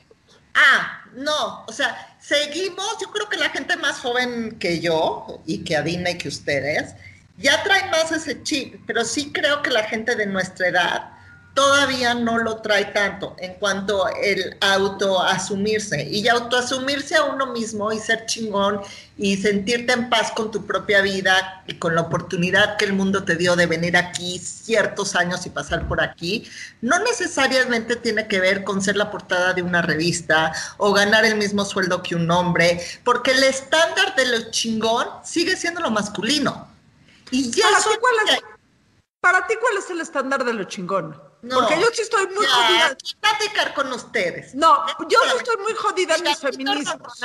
Ah, 0.55 1.05
no, 1.15 1.65
o 1.67 1.73
sea, 1.73 2.17
seguimos, 2.21 2.97
yo 3.01 3.11
creo 3.11 3.29
que 3.29 3.37
la 3.37 3.51
gente 3.51 3.77
más 3.77 4.01
joven 4.01 4.59
que 4.59 4.81
yo 4.81 5.41
y 5.47 5.65
que 5.65 5.77
Adina 5.77 6.11
y 6.11 6.19
que 6.19 6.29
ustedes, 6.29 6.95
ya 7.39 7.63
traen 7.63 7.91
más 7.91 8.13
ese 8.13 8.43
chip, 8.43 8.83
pero 8.87 9.05
sí 9.05 9.33
creo 9.33 9.63
que 9.63 9.71
la 9.71 9.85
gente 9.85 10.15
de 10.17 10.27
nuestra 10.27 10.69
edad 10.69 11.12
todavía 11.55 12.15
no 12.15 12.39
lo 12.39 12.57
trae 12.63 12.87
tanto 12.87 13.37
en 13.39 13.55
cuanto 13.55 14.09
el 14.23 14.57
autoasumirse 14.61 16.03
y 16.11 16.27
autoasumirse 16.29 17.17
a 17.17 17.25
uno 17.25 17.47
mismo 17.49 17.93
y 17.93 17.99
ser 17.99 18.25
chingón 18.27 18.81
y 19.19 19.37
sentirte 19.37 19.93
en 19.93 20.09
paz 20.09 20.33
con 20.33 20.51
tu 20.51 20.65
propia 20.65 21.03
vida 21.03 21.63
y 21.67 21.75
con 21.75 21.95
la 21.95 22.03
oportunidad 22.03 22.77
que 22.77 22.87
el 22.87 22.95
mundo 22.95 23.25
te 23.25 23.37
dio 23.37 23.55
de 23.55 23.67
venir 23.67 23.97
aquí 23.97 24.39
ciertos 24.39 25.15
años 25.15 25.45
y 25.45 25.51
pasar 25.51 25.87
por 25.87 26.01
aquí, 26.01 26.49
no 26.81 26.99
necesariamente 27.01 27.97
tiene 27.97 28.27
que 28.27 28.41
ver 28.41 28.65
con 28.65 28.81
ser 28.81 28.97
la 28.97 29.11
portada 29.11 29.53
de 29.53 29.63
una 29.63 29.83
revista 29.83 30.53
o 30.79 30.93
ganar 30.93 31.25
el 31.25 31.37
mismo 31.37 31.65
sueldo 31.65 32.03
que 32.03 32.15
un 32.15 32.31
hombre, 32.31 32.81
porque 33.05 33.33
el 33.33 33.43
estándar 33.45 34.17
de 34.17 34.27
lo 34.27 34.51
chingón 34.51 35.07
sigue 35.23 35.57
siendo 35.57 35.81
lo 35.81 35.91
masculino. 35.91 36.69
Y 37.31 37.51
ya 37.51 37.67
¿Para, 37.71 37.79
ti 37.79 37.99
cuál 38.01 38.15
es, 38.29 38.41
para 39.21 39.47
ti, 39.47 39.55
¿cuál 39.61 39.77
es 39.79 39.91
el 39.91 40.01
estándar 40.01 40.45
de 40.45 40.53
lo 40.55 40.65
chingón? 40.65 41.32
Porque 41.51 41.81
yo 41.81 41.89
sí 41.93 42.03
estoy 42.03 42.27
muy 42.29 42.47
ya, 42.47 42.53
jodida. 42.53 42.97
platicar 43.21 43.75
con 43.75 43.93
ustedes. 43.93 44.55
No, 44.55 44.87
yo 45.09 45.19
sí 45.31 45.37
estoy 45.39 45.57
muy 45.57 45.73
jodida 45.75 46.15
en 46.15 46.23
mis 46.23 46.39
feminismos. 46.39 47.21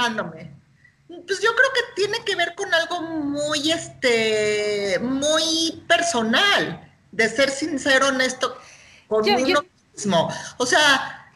Pues 1.25 1.39
yo 1.39 1.56
creo 1.56 1.69
que 1.73 1.82
tiene 1.95 2.23
que 2.25 2.36
ver 2.36 2.53
con 2.56 2.73
algo 2.73 3.01
muy, 3.01 3.71
este, 3.71 4.99
muy 5.01 5.84
personal, 5.88 6.91
de 7.12 7.30
ser 7.30 7.49
sincero, 7.49 8.08
honesto 8.08 8.58
con 9.08 9.23
Yo- 9.23 9.36
uno 9.36 9.47
yo- 9.47 9.63
mismo. 9.93 10.34
O 10.58 10.65
sea, 10.65 11.32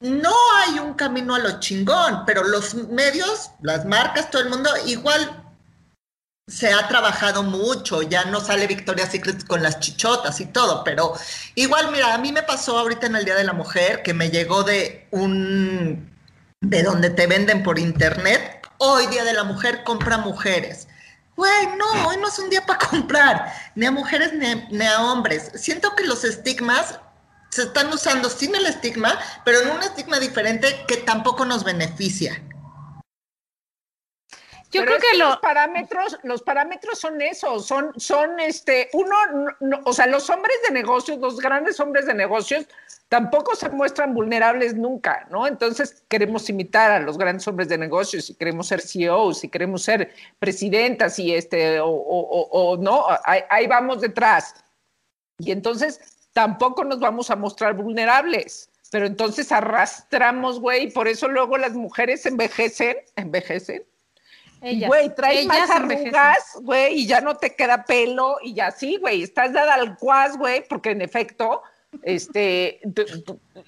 no 0.00 0.34
hay 0.58 0.78
un 0.80 0.94
camino 0.94 1.34
a 1.34 1.38
lo 1.38 1.60
chingón, 1.60 2.24
pero 2.26 2.44
los 2.44 2.74
medios, 2.74 3.50
las 3.62 3.86
marcas, 3.86 4.30
todo 4.30 4.42
el 4.42 4.50
mundo, 4.50 4.70
igual 4.84 5.44
se 6.48 6.72
ha 6.72 6.86
trabajado 6.86 7.42
mucho, 7.42 8.02
ya 8.02 8.24
no 8.26 8.40
sale 8.40 8.68
Victoria's 8.68 9.10
Secret 9.10 9.44
con 9.46 9.62
las 9.64 9.80
chichotas 9.80 10.40
y 10.40 10.46
todo, 10.46 10.84
pero 10.84 11.14
igual, 11.56 11.90
mira, 11.90 12.14
a 12.14 12.18
mí 12.18 12.30
me 12.30 12.44
pasó 12.44 12.78
ahorita 12.78 13.06
en 13.06 13.16
el 13.16 13.24
Día 13.24 13.34
de 13.34 13.42
la 13.42 13.52
Mujer 13.52 14.02
que 14.04 14.14
me 14.14 14.30
llegó 14.30 14.62
de 14.62 15.08
un, 15.10 16.08
de 16.60 16.82
donde 16.84 17.10
te 17.10 17.26
venden 17.26 17.64
por 17.64 17.80
internet, 17.80 18.64
hoy 18.78 19.08
Día 19.08 19.24
de 19.24 19.32
la 19.32 19.42
Mujer 19.42 19.82
compra 19.82 20.18
mujeres. 20.18 20.86
Güey, 21.34 21.66
no, 21.76 22.08
hoy 22.08 22.16
no 22.18 22.28
es 22.28 22.38
un 22.38 22.48
día 22.48 22.64
para 22.64 22.78
comprar, 22.90 23.52
ni 23.74 23.86
a 23.86 23.90
mujeres 23.90 24.32
ni 24.32 24.46
a, 24.46 24.54
ni 24.70 24.86
a 24.86 25.02
hombres. 25.02 25.50
Siento 25.56 25.96
que 25.96 26.04
los 26.04 26.24
estigmas 26.24 27.00
se 27.50 27.64
están 27.64 27.92
usando 27.92 28.30
sin 28.30 28.54
el 28.54 28.66
estigma, 28.66 29.18
pero 29.44 29.60
en 29.62 29.70
un 29.70 29.82
estigma 29.82 30.20
diferente 30.20 30.84
que 30.86 30.98
tampoco 30.98 31.44
nos 31.44 31.64
beneficia. 31.64 32.40
Yo 34.72 34.82
Pero 34.84 34.96
creo 34.96 35.10
que 35.12 35.18
lo. 35.18 35.28
los 35.28 35.38
parámetros, 35.38 36.18
los 36.24 36.42
parámetros 36.42 36.98
son 36.98 37.20
esos, 37.22 37.66
son, 37.66 37.92
son 37.98 38.40
este, 38.40 38.90
uno, 38.92 39.14
no- 39.32 39.56
no- 39.60 39.80
o 39.84 39.92
sea, 39.92 40.06
los 40.06 40.28
hombres 40.28 40.56
de 40.66 40.72
negocios, 40.74 41.18
los 41.18 41.38
grandes 41.38 41.78
hombres 41.80 42.06
de 42.06 42.14
negocios, 42.14 42.66
tampoco 43.08 43.54
se 43.54 43.68
muestran 43.68 44.12
vulnerables 44.12 44.74
nunca, 44.74 45.26
¿no? 45.30 45.46
Entonces 45.46 46.02
queremos 46.08 46.48
imitar 46.50 46.90
a 46.90 46.98
los 46.98 47.16
grandes 47.16 47.46
hombres 47.46 47.68
de 47.68 47.78
negocios 47.78 48.28
y 48.30 48.34
queremos 48.34 48.66
ser 48.66 48.80
CEOs 48.80 49.44
y 49.44 49.48
queremos 49.48 49.82
ser 49.82 50.12
presidentas 50.40 51.18
y 51.20 51.32
este, 51.34 51.78
o, 51.80 51.86
o- 51.88 52.20
o- 52.20 52.72
o 52.72 52.76
no, 52.76 53.06
ahí, 53.24 53.42
ahí 53.50 53.66
vamos 53.68 54.00
detrás. 54.00 54.54
Y 55.38 55.52
entonces 55.52 56.00
tampoco 56.32 56.82
nos 56.84 56.98
vamos 56.98 57.30
a 57.30 57.36
mostrar 57.36 57.74
vulnerables. 57.74 58.68
Pero 58.90 59.06
entonces 59.06 59.50
arrastramos, 59.50 60.60
güey, 60.60 60.84
y 60.84 60.90
por 60.90 61.08
eso 61.08 61.26
luego 61.28 61.58
las 61.58 61.72
mujeres 61.72 62.24
envejecen, 62.24 62.96
envejecen, 63.16 63.84
Ellas, 64.66 64.88
Güey, 64.88 65.14
traes 65.14 65.46
más 65.46 65.70
arrugas, 65.70 66.58
güey, 66.62 66.94
y 67.00 67.06
ya 67.06 67.20
no 67.20 67.36
te 67.36 67.54
queda 67.54 67.84
pelo, 67.84 68.36
y 68.42 68.54
ya 68.54 68.70
sí, 68.70 68.96
güey, 69.00 69.22
estás 69.22 69.52
dada 69.52 69.74
al 69.74 69.96
cuas, 69.96 70.36
güey, 70.36 70.66
porque 70.68 70.90
en 70.90 71.02
efecto, 71.02 71.62
este, 72.02 72.80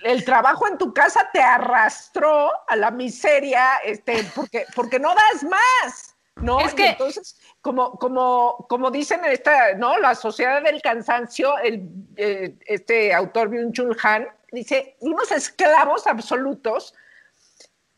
el 0.04 0.24
trabajo 0.24 0.66
en 0.66 0.76
tu 0.76 0.92
casa 0.92 1.28
te 1.32 1.40
arrastró 1.40 2.50
a 2.66 2.76
la 2.76 2.90
miseria, 2.90 3.76
este, 3.84 4.24
porque, 4.34 4.66
porque 4.74 4.98
no 4.98 5.14
das 5.14 5.44
más, 5.44 6.16
¿no? 6.36 6.60
Es 6.60 6.72
Y 6.72 6.76
que- 6.76 6.88
entonces, 6.90 7.36
como, 7.60 7.92
como, 7.92 8.66
como 8.68 8.90
dicen 8.90 9.24
en 9.24 9.32
esta, 9.32 9.74
¿no? 9.74 9.98
La 9.98 10.14
sociedad 10.14 10.62
del 10.62 10.80
cansancio, 10.82 11.58
el, 11.58 11.88
eh, 12.16 12.54
este 12.66 13.12
autor 13.14 13.50
Byung-Chul 13.50 13.96
Han 14.02 14.28
dice, 14.52 14.96
unos 15.00 15.30
esclavos 15.32 16.06
absolutos 16.06 16.94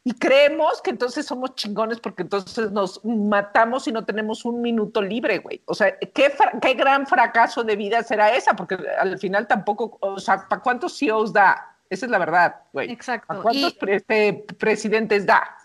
y 0.02 0.14
creemos 0.14 0.80
que 0.80 0.90
entonces 0.90 1.26
somos 1.26 1.54
chingones 1.54 2.00
porque 2.00 2.22
entonces 2.22 2.70
nos 2.72 3.04
matamos 3.04 3.86
y 3.86 3.92
no 3.92 4.04
tenemos 4.04 4.44
un 4.46 4.62
minuto 4.62 5.02
libre, 5.02 5.38
güey. 5.38 5.60
O 5.66 5.74
sea, 5.74 5.98
¿qué, 5.98 6.32
qué 6.62 6.74
gran 6.74 7.06
fracaso 7.06 7.62
de 7.64 7.76
vida 7.76 8.02
será 8.02 8.34
esa? 8.34 8.54
Porque 8.54 8.76
al 8.98 9.18
final 9.18 9.46
tampoco, 9.46 9.98
o 10.00 10.18
sea, 10.18 10.48
¿para 10.48 10.62
cuántos 10.62 10.98
CEOs 10.98 11.32
da? 11.32 11.76
Esa 11.90 12.06
es 12.06 12.10
la 12.12 12.18
verdad, 12.18 12.56
güey. 12.72 12.90
Exacto. 12.90 13.26
¿Para 13.26 13.40
cuántos 13.42 13.72
Y- 13.72 13.76
pre- 13.76 13.96
este, 13.96 14.44
presidentes 14.58 15.26
da? 15.26 15.56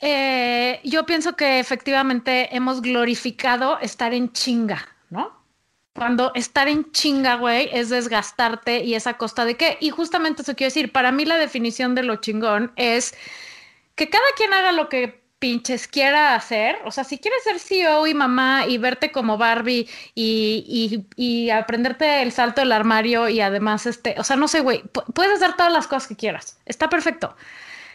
Eh, 0.00 0.80
yo 0.84 1.06
pienso 1.06 1.36
que 1.36 1.58
efectivamente 1.58 2.54
hemos 2.54 2.82
glorificado 2.82 3.78
estar 3.78 4.12
en 4.12 4.30
chinga, 4.32 4.78
¿no? 5.08 5.32
Cuando 5.96 6.30
estar 6.34 6.68
en 6.68 6.90
chinga, 6.92 7.36
güey, 7.36 7.68
es 7.72 7.88
desgastarte 7.88 8.84
y 8.84 8.94
es 8.94 9.06
a 9.06 9.16
costa 9.16 9.44
de 9.44 9.56
qué. 9.56 9.78
Y 9.80 9.90
justamente 9.90 10.42
eso 10.42 10.54
quiero 10.54 10.68
decir, 10.68 10.92
para 10.92 11.10
mí 11.10 11.24
la 11.24 11.38
definición 11.38 11.94
de 11.94 12.02
lo 12.04 12.16
chingón 12.16 12.72
es 12.76 13.14
que 13.94 14.08
cada 14.10 14.24
quien 14.36 14.52
haga 14.52 14.72
lo 14.72 14.88
que 14.88 15.24
pinches 15.38 15.88
quiera 15.88 16.34
hacer. 16.34 16.78
O 16.84 16.90
sea, 16.90 17.04
si 17.04 17.18
quieres 17.18 17.42
ser 17.44 17.58
CEO 17.58 18.06
y 18.06 18.14
mamá 18.14 18.66
y 18.66 18.78
verte 18.78 19.10
como 19.10 19.38
Barbie 19.38 19.88
y, 20.14 21.06
y, 21.16 21.22
y 21.22 21.50
aprenderte 21.50 22.22
el 22.22 22.32
salto 22.32 22.60
del 22.60 22.72
armario 22.72 23.28
y 23.28 23.40
además, 23.40 23.86
este, 23.86 24.14
o 24.18 24.24
sea, 24.24 24.36
no 24.36 24.48
sé, 24.48 24.60
güey, 24.60 24.82
pu- 24.82 25.04
puedes 25.14 25.32
hacer 25.34 25.54
todas 25.54 25.72
las 25.72 25.86
cosas 25.86 26.08
que 26.08 26.16
quieras. 26.16 26.58
Está 26.66 26.88
perfecto. 26.88 27.36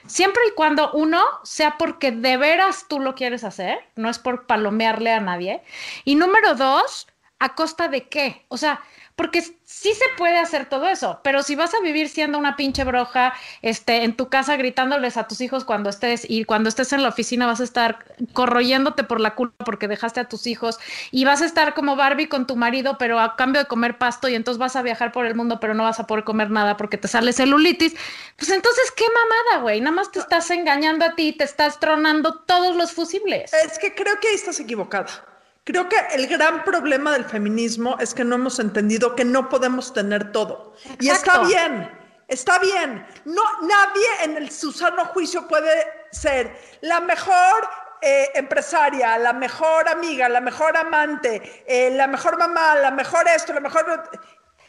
Siempre 0.07 0.41
y 0.49 0.55
cuando 0.55 0.91
uno 0.93 1.23
sea 1.43 1.77
porque 1.77 2.11
de 2.11 2.35
veras 2.37 2.85
tú 2.89 2.99
lo 2.99 3.13
quieres 3.13 3.43
hacer, 3.43 3.77
no 3.95 4.09
es 4.09 4.17
por 4.17 4.47
palomearle 4.47 5.11
a 5.11 5.19
nadie. 5.19 5.61
Y 6.05 6.15
número 6.15 6.55
dos, 6.55 7.07
¿a 7.41 7.55
costa 7.55 7.87
de 7.87 8.07
qué? 8.07 8.45
O 8.49 8.57
sea, 8.57 8.81
porque 9.15 9.41
sí 9.41 9.93
se 9.93 10.05
puede 10.17 10.37
hacer 10.37 10.67
todo 10.67 10.87
eso, 10.87 11.19
pero 11.23 11.41
si 11.43 11.55
vas 11.55 11.73
a 11.73 11.79
vivir 11.81 12.07
siendo 12.07 12.37
una 12.37 12.55
pinche 12.55 12.83
broja, 12.83 13.33
este, 13.61 14.03
en 14.03 14.15
tu 14.15 14.29
casa 14.29 14.55
gritándoles 14.57 15.17
a 15.17 15.27
tus 15.27 15.41
hijos 15.41 15.65
cuando 15.65 15.89
estés 15.89 16.25
y 16.29 16.45
cuando 16.45 16.69
estés 16.69 16.93
en 16.93 17.01
la 17.01 17.09
oficina 17.09 17.47
vas 17.47 17.59
a 17.59 17.63
estar 17.63 18.05
corroyéndote 18.33 19.03
por 19.03 19.19
la 19.19 19.35
culpa 19.35 19.65
porque 19.65 19.87
dejaste 19.87 20.19
a 20.19 20.29
tus 20.29 20.45
hijos 20.45 20.79
y 21.09 21.25
vas 21.25 21.41
a 21.41 21.45
estar 21.45 21.73
como 21.73 21.95
Barbie 21.95 22.29
con 22.29 22.45
tu 22.45 22.55
marido, 22.55 22.97
pero 22.99 23.19
a 23.19 23.35
cambio 23.35 23.61
de 23.61 23.67
comer 23.67 23.97
pasto 23.97 24.29
y 24.29 24.35
entonces 24.35 24.59
vas 24.59 24.75
a 24.75 24.83
viajar 24.83 25.11
por 25.11 25.25
el 25.25 25.33
mundo, 25.33 25.59
pero 25.59 25.73
no 25.73 25.83
vas 25.83 25.99
a 25.99 26.05
poder 26.05 26.23
comer 26.23 26.51
nada 26.51 26.77
porque 26.77 26.97
te 26.97 27.07
sale 27.07 27.33
celulitis, 27.33 27.95
pues 28.37 28.51
entonces 28.51 28.91
qué 28.91 29.05
mamada, 29.05 29.63
güey, 29.63 29.81
nada 29.81 29.95
más 29.95 30.11
te 30.11 30.19
estás 30.19 30.49
engañando 30.51 31.05
a 31.05 31.15
ti, 31.15 31.33
te 31.33 31.43
estás 31.43 31.79
tronando 31.79 32.39
todos 32.45 32.75
los 32.75 32.91
fusibles. 32.91 33.51
Es 33.53 33.79
que 33.79 33.95
creo 33.95 34.19
que 34.19 34.27
ahí 34.27 34.35
estás 34.35 34.59
equivocada. 34.59 35.30
Creo 35.63 35.87
que 35.87 35.95
el 36.13 36.27
gran 36.27 36.63
problema 36.63 37.11
del 37.13 37.25
feminismo 37.25 37.97
es 37.99 38.13
que 38.13 38.23
no 38.23 38.35
hemos 38.35 38.59
entendido 38.59 39.15
que 39.15 39.23
no 39.25 39.47
podemos 39.49 39.93
tener 39.93 40.31
todo. 40.31 40.73
Y 40.99 41.09
está 41.09 41.39
bien, 41.43 41.89
está 42.27 42.57
bien. 42.59 43.05
No, 43.25 43.43
nadie 43.61 44.07
en 44.23 44.37
el, 44.37 44.49
su 44.51 44.71
sano 44.71 45.05
juicio 45.05 45.47
puede 45.47 45.85
ser 46.11 46.59
la 46.81 46.99
mejor 46.99 47.69
eh, 48.01 48.29
empresaria, 48.33 49.17
la 49.19 49.33
mejor 49.33 49.87
amiga, 49.87 50.27
la 50.29 50.41
mejor 50.41 50.75
amante, 50.75 51.63
eh, 51.67 51.91
la 51.91 52.07
mejor 52.07 52.39
mamá, 52.39 52.75
la 52.75 52.89
mejor 52.91 53.27
esto, 53.27 53.53
la 53.53 53.59
mejor... 53.59 54.09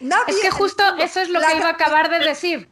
Nadie 0.01 0.35
Es 0.35 0.41
que 0.41 0.51
justo 0.51 0.85
eso 0.99 1.21
es 1.21 1.31
lo 1.31 1.41
la- 1.41 1.49
que 1.49 1.57
iba 1.57 1.69
a 1.69 1.73
acabar 1.73 2.11
de 2.11 2.19
decir. 2.19 2.69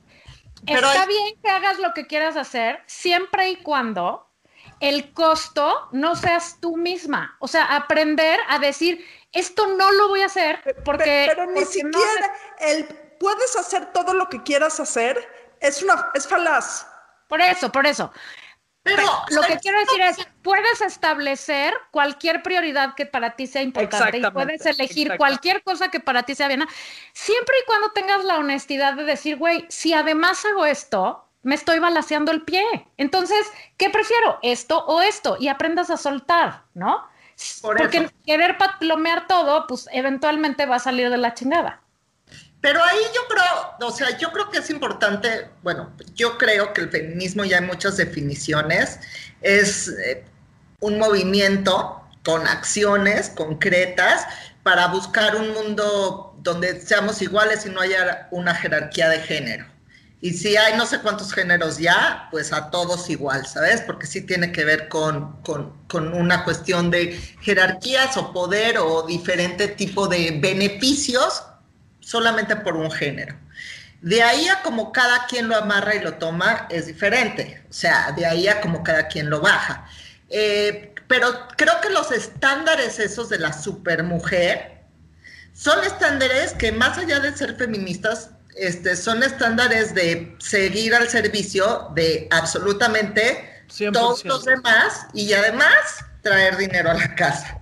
Pero 0.67 0.89
Está 0.89 1.03
hay- 1.03 1.09
bien 1.09 1.41
que 1.43 1.49
hagas 1.51 1.79
lo 1.79 1.95
que 1.95 2.07
quieras 2.07 2.37
hacer, 2.37 2.83
siempre 2.87 3.49
y 3.49 3.57
cuando 3.63 4.30
el 4.81 5.13
costo 5.13 5.89
no 5.93 6.17
seas 6.17 6.59
tú 6.61 6.77
misma. 6.77 7.37
O 7.39 7.49
sea, 7.49 7.77
aprender 7.77 8.41
a 8.49 8.59
decir, 8.59 9.07
esto 9.33 9.67
no 9.69 9.93
lo 9.93 10.09
voy 10.09 10.23
a 10.23 10.27
hacer 10.27 10.61
porque... 10.85 11.27
Pe- 11.29 11.35
pero 11.35 11.47
ni 11.47 11.61
porque 11.61 11.83
no 11.85 11.99
siquiera 11.99 12.35
el 12.61 12.85
puedes 13.21 13.55
hacer 13.57 13.93
todo 13.93 14.15
lo 14.15 14.29
que 14.29 14.43
quieras 14.43 14.81
hacer 14.81 15.29
es 15.61 15.83
una 15.83 16.11
es 16.15 16.27
falaz. 16.27 16.87
Por 17.29 17.41
eso, 17.41 17.71
por 17.71 17.87
eso. 17.87 18.11
Pero 18.83 19.03
Lo 19.29 19.43
que 19.43 19.59
quiero 19.59 19.79
decir 19.79 20.01
es, 20.01 20.17
puedes 20.43 20.81
establecer 20.81 21.75
cualquier 21.91 22.43
prioridad 22.43 22.95
que 22.95 23.05
para 23.05 23.37
ti 23.37 23.47
sea 23.47 23.61
importante 23.61 24.17
y 24.19 24.31
puedes 24.31 24.65
elegir 24.65 25.19
cualquier 25.19 25.63
cosa 25.63 25.91
que 25.91 26.01
para 26.01 26.23
ti 26.23 26.35
sea 26.35 26.49
bien, 26.49 26.67
siempre 27.13 27.57
y 27.63 27.67
cuando 27.67 27.93
tengas 27.93 28.25
la 28.25 28.39
honestidad 28.39 28.95
de 28.95 29.05
decir, 29.05 29.37
güey, 29.37 29.67
si 29.69 29.93
además 29.93 30.43
hago 30.47 30.65
esto, 30.65 31.30
me 31.43 31.55
estoy 31.55 31.79
balaseando 31.79 32.33
el 32.33 32.43
pie. 32.43 32.65
Entonces, 32.97 33.47
¿qué 33.77 33.91
prefiero? 33.91 34.39
¿Esto 34.43 34.85
o 34.87 35.01
esto? 35.01 35.37
Y 35.41 35.49
aprendas 35.49 35.91
a 35.91 35.97
soltar, 35.97 36.65
¿no? 36.75 37.09
Por 37.63 37.77
Porque 37.77 37.99
eso. 37.99 38.11
querer 38.27 38.59
palomear 38.59 39.27
todo, 39.27 39.67
pues 39.67 39.89
eventualmente 39.93 40.67
va 40.67 40.77
a 40.77 40.81
salir 40.81 41.09
de 41.11 41.17
la 41.17 41.35
chingada. 41.35 41.83
Pero 42.61 42.83
ahí 42.85 42.99
yo 43.15 43.23
creo, 43.29 43.89
o 43.89 43.91
sea, 43.91 44.19
yo 44.19 44.33
creo 44.33 44.51
que 44.51 44.59
es 44.59 44.69
importante, 44.69 45.49
bueno, 45.63 45.91
yo 46.15 46.37
creo 46.37 46.75
que 46.75 46.83
el 46.83 46.91
feminismo 46.91 47.45
ya 47.45 47.59
hay 47.59 47.65
muchas 47.65 47.97
definiciones, 47.97 49.01
es 49.41 49.89
eh, 49.89 50.27
un 50.81 50.99
movimiento 50.99 52.03
con 52.23 52.47
acciones 52.47 53.31
concretas 53.31 54.27
para 54.63 54.89
buscar 54.89 55.37
un 55.37 55.55
mundo 55.55 56.37
donde 56.43 56.81
seamos 56.83 57.23
iguales 57.23 57.65
y 57.65 57.71
no 57.71 57.81
haya 57.81 58.29
una 58.31 58.55
jerarquía 58.55 59.09
de 59.09 59.21
género. 59.21 59.67
Y 60.23 60.35
si 60.35 60.57
hay 60.57 60.77
no 60.77 60.85
sé 60.85 61.01
cuántos 61.01 61.33
géneros 61.33 61.79
ya, 61.79 62.29
pues 62.31 62.53
a 62.53 62.71
todos 62.71 63.09
igual, 63.09 63.47
¿sabes? 63.47 63.81
Porque 63.81 64.07
sí 64.07 64.21
tiene 64.21 64.53
que 64.53 64.65
ver 64.65 64.89
con, 64.89 65.41
con, 65.43 65.73
con 65.89 66.13
una 66.13 66.45
cuestión 66.45 66.91
de 66.91 67.19
jerarquías 67.41 68.17
o 68.19 68.33
poder 68.33 68.79
o 68.79 69.07
diferente 69.07 69.69
tipo 69.69 70.09
de 70.09 70.39
beneficios 70.41 71.43
solamente 72.01 72.57
por 72.57 72.77
un 72.77 72.91
género. 72.91 73.35
De 74.03 74.23
ahí 74.23 74.49
a 74.49 74.63
como 74.63 74.93
cada 74.93 75.27
quien 75.27 75.49
lo 75.49 75.57
amarra 75.57 75.95
y 75.95 76.01
lo 76.01 76.15
toma 76.15 76.67
es 76.71 76.87
diferente. 76.87 77.63
O 77.69 77.73
sea, 77.73 78.13
de 78.13 78.27
ahí 78.27 78.49
a 78.49 78.61
como 78.61 78.83
cada 78.83 79.09
quien 79.09 79.31
lo 79.31 79.41
baja. 79.41 79.87
Eh, 80.29 80.95
pero 81.07 81.49
creo 81.57 81.81
que 81.83 81.91
los 81.91 82.13
estándares 82.13 82.99
esos 82.99 83.29
de 83.29 83.39
la 83.39 83.53
supermujer 83.53 84.85
son 85.53 85.83
estándares 85.85 86.53
que 86.53 86.73
más 86.73 86.97
allá 86.97 87.21
de 87.21 87.37
ser 87.37 87.57
feministas, 87.57 88.31
este, 88.57 88.97
son 88.97 89.23
estándares 89.23 89.95
de 89.95 90.37
seguir 90.39 90.95
al 90.95 91.09
servicio 91.09 91.91
de 91.95 92.29
absolutamente 92.31 93.65
100%. 93.69 93.93
todos 93.93 94.25
los 94.25 94.45
demás 94.45 95.07
y 95.15 95.33
además 95.33 96.05
traer 96.23 96.57
dinero 96.57 96.91
a 96.91 96.95
la 96.95 97.15
casa. 97.15 97.61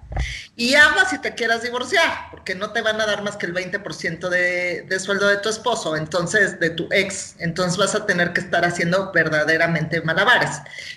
Y 0.60 0.74
agua 0.74 1.08
si 1.08 1.18
te 1.18 1.36
quieras 1.36 1.62
divorciar, 1.62 2.30
porque 2.32 2.56
no 2.56 2.72
te 2.72 2.82
van 2.82 3.00
a 3.00 3.06
dar 3.06 3.22
más 3.22 3.36
que 3.36 3.46
el 3.46 3.54
20% 3.54 4.28
de, 4.28 4.82
de 4.88 4.98
sueldo 4.98 5.28
de 5.28 5.36
tu 5.36 5.48
esposo, 5.48 5.94
entonces, 5.96 6.58
de 6.58 6.70
tu 6.70 6.88
ex. 6.90 7.36
Entonces 7.38 7.78
vas 7.78 7.94
a 7.94 8.06
tener 8.06 8.32
que 8.32 8.40
estar 8.40 8.64
haciendo 8.64 9.12
verdaderamente 9.12 10.00
malabares. 10.00 10.50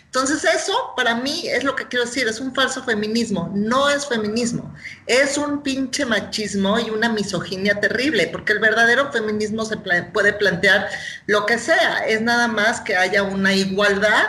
Entonces 0.06 0.44
eso, 0.46 0.74
para 0.98 1.14
mí, 1.14 1.44
es 1.48 1.64
lo 1.64 1.76
que 1.76 1.88
quiero 1.88 2.06
decir, 2.06 2.28
es 2.28 2.40
un 2.40 2.56
falso 2.56 2.84
feminismo. 2.84 3.52
No 3.54 3.88
es 3.88 4.08
feminismo, 4.08 4.74
es 5.06 5.38
un 5.38 5.62
pinche 5.62 6.06
machismo 6.06 6.80
y 6.80 6.90
una 6.90 7.10
misoginia 7.10 7.80
terrible, 7.80 8.30
porque 8.30 8.54
el 8.54 8.60
verdadero 8.60 9.12
feminismo 9.12 9.64
se 9.66 9.78
pla- 9.78 10.12
puede 10.12 10.34
plantear 10.34 10.90
lo 11.28 11.46
que 11.46 11.60
sea, 11.60 12.00
es 12.08 12.20
nada 12.22 12.48
más 12.48 12.82
que 12.82 12.96
haya 12.96 13.22
una 13.22 13.54
igualdad 13.54 14.24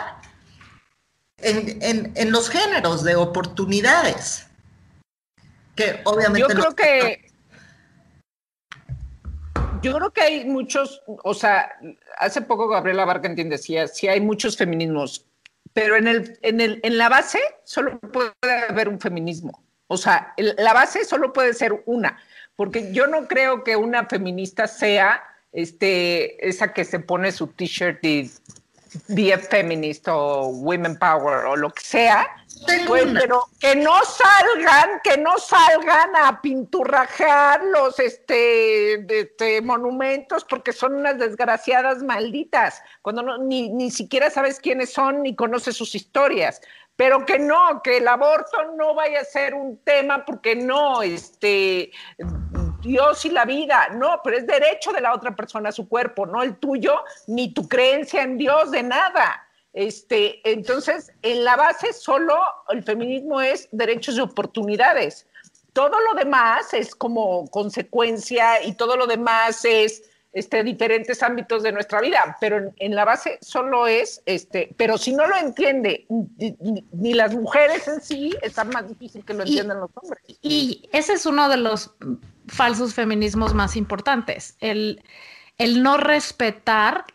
en, 1.37 1.81
en- 1.81 2.11
en 2.15 2.31
los 2.31 2.49
géneros 2.49 3.03
de 3.03 3.15
oportunidades. 3.15 4.45
Que 5.75 6.01
obviamente 6.05 6.39
Yo 6.39 6.47
no- 6.49 6.53
creo 6.55 6.75
que. 6.75 7.33
Yo 9.81 9.93
creo 9.93 10.11
que 10.13 10.21
hay 10.21 10.45
muchos, 10.45 11.01
o 11.07 11.33
sea, 11.33 11.73
hace 12.17 12.41
poco 12.41 12.69
Gabriela 12.69 13.03
Barkentin 13.03 13.49
decía, 13.49 13.85
sí 13.89 14.07
hay 14.07 14.21
muchos 14.21 14.55
feminismos, 14.55 15.25
pero 15.73 15.97
en, 15.97 16.07
el, 16.07 16.39
en, 16.41 16.61
el, 16.61 16.79
en 16.83 16.97
la 16.97 17.09
base 17.09 17.39
solo 17.65 17.99
puede 17.99 18.31
haber 18.69 18.87
un 18.87 18.97
feminismo. 19.01 19.61
O 19.87 19.97
sea, 19.97 20.33
el- 20.37 20.55
la 20.57 20.71
base 20.71 21.03
solo 21.03 21.33
puede 21.33 21.53
ser 21.53 21.83
una, 21.85 22.17
porque 22.55 22.93
yo 22.93 23.07
no 23.07 23.27
creo 23.27 23.65
que 23.65 23.75
una 23.75 24.05
feminista 24.05 24.67
sea 24.67 25.21
este, 25.51 26.47
esa 26.47 26.71
que 26.73 26.85
se 26.85 26.99
pone 26.99 27.33
su 27.33 27.47
t-shirt 27.47 28.03
y 28.05 28.31
be 29.09 29.33
a 29.33 29.37
feminist 29.37 30.07
o 30.07 30.47
women 30.47 30.97
power 30.97 31.45
o 31.45 31.55
lo 31.57 31.69
que 31.71 31.83
sea, 31.83 32.25
Tengo 32.65 32.87
pues, 32.87 33.05
una. 33.05 33.19
pero 33.19 33.45
que 33.59 33.75
no 33.75 33.93
salgan, 34.03 35.01
que 35.03 35.17
no 35.17 35.37
salgan 35.37 36.15
a 36.15 36.41
pinturrajear 36.41 37.63
los 37.65 37.99
este, 37.99 38.93
este, 39.21 39.61
monumentos 39.61 40.45
porque 40.45 40.73
son 40.73 40.95
unas 40.95 41.17
desgraciadas 41.17 42.03
malditas, 42.03 42.81
cuando 43.01 43.23
no, 43.23 43.37
ni, 43.37 43.69
ni 43.69 43.91
siquiera 43.91 44.29
sabes 44.29 44.59
quiénes 44.59 44.93
son 44.93 45.23
ni 45.23 45.35
conoces 45.35 45.75
sus 45.75 45.95
historias. 45.95 46.61
Pero 46.95 47.25
que 47.25 47.39
no, 47.39 47.81
que 47.83 47.97
el 47.97 48.07
aborto 48.07 48.71
no 48.75 48.93
vaya 48.93 49.21
a 49.21 49.25
ser 49.25 49.55
un 49.55 49.77
tema 49.83 50.23
porque 50.25 50.55
no, 50.55 51.01
este, 51.01 51.91
Dios 52.81 53.25
y 53.25 53.29
la 53.29 53.45
vida, 53.45 53.89
no, 53.93 54.21
pero 54.23 54.37
es 54.37 54.45
derecho 54.45 54.91
de 54.91 55.01
la 55.01 55.13
otra 55.13 55.35
persona 55.35 55.69
a 55.69 55.71
su 55.71 55.89
cuerpo, 55.89 56.27
no 56.27 56.43
el 56.43 56.57
tuyo, 56.57 57.03
ni 57.27 57.53
tu 57.53 57.67
creencia 57.67 58.21
en 58.21 58.37
Dios, 58.37 58.69
de 58.69 58.83
nada. 58.83 59.47
Este, 59.73 60.39
entonces, 60.49 61.11
en 61.23 61.43
la 61.43 61.55
base 61.55 61.93
solo 61.93 62.35
el 62.69 62.83
feminismo 62.83 63.41
es 63.41 63.67
derechos 63.71 64.15
y 64.15 64.19
oportunidades. 64.21 65.27
Todo 65.73 65.99
lo 65.99 66.13
demás 66.13 66.73
es 66.73 66.93
como 66.93 67.47
consecuencia 67.49 68.63
y 68.63 68.73
todo 68.75 68.95
lo 68.95 69.07
demás 69.07 69.65
es 69.65 70.03
este, 70.31 70.63
diferentes 70.63 71.21
ámbitos 71.23 71.63
de 71.63 71.71
nuestra 71.71 72.01
vida, 72.01 72.37
pero 72.39 72.57
en, 72.57 72.73
en 72.77 72.95
la 72.95 73.05
base 73.05 73.37
solo 73.41 73.85
es, 73.87 74.21
este, 74.25 74.73
pero 74.77 74.97
si 74.97 75.13
no 75.13 75.27
lo 75.27 75.35
entiende 75.37 76.05
ni, 76.91 77.13
las 77.13 77.33
mujeres 77.35 77.87
en 77.87 78.01
sí, 78.01 78.33
está 78.41 78.63
más 78.63 78.87
difícil 78.87 79.23
que 79.25 79.33
lo 79.33 79.43
Y- 79.43 79.49
entiendan 79.49 79.79
los 79.79 79.91
hombres. 79.95 80.23
Y 80.41 80.87
ese 80.91 81.13
es 81.13 81.25
uno 81.27 81.49
de 81.49 81.57
los 81.57 81.91
falsos 82.47 82.93
feminismos 82.95 83.53
más 83.53 83.75
importantes, 83.75 84.55
el, 84.59 85.03
el 85.57 85.81
no 85.83 85.97
respetar 85.97 87.05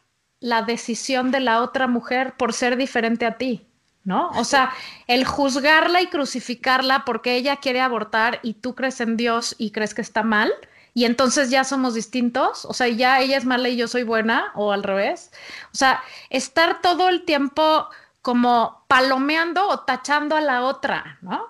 la 0.40 0.62
decisión 0.62 1.30
de 1.30 1.40
la 1.40 1.62
otra 1.62 1.86
mujer 1.86 2.34
por 2.36 2.52
ser 2.52 2.76
diferente 2.76 3.26
a 3.26 3.38
ti, 3.38 3.66
¿no? 4.04 4.30
O 4.30 4.44
sea, 4.44 4.72
el 5.06 5.24
juzgarla 5.24 6.00
y 6.02 6.06
crucificarla 6.06 7.04
porque 7.04 7.34
ella 7.34 7.56
quiere 7.56 7.80
abortar 7.80 8.40
y 8.42 8.54
tú 8.54 8.74
crees 8.74 9.00
en 9.00 9.16
Dios 9.16 9.54
y 9.58 9.70
crees 9.70 9.94
que 9.94 10.02
está 10.02 10.22
mal. 10.22 10.52
Y 10.94 11.04
entonces 11.04 11.50
ya 11.50 11.62
somos 11.62 11.94
distintos, 11.94 12.64
o 12.64 12.72
sea, 12.72 12.88
ya 12.88 13.20
ella 13.20 13.36
es 13.36 13.44
mala 13.44 13.68
y 13.68 13.76
yo 13.76 13.86
soy 13.86 14.02
buena, 14.02 14.50
o 14.56 14.72
al 14.72 14.82
revés. 14.82 15.30
O 15.72 15.76
sea, 15.76 16.02
estar 16.28 16.80
todo 16.80 17.08
el 17.08 17.24
tiempo 17.24 17.88
como 18.20 18.84
palomeando 18.88 19.68
o 19.68 19.80
tachando 19.80 20.34
a 20.34 20.40
la 20.40 20.62
otra, 20.62 21.18
¿no? 21.20 21.46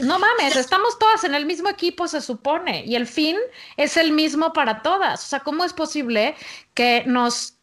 No 0.00 0.18
mames, 0.18 0.56
estamos 0.56 0.98
todas 0.98 1.24
en 1.24 1.34
el 1.34 1.44
mismo 1.44 1.68
equipo, 1.68 2.08
se 2.08 2.20
supone, 2.20 2.84
y 2.86 2.94
el 2.94 3.06
fin 3.06 3.36
es 3.76 3.96
el 3.96 4.12
mismo 4.12 4.52
para 4.52 4.82
todas. 4.82 5.24
O 5.24 5.28
sea, 5.28 5.40
¿cómo 5.40 5.64
es 5.64 5.72
posible 5.72 6.36
que 6.74 7.04
nos... 7.06 7.59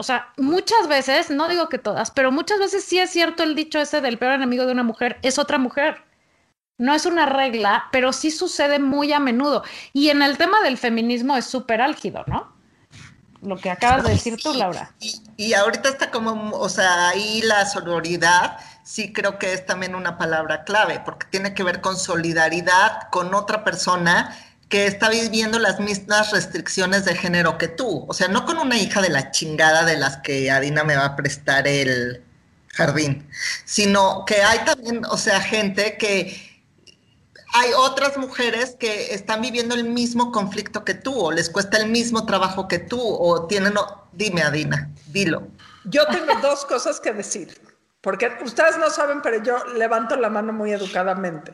O 0.00 0.02
sea, 0.02 0.32
muchas 0.38 0.88
veces, 0.88 1.28
no 1.28 1.46
digo 1.46 1.68
que 1.68 1.76
todas, 1.76 2.10
pero 2.10 2.32
muchas 2.32 2.58
veces 2.58 2.82
sí 2.82 2.98
es 2.98 3.10
cierto 3.10 3.42
el 3.42 3.54
dicho 3.54 3.78
ese 3.78 4.00
del 4.00 4.16
peor 4.16 4.32
enemigo 4.32 4.64
de 4.64 4.72
una 4.72 4.82
mujer 4.82 5.18
es 5.20 5.38
otra 5.38 5.58
mujer. 5.58 6.02
No 6.78 6.94
es 6.94 7.04
una 7.04 7.26
regla, 7.26 7.84
pero 7.92 8.14
sí 8.14 8.30
sucede 8.30 8.78
muy 8.78 9.12
a 9.12 9.20
menudo. 9.20 9.62
Y 9.92 10.08
en 10.08 10.22
el 10.22 10.38
tema 10.38 10.62
del 10.62 10.78
feminismo 10.78 11.36
es 11.36 11.44
súper 11.44 11.82
álgido, 11.82 12.24
¿no? 12.28 12.50
Lo 13.42 13.58
que 13.58 13.70
acabas 13.70 14.04
de 14.04 14.12
decir 14.12 14.38
tú, 14.42 14.54
Laura. 14.54 14.90
Y, 15.36 15.52
ahorita 15.52 15.90
está 15.90 16.10
como, 16.10 16.56
o 16.56 16.68
sea, 16.70 17.10
ahí 17.10 17.42
la 17.42 17.66
sororidad 17.66 18.56
sí 18.82 19.12
creo 19.12 19.38
que 19.38 19.52
es 19.52 19.66
también 19.66 19.94
una 19.94 20.16
palabra 20.16 20.64
clave, 20.64 21.02
porque 21.04 21.26
tiene 21.30 21.52
que 21.52 21.62
ver 21.62 21.82
con 21.82 21.98
solidaridad 21.98 23.10
con 23.10 23.34
otra 23.34 23.64
persona 23.64 24.34
que 24.70 24.86
está 24.86 25.10
viviendo 25.10 25.58
las 25.58 25.80
mismas 25.80 26.30
restricciones 26.30 27.04
de 27.04 27.16
género 27.16 27.58
que 27.58 27.68
tú. 27.68 28.06
O 28.08 28.14
sea, 28.14 28.28
no 28.28 28.46
con 28.46 28.56
una 28.56 28.78
hija 28.78 29.02
de 29.02 29.10
la 29.10 29.32
chingada 29.32 29.84
de 29.84 29.98
las 29.98 30.18
que 30.18 30.50
Adina 30.50 30.84
me 30.84 30.96
va 30.96 31.04
a 31.06 31.16
prestar 31.16 31.66
el 31.66 32.22
jardín, 32.68 33.28
sino 33.64 34.24
que 34.24 34.42
hay 34.42 34.60
también, 34.60 35.04
o 35.06 35.16
sea, 35.18 35.40
gente 35.40 35.98
que 35.98 36.62
hay 37.52 37.72
otras 37.76 38.16
mujeres 38.16 38.76
que 38.78 39.12
están 39.12 39.42
viviendo 39.42 39.74
el 39.74 39.84
mismo 39.84 40.30
conflicto 40.30 40.84
que 40.84 40.94
tú, 40.94 41.18
o 41.18 41.32
les 41.32 41.50
cuesta 41.50 41.76
el 41.76 41.90
mismo 41.90 42.24
trabajo 42.24 42.68
que 42.68 42.78
tú, 42.78 43.00
o 43.02 43.46
tienen, 43.48 43.74
dime 44.12 44.42
Adina, 44.42 44.88
dilo. 45.08 45.48
Yo 45.84 46.06
tengo 46.06 46.32
dos 46.40 46.64
cosas 46.64 47.00
que 47.00 47.12
decir, 47.12 47.60
porque 48.02 48.30
ustedes 48.44 48.78
no 48.78 48.88
saben, 48.88 49.20
pero 49.20 49.42
yo 49.42 49.64
levanto 49.74 50.14
la 50.14 50.30
mano 50.30 50.52
muy 50.52 50.70
educadamente. 50.70 51.52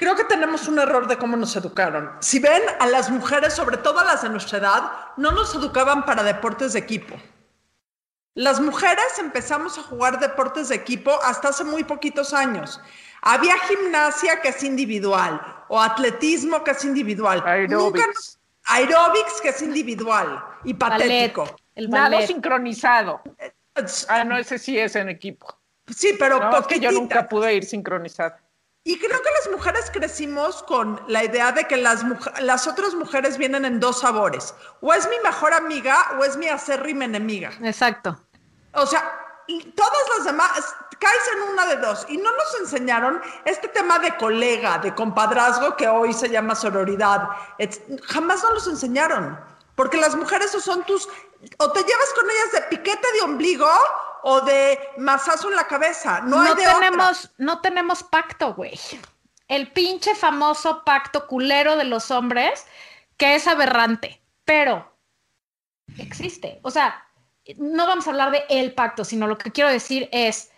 Creo 0.00 0.16
que 0.16 0.24
tenemos 0.24 0.66
un 0.66 0.78
error 0.78 1.06
de 1.06 1.18
cómo 1.18 1.36
nos 1.36 1.54
educaron. 1.56 2.10
Si 2.20 2.38
ven 2.38 2.62
a 2.78 2.86
las 2.86 3.10
mujeres, 3.10 3.52
sobre 3.52 3.76
todo 3.76 3.98
a 4.00 4.04
las 4.04 4.22
de 4.22 4.30
nuestra 4.30 4.56
edad, 4.56 4.92
no 5.18 5.30
nos 5.32 5.54
educaban 5.54 6.06
para 6.06 6.22
deportes 6.22 6.72
de 6.72 6.78
equipo. 6.78 7.16
Las 8.34 8.60
mujeres 8.62 9.18
empezamos 9.18 9.76
a 9.76 9.82
jugar 9.82 10.18
deportes 10.18 10.70
de 10.70 10.76
equipo 10.76 11.12
hasta 11.22 11.48
hace 11.50 11.64
muy 11.64 11.84
poquitos 11.84 12.32
años. 12.32 12.80
Había 13.20 13.58
gimnasia 13.58 14.40
que 14.40 14.48
es 14.48 14.62
individual 14.64 15.38
o 15.68 15.78
atletismo 15.78 16.64
que 16.64 16.70
es 16.70 16.82
individual. 16.82 17.44
Nos- 17.68 18.38
aeróbics 18.64 19.42
que 19.42 19.50
es 19.50 19.60
individual 19.60 20.42
y 20.64 20.72
Ballet, 20.72 21.32
patético. 21.34 21.56
el 21.74 21.90
Nado 21.90 22.12
ballet. 22.12 22.26
sincronizado. 22.26 23.20
Ah, 24.08 24.24
no, 24.24 24.38
ese 24.38 24.58
sí 24.58 24.78
es 24.78 24.96
en 24.96 25.10
equipo. 25.10 25.58
Sí, 25.94 26.16
pero 26.18 26.38
No, 26.40 26.56
es 26.58 26.66
que 26.66 26.80
yo 26.80 26.90
nunca 26.90 27.28
pude 27.28 27.52
ir 27.54 27.66
sincronizado. 27.66 28.36
Y 28.82 28.98
creo 28.98 29.20
que 29.20 29.28
las 29.30 29.50
mujeres 29.52 29.90
crecimos 29.92 30.62
con 30.62 31.00
la 31.06 31.22
idea 31.22 31.52
de 31.52 31.66
que 31.66 31.76
las, 31.76 32.66
otras 32.66 32.94
mujeres 32.94 33.36
vienen 33.36 33.66
en 33.66 33.78
dos 33.78 34.00
sabores. 34.00 34.54
O 34.80 34.92
es 34.94 35.08
mi 35.08 35.18
mejor 35.22 35.52
amiga 35.52 36.12
o 36.18 36.24
es 36.24 36.36
mi 36.36 36.48
acérrima 36.48 37.04
enemiga. 37.04 37.52
Exacto. 37.62 38.18
O 38.72 38.86
sea, 38.86 39.02
todas 39.76 40.02
las 40.16 40.24
demás, 40.24 40.74
caes 40.98 41.30
en 41.34 41.52
una 41.52 41.66
de 41.66 41.76
dos. 41.76 42.06
Y 42.08 42.16
no 42.16 42.30
nos 42.34 42.60
enseñaron 42.60 43.20
este 43.44 43.68
tema 43.68 43.98
de 43.98 44.16
colega, 44.16 44.78
de 44.78 44.94
compadrazgo 44.94 45.76
que 45.76 45.86
hoy 45.86 46.14
se 46.14 46.30
llama 46.30 46.54
sororidad. 46.54 47.28
Et- 47.58 48.02
jamás 48.04 48.42
nos 48.42 48.54
los 48.54 48.66
enseñaron. 48.66 49.38
Porque 49.74 49.98
las 49.98 50.16
mujeres 50.16 50.54
o 50.54 50.60
son 50.60 50.84
tus, 50.84 51.06
o 51.58 51.72
te 51.72 51.80
llevas 51.80 52.12
con 52.14 52.30
ellas 52.30 52.52
de 52.52 52.62
piquete 52.62 53.12
de 53.12 53.20
ombligo 53.22 53.68
o 54.22 54.40
de 54.42 54.78
mazazo 54.98 55.48
en 55.50 55.56
la 55.56 55.66
cabeza. 55.66 56.20
No, 56.20 56.36
No, 56.36 56.42
hay 56.42 56.54
de 56.54 56.66
otra. 56.68 56.74
tenemos, 56.74 57.30
no 57.38 57.60
tenemos 57.60 58.02
pacto, 58.02 58.54
güey. 58.54 58.78
el 59.48 59.72
pinche 59.72 60.14
famoso 60.14 60.84
pacto 60.84 61.26
culero 61.26 61.76
de 61.76 61.84
los 61.84 62.10
hombres, 62.10 62.66
que 63.16 63.34
es 63.34 63.46
aberrante, 63.48 64.20
pero 64.44 64.94
existe. 65.98 66.60
O 66.62 66.70
sea, 66.70 67.04
no 67.56 67.86
vamos 67.86 68.06
a 68.06 68.10
hablar 68.10 68.30
de 68.30 68.44
el 68.48 68.74
pacto, 68.74 69.04
sino 69.04 69.26
lo 69.26 69.38
que 69.38 69.50
quiero 69.50 69.70
decir 69.70 70.08
es, 70.12 70.50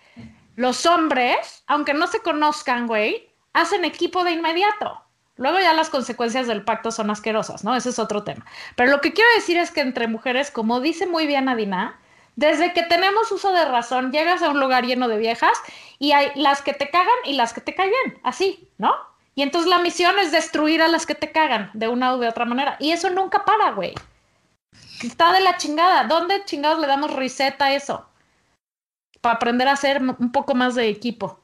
los 0.57 0.85
hombres, 0.85 1.65
aunque 1.67 1.95
no 1.95 2.07
se 2.07 2.21
conozcan, 2.21 2.87
güey, 2.87 3.31
hacen 3.55 3.85
equipo 3.85 4.25
de 4.25 4.33
inmediato. 4.33 5.03
Luego 5.37 5.59
ya 5.59 5.73
las 5.73 5.89
consecuencias 5.89 6.47
del 6.47 6.63
pacto 6.63 6.91
son 6.91 7.11
asquerosas, 7.11 7.65
¿no? 7.65 7.75
Ese 7.75 7.89
es 7.89 7.99
otro 7.99 8.23
tema. 8.23 8.45
Pero 8.77 8.91
lo 8.91 9.01
que 9.01 9.15
quiero 9.15 9.31
decir 9.35 9.57
es 9.57 9.71
que 9.71 9.81
entre 9.81 10.07
mujeres, 10.07 10.51
como 10.51 10.81
dice 10.81 11.07
muy 11.07 11.27
bien 11.27 11.49
Adina, 11.49 11.99
desde 12.37 12.73
que 12.73 12.83
tenemos 12.83 13.31
uso 13.31 13.53
de 13.53 13.65
razón, 13.65 14.11
llegas 14.11 14.43
a 14.43 14.51
un 14.51 14.61
lugar 14.61 14.85
lleno 14.85 15.09
de 15.09 15.19
viejas 15.19 15.53
y 15.99 16.13
hay 16.13 16.33
las 16.35 16.63
que 16.63 16.73
te 16.73 16.91
cagan 16.91 17.15
y 17.25 17.35
las 17.35 17.53
que 17.53 17.61
te 17.61 17.75
callan, 17.75 18.19
así, 18.23 18.69
¿no? 18.79 18.95
Y 19.35 19.43
entonces 19.43 19.69
la 19.69 19.79
misión 19.79 20.19
es 20.19 20.33
destruir 20.33 20.83
a 20.83 20.89
las 20.89 21.07
que 21.07 21.15
te 21.15 21.33
cagan 21.33 21.71
de 21.75 21.89
una 21.89 22.15
u 22.15 22.19
de 22.19 22.29
otra 22.29 22.45
manera. 22.45 22.77
Y 22.79 22.93
eso 22.93 23.09
nunca 23.11 23.45
para, 23.45 23.73
güey. 23.73 23.95
Está 25.03 25.33
de 25.33 25.41
la 25.41 25.57
chingada. 25.57 26.05
¿Dónde 26.05 26.45
chingados 26.45 26.81
le 26.81 26.87
damos 26.87 27.15
reset 27.15 27.61
a 27.63 27.73
eso? 27.73 28.07
Para 29.21 29.37
aprender 29.37 29.69
a 29.69 29.73
hacer 29.73 30.03
un 30.03 30.33
poco 30.33 30.55
más 30.55 30.75
de 30.75 30.89
equipo. 30.89 31.41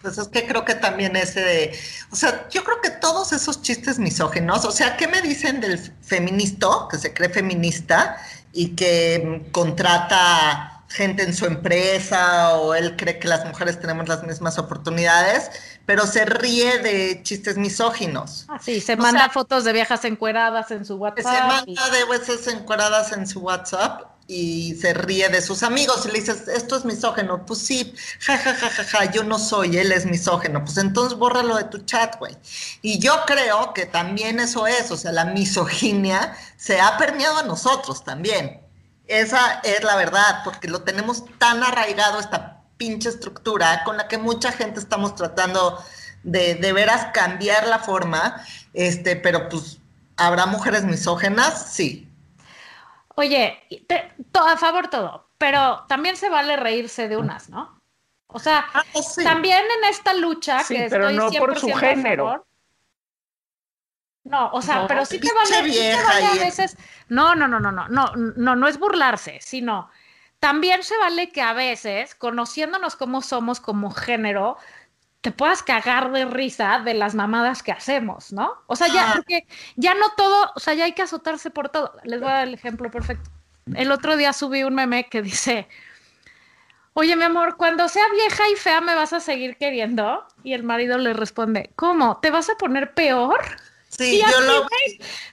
Pues 0.00 0.16
es 0.16 0.28
que 0.28 0.46
creo 0.46 0.64
que 0.64 0.74
también 0.74 1.14
ese 1.14 1.42
de, 1.42 1.78
o 2.10 2.16
sea, 2.16 2.48
yo 2.48 2.64
creo 2.64 2.80
que 2.80 2.88
todos 2.88 3.34
esos 3.34 3.60
chistes 3.60 3.98
misóginos, 3.98 4.64
o 4.64 4.72
sea, 4.72 4.96
¿qué 4.96 5.06
me 5.06 5.20
dicen 5.20 5.60
del 5.60 5.78
feminista 5.78 6.68
que 6.90 6.96
se 6.96 7.12
cree 7.12 7.28
feminista 7.28 8.16
y 8.52 8.74
que 8.74 9.48
contrata 9.52 10.80
gente 10.88 11.22
en 11.22 11.34
su 11.34 11.46
empresa 11.46 12.56
o 12.56 12.74
él 12.74 12.96
cree 12.96 13.18
que 13.18 13.28
las 13.28 13.44
mujeres 13.46 13.80
tenemos 13.80 14.08
las 14.08 14.24
mismas 14.24 14.58
oportunidades, 14.58 15.50
pero 15.86 16.04
se 16.06 16.24
ríe 16.24 16.78
de 16.78 17.22
chistes 17.22 17.56
misóginos. 17.56 18.46
Ah, 18.48 18.58
sí, 18.60 18.80
se 18.80 18.96
manda 18.96 19.28
fotos 19.28 19.64
de 19.64 19.72
viejas 19.72 20.04
encueradas 20.04 20.70
en 20.72 20.84
su 20.84 20.96
WhatsApp. 20.96 21.24
Se 21.24 21.40
manda 21.42 21.90
de 21.90 22.04
veces 22.06 22.46
encueradas 22.48 23.12
en 23.12 23.26
su 23.26 23.40
WhatsApp 23.40 24.10
y 24.32 24.76
se 24.76 24.94
ríe 24.94 25.28
de 25.28 25.42
sus 25.42 25.64
amigos 25.64 26.06
y 26.06 26.12
le 26.12 26.20
dices, 26.20 26.46
esto 26.46 26.76
es 26.76 26.84
misógeno. 26.84 27.44
Pues 27.44 27.58
sí, 27.58 27.92
ja, 28.20 28.38
ja, 28.38 28.54
ja, 28.54 28.70
ja, 28.70 28.84
ja, 28.84 29.10
yo 29.10 29.24
no 29.24 29.40
soy, 29.40 29.76
él 29.76 29.90
es 29.90 30.06
misógeno. 30.06 30.64
Pues 30.64 30.76
entonces 30.76 31.18
bórralo 31.18 31.56
de 31.56 31.64
tu 31.64 31.78
chat, 31.78 32.16
güey. 32.16 32.36
Y 32.80 33.00
yo 33.00 33.24
creo 33.26 33.74
que 33.74 33.86
también 33.86 34.38
eso 34.38 34.68
es, 34.68 34.92
o 34.92 34.96
sea, 34.96 35.10
la 35.10 35.24
misoginia 35.24 36.36
se 36.56 36.80
ha 36.80 36.96
permeado 36.96 37.38
a 37.38 37.42
nosotros 37.42 38.04
también. 38.04 38.60
Esa 39.08 39.60
es 39.64 39.82
la 39.82 39.96
verdad, 39.96 40.42
porque 40.44 40.68
lo 40.68 40.82
tenemos 40.82 41.24
tan 41.38 41.64
arraigado 41.64 42.20
esta 42.20 42.62
pinche 42.76 43.08
estructura 43.08 43.82
con 43.82 43.96
la 43.96 44.06
que 44.06 44.16
mucha 44.16 44.52
gente 44.52 44.78
estamos 44.78 45.16
tratando 45.16 45.82
de, 46.22 46.54
de 46.54 46.72
veras 46.72 47.08
cambiar 47.12 47.66
la 47.66 47.80
forma, 47.80 48.40
este, 48.74 49.16
pero 49.16 49.48
pues, 49.48 49.78
¿habrá 50.16 50.46
mujeres 50.46 50.84
misógenas? 50.84 51.72
Sí, 51.72 52.09
Oye, 53.20 53.62
a 54.32 54.56
favor 54.56 54.88
todo, 54.88 55.28
pero 55.36 55.84
también 55.88 56.16
se 56.16 56.30
vale 56.30 56.56
reírse 56.56 57.06
de 57.06 57.18
unas, 57.18 57.50
¿no? 57.50 57.78
O 58.28 58.38
sea, 58.38 58.64
ah, 58.72 58.82
también 59.22 59.62
en 59.78 59.90
esta 59.90 60.14
lucha 60.14 60.64
que 60.66 60.86
estoy 60.86 61.16
no 61.16 61.30
por 61.32 61.58
su 61.58 61.70
género. 61.74 62.24
Favor, 62.24 62.46
no, 64.24 64.50
o 64.52 64.62
sea, 64.62 64.86
pero 64.86 65.04
sí 65.04 65.20
te 65.20 65.28
vale, 65.34 65.70
sí 65.70 65.78
te 65.78 66.02
vale 66.02 66.26
a 66.40 66.44
veces. 66.44 66.78
No, 67.08 67.34
no, 67.34 67.46
no, 67.46 67.60
no, 67.60 67.70
no, 67.70 67.88
no, 67.88 68.16
no, 68.16 68.56
no 68.56 68.68
es 68.68 68.78
burlarse, 68.78 69.38
sino 69.42 69.90
también 70.38 70.82
se 70.82 70.96
vale 70.96 71.30
que 71.30 71.42
a 71.42 71.52
veces, 71.52 72.14
conociéndonos 72.14 72.96
como 72.96 73.20
somos 73.20 73.60
como 73.60 73.90
género, 73.90 74.56
te 75.20 75.32
puedas 75.32 75.62
cagar 75.62 76.12
de 76.12 76.24
risa 76.24 76.80
de 76.84 76.94
las 76.94 77.14
mamadas 77.14 77.62
que 77.62 77.72
hacemos, 77.72 78.32
¿no? 78.32 78.62
O 78.66 78.76
sea, 78.76 78.88
ya, 78.88 79.12
porque 79.16 79.46
ya 79.76 79.94
no 79.94 80.10
todo, 80.16 80.50
o 80.54 80.60
sea, 80.60 80.74
ya 80.74 80.84
hay 80.84 80.92
que 80.92 81.02
azotarse 81.02 81.50
por 81.50 81.68
todo. 81.68 81.92
Les 82.04 82.20
voy 82.20 82.30
a 82.30 82.34
dar 82.34 82.48
el 82.48 82.54
ejemplo 82.54 82.90
perfecto. 82.90 83.30
El 83.74 83.92
otro 83.92 84.16
día 84.16 84.32
subí 84.32 84.64
un 84.64 84.74
meme 84.74 85.08
que 85.08 85.20
dice, 85.20 85.68
oye, 86.94 87.16
mi 87.16 87.24
amor, 87.24 87.56
cuando 87.58 87.88
sea 87.88 88.08
vieja 88.08 88.48
y 88.48 88.56
fea 88.56 88.80
me 88.80 88.94
vas 88.94 89.12
a 89.12 89.20
seguir 89.20 89.56
queriendo. 89.56 90.26
Y 90.42 90.54
el 90.54 90.62
marido 90.62 90.96
le 90.96 91.12
responde, 91.12 91.70
¿cómo? 91.76 92.18
¿Te 92.18 92.30
vas 92.30 92.48
a 92.48 92.56
poner 92.56 92.94
peor? 92.94 93.40
Sí, 93.88 94.20
yo 94.20 94.40
lo... 94.40 94.62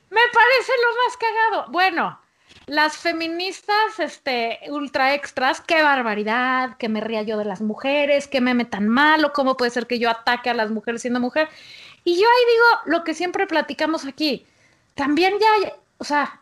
Me 0.10 0.22
parece 0.34 0.72
lo 0.84 1.06
más 1.06 1.18
cagado. 1.18 1.72
Bueno, 1.72 2.20
las 2.68 2.98
feministas 2.98 4.00
este, 4.00 4.60
ultra 4.70 5.14
extras, 5.14 5.62
qué 5.62 5.82
barbaridad, 5.82 6.78
que 6.78 6.90
me 6.90 7.02
ría 7.02 7.24
yo 7.24 7.38
de 7.38 7.46
las 7.46 7.62
mujeres, 7.62 8.28
que 8.28 8.42
me 8.42 8.54
metan 8.54 8.88
mal, 8.88 9.24
o 9.26 9.34
cómo 9.34 9.58
puede 9.58 9.72
ser 9.72 9.88
que 9.88 10.00
yo 10.00 10.10
ataque 10.10 10.50
a 10.50 10.54
las 10.54 10.70
mujeres 10.70 11.02
siendo 11.02 11.20
mujer. 11.20 11.48
Y 12.04 12.16
yo 12.16 12.28
ahí 12.28 12.44
digo 12.54 12.98
lo 12.98 13.04
que 13.04 13.14
siempre 13.14 13.48
platicamos 13.48 14.06
aquí, 14.06 14.46
también 14.96 15.34
ya, 15.40 15.74
o 15.98 16.04
sea, 16.04 16.42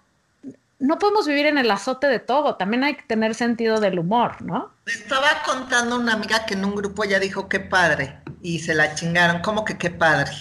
no 0.80 1.00
podemos 1.00 1.28
vivir 1.28 1.46
en 1.46 1.58
el 1.58 1.70
azote 1.72 2.08
de 2.08 2.20
todo, 2.20 2.56
también 2.56 2.84
hay 2.84 2.96
que 2.96 3.04
tener 3.04 3.36
sentido 3.36 3.80
del 3.80 4.00
humor, 4.00 4.42
¿no? 4.42 4.76
estaba 4.86 5.42
contando 5.46 5.96
una 5.98 6.14
amiga 6.14 6.46
que 6.46 6.54
en 6.54 6.64
un 6.66 6.76
grupo 6.76 7.04
ya 7.06 7.20
dijo 7.20 7.50
qué 7.50 7.60
padre 7.60 8.20
y 8.42 8.60
se 8.60 8.74
la 8.74 8.94
chingaron, 8.96 9.42
¿cómo 9.42 9.66
que 9.66 9.78
qué 9.78 9.90
padre? 9.90 10.32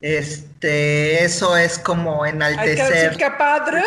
Este, 0.00 1.24
eso 1.24 1.56
es 1.56 1.78
como 1.78 2.26
enaltecer. 2.26 2.68
Hay 2.68 2.76
que 2.76 2.96
decir 2.96 3.18
qué 3.18 3.30
padre. 3.30 3.82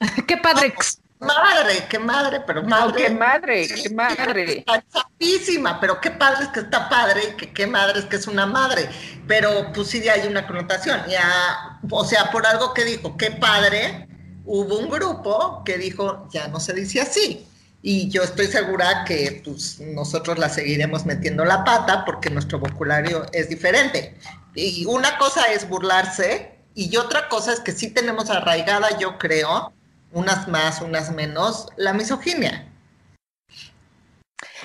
qué 0.26 0.36
padre. 0.36 0.74
madre, 1.20 1.86
qué 1.88 1.98
madre, 1.98 2.40
pero 2.46 2.62
madre. 2.62 3.04
qué 3.04 3.10
madre, 3.10 3.68
qué 3.68 3.90
madre. 3.90 4.58
Está 4.58 4.84
chapísima, 4.92 5.80
pero 5.80 6.00
qué 6.00 6.10
padre 6.10 6.44
es 6.44 6.48
que 6.50 6.60
está 6.60 6.88
padre 6.88 7.22
y 7.30 7.36
que 7.36 7.52
qué 7.52 7.66
madre 7.66 8.00
es 8.00 8.04
que 8.06 8.16
es 8.16 8.26
una 8.26 8.46
madre. 8.46 8.88
Pero 9.26 9.72
pues 9.72 9.88
sí 9.88 10.08
hay 10.08 10.26
una 10.26 10.46
connotación. 10.46 11.00
Ya, 11.08 11.80
o 11.90 12.04
sea, 12.04 12.30
por 12.30 12.46
algo 12.46 12.72
que 12.74 12.84
dijo, 12.84 13.16
qué 13.16 13.32
padre, 13.32 14.08
hubo 14.44 14.78
un 14.78 14.88
grupo 14.88 15.62
que 15.64 15.78
dijo, 15.78 16.28
ya 16.32 16.48
no 16.48 16.60
se 16.60 16.72
dice 16.72 17.00
así. 17.00 17.44
Y 17.82 18.08
yo 18.08 18.22
estoy 18.22 18.46
segura 18.46 19.04
que 19.04 19.40
pues, 19.44 19.80
nosotros 19.80 20.38
la 20.38 20.48
seguiremos 20.48 21.06
metiendo 21.06 21.44
la 21.44 21.64
pata 21.64 22.04
porque 22.04 22.30
nuestro 22.30 22.58
vocabulario 22.58 23.26
es 23.32 23.48
diferente. 23.48 24.16
Y 24.54 24.84
una 24.86 25.16
cosa 25.18 25.44
es 25.52 25.68
burlarse 25.68 26.58
y 26.74 26.96
otra 26.96 27.28
cosa 27.28 27.52
es 27.52 27.60
que 27.60 27.72
sí 27.72 27.90
tenemos 27.90 28.30
arraigada, 28.30 28.98
yo 28.98 29.18
creo, 29.18 29.72
unas 30.12 30.48
más, 30.48 30.80
unas 30.80 31.12
menos, 31.12 31.68
la 31.76 31.92
misoginia. 31.92 32.68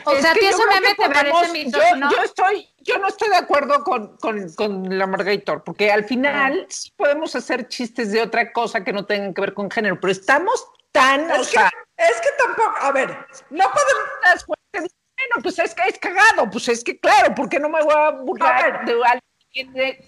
O 0.05 0.15
sea, 0.15 0.33
que 0.33 0.49
eso 0.49 0.61
meme 0.67 0.95
te 0.95 1.09
parece 1.09 1.71
yo, 1.71 2.23
estoy, 2.23 2.67
yo 2.79 2.97
no 2.97 3.07
estoy 3.07 3.29
de 3.29 3.37
acuerdo 3.37 3.83
con, 3.83 4.17
con, 4.17 4.97
la 4.97 5.07
Margator, 5.07 5.63
porque 5.63 5.91
al 5.91 6.03
final 6.03 6.65
sí 6.69 6.91
podemos 6.95 7.35
hacer 7.35 7.67
chistes 7.67 8.11
de 8.11 8.21
otra 8.21 8.51
cosa 8.51 8.83
que 8.83 8.91
no 8.91 9.05
tengan 9.05 9.33
que 9.33 9.41
ver 9.41 9.53
con 9.53 9.71
género, 9.71 9.99
pero 9.99 10.11
estamos 10.11 10.67
tan. 10.91 11.31
Es, 11.31 11.49
que, 11.49 11.59
es 11.97 12.21
que 12.21 12.29
tampoco, 12.37 12.75
a 12.81 12.91
ver, 12.91 13.09
no 13.49 13.65
podemos. 13.65 14.45
Bueno, 14.45 15.41
pues 15.41 15.57
es 15.59 15.73
que 15.73 15.87
es 15.87 15.99
cagado, 15.99 16.49
pues 16.49 16.67
es 16.67 16.83
que 16.83 16.99
claro, 16.99 17.33
¿por 17.33 17.47
qué 17.47 17.59
no 17.59 17.69
me 17.69 17.81
voy 17.81 17.93
a 17.95 18.11
burlar 18.11 18.85
de 18.85 18.93
alguien 18.93 19.73
de. 19.73 20.05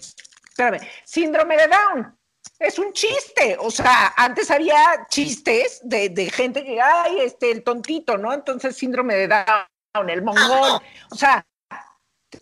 Espérame, 0.50 0.80
síndrome 1.04 1.56
de 1.56 1.68
Down 1.68 2.16
es 2.58 2.78
un 2.78 2.92
chiste. 2.92 3.56
O 3.60 3.70
sea, 3.70 4.14
antes 4.16 4.50
había 4.50 5.06
chistes 5.08 5.80
de, 5.82 6.08
de, 6.08 6.30
gente 6.30 6.64
que, 6.64 6.80
ay, 6.80 7.20
este, 7.20 7.50
el 7.50 7.62
tontito, 7.62 8.16
¿no? 8.16 8.32
Entonces, 8.32 8.76
síndrome 8.76 9.14
de 9.14 9.28
Down, 9.28 10.10
el 10.10 10.22
mongol. 10.22 10.80
O 11.10 11.14
sea, 11.14 11.46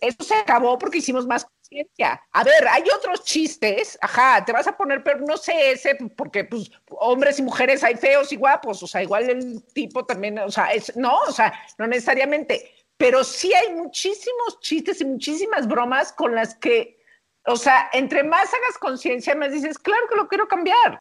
eso 0.01 0.23
se 0.23 0.35
acabó 0.35 0.77
porque 0.77 0.99
hicimos 0.99 1.25
más 1.25 1.45
conciencia. 1.45 2.21
A 2.31 2.43
ver, 2.43 2.67
hay 2.67 2.83
otros 2.95 3.23
chistes, 3.23 3.97
ajá, 4.01 4.43
te 4.43 4.51
vas 4.51 4.67
a 4.67 4.75
poner, 4.75 5.03
pero 5.03 5.19
no 5.19 5.37
sé 5.37 5.71
ese, 5.71 5.95
porque 6.15 6.43
pues 6.43 6.71
hombres 6.89 7.39
y 7.39 7.43
mujeres 7.43 7.83
hay 7.83 7.95
feos 7.95 8.31
y 8.31 8.35
guapos, 8.35 8.81
o 8.83 8.87
sea, 8.87 9.03
igual 9.03 9.29
el 9.29 9.63
tipo 9.73 10.05
también, 10.05 10.39
o 10.39 10.51
sea, 10.51 10.73
es, 10.73 10.95
no, 10.95 11.19
o 11.21 11.31
sea, 11.31 11.53
no 11.77 11.87
necesariamente, 11.87 12.71
pero 12.97 13.23
sí 13.23 13.53
hay 13.53 13.73
muchísimos 13.73 14.59
chistes 14.59 15.01
y 15.01 15.05
muchísimas 15.05 15.67
bromas 15.67 16.11
con 16.11 16.35
las 16.35 16.55
que 16.55 17.03
o 17.47 17.55
sea, 17.55 17.89
entre 17.93 18.23
más 18.23 18.53
hagas 18.53 18.77
conciencia, 18.79 19.35
más 19.35 19.51
dices, 19.51 19.77
claro 19.77 20.07
que 20.09 20.15
lo 20.15 20.27
quiero 20.27 20.47
cambiar. 20.47 20.99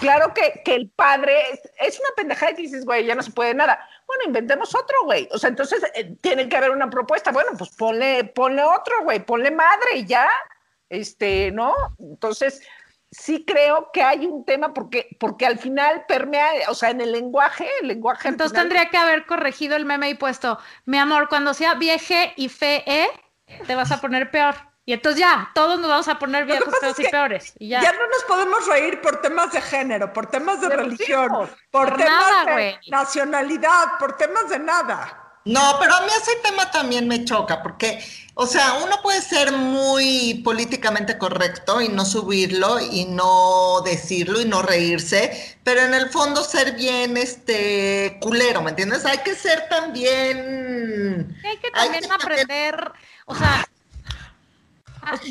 Claro 0.00 0.32
que, 0.32 0.62
que 0.64 0.74
el 0.74 0.90
padre 0.90 1.34
es, 1.80 1.98
una 1.98 2.08
pendejada 2.16 2.54
que 2.54 2.62
dices, 2.62 2.84
güey, 2.84 3.04
ya 3.04 3.14
no 3.14 3.22
se 3.22 3.32
puede 3.32 3.52
nada. 3.52 3.78
Bueno, 4.06 4.24
inventemos 4.26 4.74
otro, 4.74 4.96
güey. 5.04 5.28
O 5.32 5.38
sea, 5.38 5.50
entonces 5.50 5.82
eh, 5.94 6.16
tiene 6.20 6.48
que 6.48 6.56
haber 6.56 6.70
una 6.70 6.88
propuesta. 6.88 7.32
Bueno, 7.32 7.50
pues 7.58 7.70
ponle, 7.70 8.24
ponle 8.24 8.62
otro, 8.62 9.02
güey, 9.02 9.24
ponle 9.24 9.50
madre 9.50 9.96
y 9.96 10.06
ya. 10.06 10.28
Este, 10.88 11.50
¿no? 11.50 11.74
Entonces, 11.98 12.62
sí 13.10 13.44
creo 13.44 13.90
que 13.92 14.02
hay 14.02 14.26
un 14.26 14.44
tema 14.44 14.72
porque, 14.72 15.16
porque 15.18 15.46
al 15.46 15.58
final 15.58 16.04
permea, 16.06 16.50
o 16.68 16.74
sea, 16.74 16.90
en 16.90 17.00
el 17.00 17.12
lenguaje, 17.12 17.68
el 17.80 17.88
lenguaje. 17.88 18.28
Entonces 18.28 18.56
tendría 18.56 18.88
que 18.88 18.98
haber 18.98 19.26
corregido 19.26 19.76
el 19.76 19.84
meme 19.84 20.10
y 20.10 20.14
puesto, 20.14 20.58
mi 20.84 20.98
amor, 20.98 21.28
cuando 21.28 21.54
sea 21.54 21.74
vieje 21.74 22.32
y 22.36 22.48
fe, 22.48 22.84
te 23.66 23.74
vas 23.74 23.90
a 23.90 24.00
poner 24.00 24.30
peor. 24.30 24.71
Y 24.84 24.92
entonces 24.92 25.20
ya, 25.20 25.50
todos 25.54 25.78
nos 25.78 25.88
vamos 25.88 26.08
a 26.08 26.18
poner 26.18 26.44
viejos, 26.44 26.74
feos 26.80 26.98
y 26.98 27.04
peores. 27.04 27.52
Y 27.58 27.68
ya. 27.68 27.82
ya. 27.82 27.92
no 27.92 28.08
nos 28.08 28.24
podemos 28.24 28.66
reír 28.66 29.00
por 29.00 29.20
temas 29.20 29.52
de 29.52 29.60
género, 29.60 30.12
por 30.12 30.26
temas 30.26 30.60
de, 30.60 30.68
religión, 30.70 31.30
por, 31.70 31.96
temas 31.96 32.46
de 32.46 32.78
nacionalidad, 32.88 33.98
por 34.00 34.16
temas 34.16 34.48
de 34.48 34.58
nada. 34.58 35.22
No, 35.44 35.76
pero 35.80 35.94
a 35.94 36.00
mí 36.02 36.06
ese 36.20 36.36
tema 36.36 36.70
también 36.70 37.08
me 37.08 37.24
choca, 37.24 37.62
porque, 37.62 38.04
o 38.34 38.46
sea, 38.46 38.74
uno 38.84 39.02
puede 39.02 39.20
ser 39.20 39.50
muy 39.50 40.40
políticamente 40.44 41.18
correcto 41.18 41.80
y 41.80 41.88
no 41.88 42.04
subirlo 42.04 42.78
y 42.78 43.06
no 43.06 43.80
decirlo 43.84 44.40
y 44.40 44.44
no 44.44 44.62
reírse, 44.62 45.58
pero 45.64 45.80
en 45.80 45.94
el 45.94 46.10
fondo 46.10 46.44
ser 46.44 46.76
bien, 46.76 47.16
este, 47.16 48.18
culero, 48.20 48.62
¿me 48.62 48.70
entiendes? 48.70 49.04
Hay 49.04 49.18
que 49.18 49.34
ser 49.34 49.68
también... 49.68 51.36
Hay 51.44 51.56
que 51.58 51.70
también 51.72 52.12
aprender, 52.12 52.92
o 53.26 53.34
sea, 53.34 53.66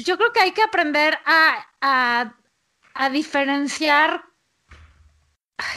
yo 0.04 0.18
creo 0.18 0.32
que 0.34 0.42
hay 0.42 0.52
que 0.52 0.64
aprender 0.64 1.18
a, 1.26 1.68
a, 1.82 2.36
a 2.94 3.10
diferenciar 3.10 4.32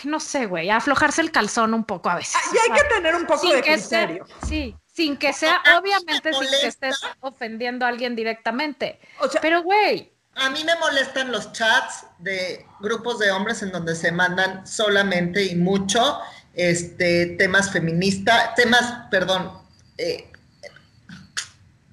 no 0.05 0.21
sé, 0.21 0.47
güey, 0.47 0.71
aflojarse 0.71 1.21
el 1.21 1.31
calzón 1.31 1.75
un 1.75 1.85
poco 1.85 2.11
a 2.11 2.17
veces. 2.17 2.41
Y 2.53 2.59
hay 2.59 2.79
que 2.79 2.89
tener 2.89 3.15
un 3.15 3.27
poco 3.27 3.49
de 3.49 3.63
criterio. 3.63 4.27
sí, 4.47 4.77
sin 4.93 5.17
que 5.17 5.33
sea, 5.33 5.63
obviamente, 5.79 6.33
sin 6.33 6.49
que 6.61 6.67
estés 6.67 7.01
ofendiendo 7.21 7.85
a 7.85 7.89
alguien 7.89 8.15
directamente. 8.17 9.01
Pero, 9.41 9.63
güey. 9.63 10.13
A 10.37 10.51
mí 10.51 10.65
me 10.65 10.75
molestan 10.77 11.31
los 11.31 11.53
chats 11.53 12.07
de 12.19 12.67
grupos 12.81 13.21
de 13.21 13.31
hombres 13.31 13.63
en 13.63 13.71
donde 13.71 13.95
se 13.95 14.11
mandan 14.11 14.67
solamente 14.67 15.45
y 15.45 15.55
mucho 15.55 16.19
este, 16.55 17.27
temas 17.39 17.71
feministas, 17.71 18.55
temas, 18.57 19.07
perdón, 19.13 19.53
eh, 19.97 20.33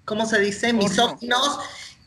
¿cómo 0.06 0.26
se 0.26 0.40
dice? 0.40 0.74
Misóginos 0.74 1.60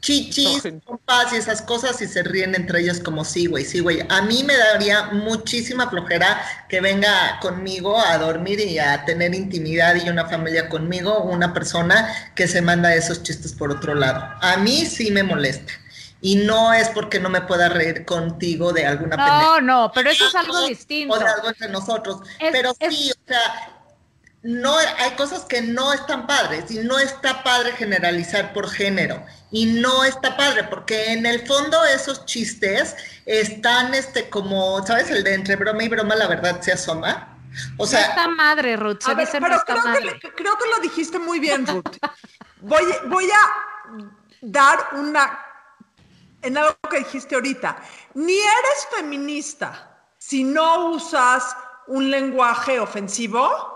chichis, 0.05 0.63
compas 0.85 1.33
y 1.33 1.37
esas 1.37 1.63
cosas 1.63 2.01
y 2.03 2.07
se 2.07 2.23
ríen 2.23 2.55
entre 2.55 2.81
ellos 2.81 3.01
como 3.01 3.25
sí, 3.25 3.47
güey, 3.47 3.65
sí, 3.65 3.81
güey. 3.81 4.01
A 4.11 4.21
mí 4.21 4.45
me 4.45 4.55
daría 4.55 5.05
muchísima 5.13 5.89
flojera 5.89 6.45
que 6.69 6.83
venga 6.83 7.39
conmigo 7.41 7.99
a 7.99 8.19
dormir 8.19 8.61
y 8.61 8.79
a 8.79 9.07
tener 9.07 9.35
intimidad 9.35 9.95
y 9.95 10.09
una 10.11 10.27
familia 10.27 10.69
conmigo, 10.69 11.23
una 11.23 11.55
persona 11.55 12.33
que 12.35 12.47
se 12.47 12.61
manda 12.61 12.95
esos 12.95 13.23
chistes 13.23 13.55
por 13.55 13.71
otro 13.71 13.95
lado. 13.95 14.23
A 14.43 14.59
mí 14.59 14.85
sí 14.85 15.11
me 15.11 15.23
molesta. 15.23 15.73
Y 16.21 16.37
no 16.37 16.73
es 16.73 16.89
porque 16.91 17.21
no 17.21 17.29
me 17.29 17.43
pueda 17.43 17.69
reír 17.69 18.05
contigo 18.05 18.73
de 18.73 18.87
alguna 18.87 19.17
No, 19.17 19.61
no, 19.61 19.93
pero 19.95 20.11
eso 20.11 20.27
es 20.27 20.35
algo 20.35 20.67
distinto. 20.67 21.15
O 21.15 21.19
de 21.19 21.27
algo 21.27 21.49
entre 21.49 21.69
nosotros. 21.69 22.21
pero 22.53 22.75
sí, 22.89 23.11
o 23.11 23.29
sea, 23.29 23.74
no 24.45 24.77
hay 24.77 25.11
cosas 25.17 25.47
que 25.47 25.63
no 25.63 25.95
están 25.95 26.27
padres 26.27 26.71
y 26.71 26.79
no 26.81 26.99
está 26.99 27.43
padre 27.43 27.73
generalizar 27.73 28.53
por 28.53 28.69
género 28.69 29.25
y 29.51 29.65
no 29.65 30.05
está 30.05 30.37
padre 30.37 30.65
porque 30.65 31.15
en 31.15 31.25
el 31.25 31.47
fondo 31.47 31.83
esos 31.87 32.27
chistes 32.27 32.95
están 33.25 33.95
este 33.95 34.29
como 34.29 34.87
sabes 34.87 35.11
el 35.11 35.25
de 35.25 35.33
entre 35.33 35.57
broma 35.57 35.83
y 35.83 35.89
broma 35.89 36.15
la 36.15 36.29
verdad 36.29 36.61
se 36.61 36.73
asoma. 36.73 37.39
O 37.79 37.87
sea 37.87 38.03
está 38.03 38.29
madre 38.29 38.77
Ruth 38.77 38.99
a 39.07 39.15
ver, 39.15 39.27
pero 39.33 39.63
creo, 39.65 40.21
Que, 40.21 40.33
creo 40.33 40.59
que 40.59 40.69
lo 40.77 40.79
dijiste 40.83 41.19
muy 41.19 41.41
bien 41.41 41.67
Ruth. 41.67 41.97
Voy, 42.61 42.85
voy 43.07 43.31
a 43.31 44.05
dar 44.43 44.79
una 44.93 45.39
en 46.43 46.59
algo 46.59 46.77
que 46.91 46.99
dijiste 46.99 47.35
ahorita. 47.35 47.79
Ni 48.13 48.39
eres 48.39 48.89
feminista 48.95 50.03
si 50.19 50.45
no 50.45 50.91
usas 50.91 51.57
un 51.87 52.11
lenguaje 52.11 52.79
ofensivo 52.79 53.74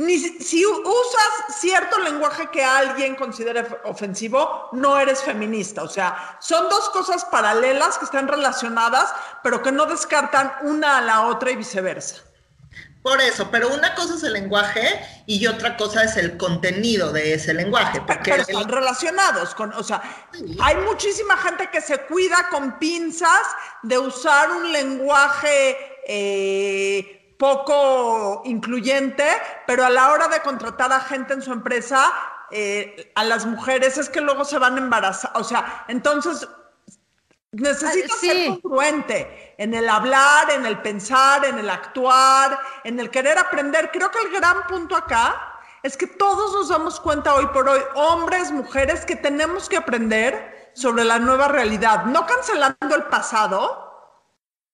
ni 0.00 0.18
si, 0.18 0.64
usas 0.64 1.58
cierto 1.58 1.98
lenguaje 1.98 2.48
que 2.50 2.64
alguien 2.64 3.16
considere 3.16 3.66
ofensivo, 3.84 4.70
no 4.72 4.98
eres 4.98 5.22
feminista. 5.22 5.82
O 5.82 5.88
sea, 5.88 6.38
son 6.40 6.70
dos 6.70 6.88
cosas 6.88 7.26
paralelas 7.26 7.98
que 7.98 8.06
están 8.06 8.26
relacionadas, 8.26 9.12
pero 9.42 9.62
que 9.62 9.70
no 9.70 9.84
descartan 9.84 10.52
una 10.62 10.98
a 10.98 11.00
la 11.02 11.26
otra 11.26 11.50
y 11.50 11.56
viceversa. 11.56 12.22
Por 13.02 13.20
eso, 13.20 13.50
pero 13.50 13.68
una 13.68 13.94
cosa 13.94 14.14
es 14.14 14.22
el 14.22 14.32
lenguaje 14.34 15.00
y 15.26 15.46
otra 15.46 15.76
cosa 15.76 16.04
es 16.04 16.16
el 16.16 16.38
contenido 16.38 17.12
de 17.12 17.34
ese 17.34 17.52
lenguaje. 17.52 18.00
Porque 18.00 18.30
pero 18.30 18.42
están 18.42 18.68
relacionados 18.68 19.54
con, 19.54 19.72
o 19.74 19.82
sea, 19.82 20.02
hay 20.62 20.76
muchísima 20.76 21.36
gente 21.38 21.68
que 21.70 21.82
se 21.82 21.98
cuida 22.06 22.48
con 22.50 22.78
pinzas 22.78 23.42
de 23.82 23.98
usar 23.98 24.50
un 24.50 24.72
lenguaje 24.72 25.76
eh, 26.06 27.19
poco 27.40 28.42
incluyente, 28.44 29.26
pero 29.66 29.84
a 29.84 29.90
la 29.90 30.12
hora 30.12 30.28
de 30.28 30.42
contratar 30.42 30.92
a 30.92 31.00
gente 31.00 31.32
en 31.32 31.40
su 31.40 31.50
empresa, 31.50 32.12
eh, 32.50 33.10
a 33.14 33.24
las 33.24 33.46
mujeres 33.46 33.96
es 33.96 34.10
que 34.10 34.20
luego 34.20 34.44
se 34.44 34.58
van 34.58 34.74
a 34.74 34.78
embarazar. 34.78 35.32
O 35.34 35.42
sea, 35.42 35.86
entonces 35.88 36.46
necesitas 37.50 38.18
ser 38.18 38.60
congruente 38.60 39.54
en 39.56 39.72
el 39.72 39.88
hablar, 39.88 40.50
en 40.50 40.66
el 40.66 40.82
pensar, 40.82 41.46
en 41.46 41.58
el 41.58 41.70
actuar, 41.70 42.58
en 42.84 43.00
el 43.00 43.08
querer 43.08 43.38
aprender. 43.38 43.90
Creo 43.90 44.10
que 44.10 44.18
el 44.18 44.32
gran 44.32 44.66
punto 44.66 44.94
acá 44.94 45.58
es 45.82 45.96
que 45.96 46.06
todos 46.06 46.52
nos 46.52 46.68
damos 46.68 47.00
cuenta 47.00 47.34
hoy 47.34 47.46
por 47.46 47.66
hoy, 47.70 47.80
hombres, 47.94 48.52
mujeres, 48.52 49.06
que 49.06 49.16
tenemos 49.16 49.66
que 49.66 49.78
aprender 49.78 50.72
sobre 50.74 51.04
la 51.04 51.18
nueva 51.18 51.48
realidad, 51.48 52.04
no 52.04 52.26
cancelando 52.26 52.94
el 52.94 53.04
pasado, 53.04 53.89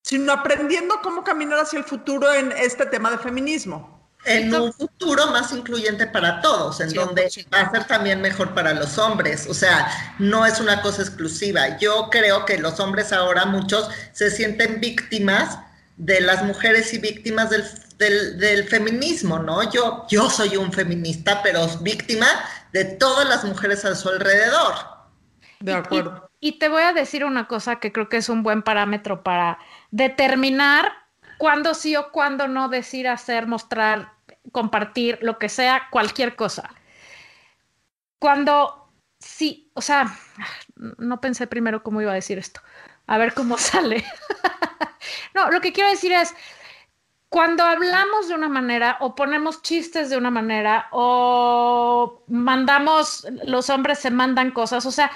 sino 0.06 0.32
aprendiendo 0.32 1.00
cómo 1.02 1.24
caminar 1.24 1.58
hacia 1.58 1.80
el 1.80 1.84
futuro 1.84 2.32
en 2.32 2.52
este 2.52 2.86
tema 2.86 3.10
de 3.10 3.18
feminismo. 3.18 4.08
En 4.24 4.54
un 4.54 4.72
futuro 4.72 5.26
más 5.32 5.52
incluyente 5.52 6.06
para 6.06 6.40
todos, 6.40 6.80
en 6.80 6.92
donde 6.92 7.28
va 7.52 7.62
a 7.62 7.70
ser 7.72 7.84
también 7.88 8.20
mejor 8.20 8.54
para 8.54 8.72
los 8.72 8.98
hombres. 8.98 9.48
O 9.48 9.54
sea, 9.54 9.88
no 10.20 10.46
es 10.46 10.60
una 10.60 10.80
cosa 10.80 11.02
exclusiva. 11.02 11.76
Yo 11.78 12.08
creo 12.08 12.44
que 12.44 12.56
los 12.56 12.78
hombres 12.78 13.12
ahora 13.12 13.46
muchos 13.46 13.88
se 14.12 14.30
sienten 14.30 14.80
víctimas 14.80 15.58
de 15.96 16.20
las 16.20 16.44
mujeres 16.44 16.94
y 16.94 16.98
víctimas 16.98 17.50
del, 17.50 18.38
del, 18.38 18.68
feminismo, 18.68 19.40
¿no? 19.40 19.68
Yo, 19.72 20.06
yo 20.08 20.30
soy 20.30 20.56
un 20.56 20.72
feminista, 20.72 21.42
pero 21.42 21.66
víctima 21.80 22.28
de 22.72 22.84
todas 22.84 23.28
las 23.28 23.42
mujeres 23.42 23.84
a 23.84 23.96
su 23.96 24.08
alrededor. 24.08 24.74
De 25.58 25.72
acuerdo. 25.72 26.25
Y 26.40 26.58
te 26.58 26.68
voy 26.68 26.82
a 26.82 26.92
decir 26.92 27.24
una 27.24 27.48
cosa 27.48 27.76
que 27.76 27.92
creo 27.92 28.08
que 28.08 28.18
es 28.18 28.28
un 28.28 28.42
buen 28.42 28.62
parámetro 28.62 29.22
para 29.22 29.58
determinar 29.90 30.92
cuándo 31.38 31.74
sí 31.74 31.96
o 31.96 32.10
cuándo 32.12 32.48
no 32.48 32.68
decir, 32.68 33.08
hacer, 33.08 33.46
mostrar, 33.46 34.12
compartir, 34.52 35.18
lo 35.22 35.38
que 35.38 35.48
sea, 35.48 35.88
cualquier 35.90 36.36
cosa. 36.36 36.70
Cuando 38.18 38.90
sí, 39.18 39.70
o 39.74 39.80
sea, 39.80 40.16
no 40.76 41.20
pensé 41.20 41.46
primero 41.46 41.82
cómo 41.82 42.00
iba 42.00 42.12
a 42.12 42.16
decir 42.16 42.38
esto. 42.38 42.60
A 43.06 43.18
ver 43.18 43.34
cómo 43.34 43.58
sale. 43.58 44.04
no, 45.34 45.50
lo 45.50 45.60
que 45.60 45.72
quiero 45.72 45.90
decir 45.90 46.12
es, 46.12 46.34
cuando 47.28 47.64
hablamos 47.64 48.28
de 48.28 48.34
una 48.34 48.48
manera 48.48 48.98
o 49.00 49.14
ponemos 49.14 49.62
chistes 49.62 50.10
de 50.10 50.16
una 50.16 50.30
manera 50.30 50.86
o 50.92 52.22
mandamos, 52.28 53.26
los 53.44 53.68
hombres 53.68 53.98
se 53.98 54.10
mandan 54.10 54.52
cosas, 54.52 54.86
o 54.86 54.92
sea, 54.92 55.10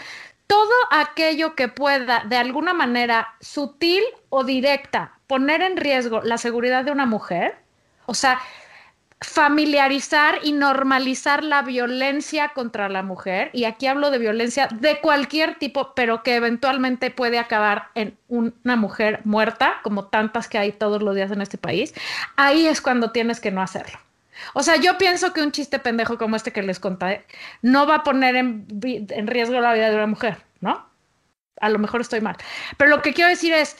todo 0.51 0.75
aquello 0.91 1.55
que 1.55 1.69
pueda 1.69 2.25
de 2.29 2.37
alguna 2.37 2.75
manera 2.75 3.37
sutil 3.41 4.03
o 4.31 4.43
directa 4.43 5.21
poner 5.29 5.63
en 5.63 5.77
riesgo 5.77 6.23
la 6.25 6.39
seguridad 6.39 6.85
de 6.85 6.91
una 6.91 7.07
mujer, 7.07 7.55
o 8.07 8.15
sea, 8.15 8.41
familiarizar 9.21 10.41
y 10.43 10.51
normalizar 10.51 11.45
la 11.45 11.63
violencia 11.63 12.49
contra 12.49 12.89
la 12.89 13.05
mujer, 13.05 13.51
y 13.53 13.63
aquí 13.63 13.87
hablo 13.87 14.11
de 14.11 14.19
violencia 14.19 14.67
de 14.73 15.01
cualquier 15.01 15.57
tipo, 15.57 15.95
pero 15.95 16.25
que 16.25 16.35
eventualmente 16.35 17.13
puede 17.13 17.39
acabar 17.39 17.91
en 17.95 18.19
una 18.27 18.75
mujer 18.75 19.21
muerta, 19.23 19.75
como 19.85 20.07
tantas 20.07 20.49
que 20.49 20.59
hay 20.59 20.73
todos 20.73 21.01
los 21.01 21.15
días 21.15 21.31
en 21.31 21.43
este 21.43 21.59
país, 21.59 21.95
ahí 22.35 22.67
es 22.67 22.81
cuando 22.81 23.13
tienes 23.13 23.39
que 23.39 23.53
no 23.53 23.63
hacerlo. 23.63 24.01
O 24.55 24.63
sea, 24.63 24.77
yo 24.77 24.99
pienso 24.99 25.33
que 25.33 25.43
un 25.43 25.53
chiste 25.53 25.79
pendejo 25.79 26.19
como 26.19 26.37
este 26.37 26.53
que 26.53 26.63
les 26.63 26.81
conté 26.81 27.25
no 27.63 27.87
va 27.87 27.97
a 27.97 28.03
poner 28.03 28.37
en, 28.37 28.67
riesgo 29.27 29.61
la 29.61 29.73
vida 29.73 29.91
de 29.91 29.97
una 29.97 30.07
mujer, 30.07 30.39
¿no? 30.61 30.87
A 31.61 31.69
lo 31.69 31.79
mejor 31.79 32.01
estoy 32.01 32.21
mal. 32.21 32.37
Pero 32.77 32.91
lo 32.91 33.03
que 33.03 33.13
quiero 33.13 33.31
decir 33.31 33.53
es, 33.53 33.77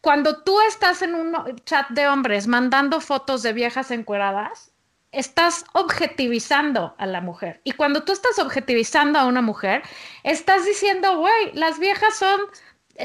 cuando 0.00 0.42
tú 0.42 0.60
estás 0.62 1.02
en 1.02 1.14
un 1.14 1.34
chat 1.64 1.88
de 1.90 2.08
hombres 2.08 2.46
mandando 2.46 3.00
fotos 3.00 3.42
de 3.42 3.52
viejas 3.52 3.90
encueradas, 3.90 4.72
estás 5.12 5.64
objetivizando 5.72 6.94
a 6.98 7.06
la 7.06 7.20
mujer. 7.20 7.60
Y 7.64 7.72
cuando 7.72 8.04
tú 8.04 8.12
estás 8.12 8.38
objetivizando 8.38 9.18
a 9.18 9.24
una 9.24 9.40
mujer, 9.40 9.82
estás 10.24 10.64
diciendo, 10.64 11.18
güey, 11.18 11.52
las 11.54 11.78
viejas 11.78 12.16
son 12.16 12.40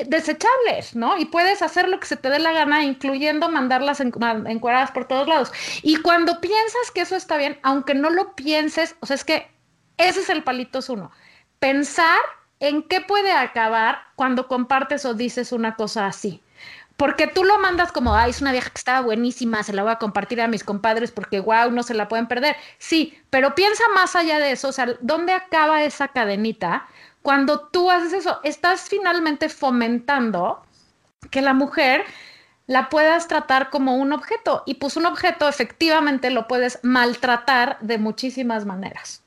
desechables, 0.07 0.95
¿no? 0.95 1.17
Y 1.17 1.25
puedes 1.25 1.61
hacer 1.61 1.87
lo 1.87 1.99
que 1.99 2.07
se 2.07 2.17
te 2.17 2.29
dé 2.29 2.39
la 2.39 2.53
gana, 2.53 2.83
incluyendo 2.83 3.49
mandarlas 3.49 3.99
encuadradas 3.99 4.91
por 4.91 5.05
todos 5.05 5.27
lados. 5.27 5.51
Y 5.81 5.97
cuando 5.97 6.39
piensas 6.41 6.91
que 6.93 7.01
eso 7.01 7.15
está 7.15 7.37
bien, 7.37 7.59
aunque 7.63 7.93
no 7.93 8.09
lo 8.09 8.35
pienses, 8.35 8.95
o 8.99 9.05
sea, 9.05 9.15
es 9.15 9.23
que 9.23 9.49
ese 9.97 10.21
es 10.21 10.29
el 10.29 10.43
palito 10.43 10.79
uno. 10.89 11.11
Pensar 11.59 12.19
en 12.59 12.83
qué 12.83 13.01
puede 13.01 13.31
acabar 13.31 13.99
cuando 14.15 14.47
compartes 14.47 15.05
o 15.05 15.13
dices 15.13 15.51
una 15.51 15.75
cosa 15.75 16.05
así. 16.05 16.41
Porque 16.97 17.25
tú 17.25 17.43
lo 17.43 17.57
mandas 17.57 17.91
como, 17.91 18.15
ay, 18.15 18.29
es 18.29 18.41
una 18.41 18.51
vieja 18.51 18.69
que 18.69 18.77
estaba 18.77 19.01
buenísima, 19.01 19.63
se 19.63 19.73
la 19.73 19.81
voy 19.81 19.91
a 19.91 19.95
compartir 19.95 20.39
a 20.39 20.47
mis 20.47 20.63
compadres 20.63 21.11
porque, 21.11 21.39
wow, 21.39 21.71
no 21.71 21.81
se 21.81 21.95
la 21.95 22.07
pueden 22.07 22.27
perder. 22.27 22.55
Sí, 22.77 23.19
pero 23.31 23.55
piensa 23.55 23.83
más 23.95 24.15
allá 24.15 24.37
de 24.37 24.51
eso, 24.51 24.67
o 24.67 24.71
sea, 24.71 24.85
¿dónde 25.01 25.33
acaba 25.33 25.83
esa 25.83 26.09
cadenita? 26.09 26.85
Cuando 27.21 27.67
tú 27.67 27.91
haces 27.91 28.13
eso, 28.13 28.39
estás 28.43 28.81
finalmente 28.89 29.49
fomentando 29.49 30.63
que 31.29 31.41
la 31.41 31.53
mujer 31.53 32.03
la 32.67 32.89
puedas 32.89 33.27
tratar 33.27 33.69
como 33.69 33.95
un 33.97 34.13
objeto. 34.13 34.63
Y 34.65 34.75
pues 34.75 34.95
un 34.95 35.05
objeto 35.05 35.47
efectivamente 35.47 36.29
lo 36.29 36.47
puedes 36.47 36.79
maltratar 36.83 37.77
de 37.81 37.97
muchísimas 37.97 38.65
maneras. 38.65 39.21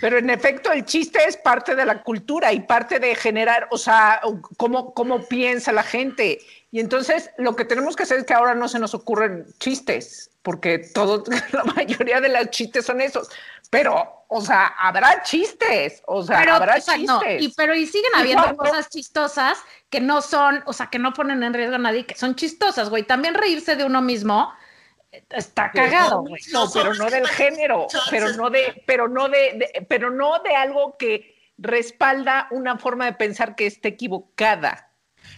Pero 0.00 0.18
en 0.18 0.28
efecto, 0.28 0.70
el 0.70 0.84
chiste 0.84 1.18
es 1.26 1.36
parte 1.36 1.74
de 1.74 1.86
la 1.86 2.02
cultura 2.02 2.52
y 2.52 2.60
parte 2.60 2.98
de 2.98 3.14
generar, 3.14 3.68
o 3.70 3.78
sea, 3.78 4.20
cómo, 4.56 4.92
cómo 4.92 5.26
piensa 5.26 5.72
la 5.72 5.82
gente. 5.82 6.40
Y 6.70 6.80
entonces 6.80 7.30
lo 7.38 7.56
que 7.56 7.64
tenemos 7.64 7.96
que 7.96 8.02
hacer 8.02 8.18
es 8.18 8.24
que 8.24 8.34
ahora 8.34 8.54
no 8.54 8.68
se 8.68 8.78
nos 8.78 8.94
ocurren 8.94 9.46
chistes, 9.60 10.30
porque 10.42 10.78
todo, 10.78 11.24
la 11.52 11.64
mayoría 11.64 12.20
de 12.20 12.28
los 12.28 12.50
chistes 12.50 12.84
son 12.84 13.00
esos. 13.00 13.30
Pero, 13.74 14.26
o 14.28 14.40
sea, 14.40 14.66
habrá 14.78 15.22
chistes, 15.22 16.02
o 16.06 16.22
sea, 16.22 16.38
Pero, 16.38 16.54
habrá 16.54 16.76
o 16.76 16.80
sea, 16.80 16.94
chistes. 16.94 17.06
no, 17.08 17.20
y, 17.40 17.52
pero 17.56 17.74
y 17.74 17.86
siguen 17.86 18.12
habiendo 18.14 18.56
cosas 18.56 18.88
chistosas 18.88 19.58
que 19.90 20.00
no 20.00 20.22
son, 20.22 20.62
o 20.66 20.72
sea, 20.72 20.86
que 20.86 20.98
no 20.98 21.12
ponen 21.12 21.42
en 21.42 21.52
riesgo 21.54 21.74
a 21.74 21.78
nadie, 21.78 22.06
que 22.06 22.14
son 22.14 22.34
chistosas, 22.34 22.88
güey. 22.88 23.02
También 23.02 23.34
reírse 23.34 23.76
de 23.76 23.84
uno 23.84 24.00
mismo 24.00 24.52
eh, 25.12 25.24
está 25.30 25.72
cagado, 25.72 26.20
güey. 26.22 26.40
No, 26.52 26.70
pero 26.72 26.94
no 26.94 27.10
del 27.10 27.26
género, 27.28 27.86
pero 28.10 28.32
no 28.32 28.50
de, 28.50 28.82
pero 28.86 29.08
no 29.08 29.28
de, 29.28 29.38
de- 29.54 29.86
pero 29.88 30.10
no 30.10 30.38
de 30.40 30.54
algo 30.54 30.96
que 30.96 31.34
respalda 31.58 32.48
una 32.50 32.78
forma 32.78 33.04
de 33.06 33.12
pensar 33.14 33.54
que 33.56 33.66
esté 33.66 33.88
equivocada. 33.88 34.90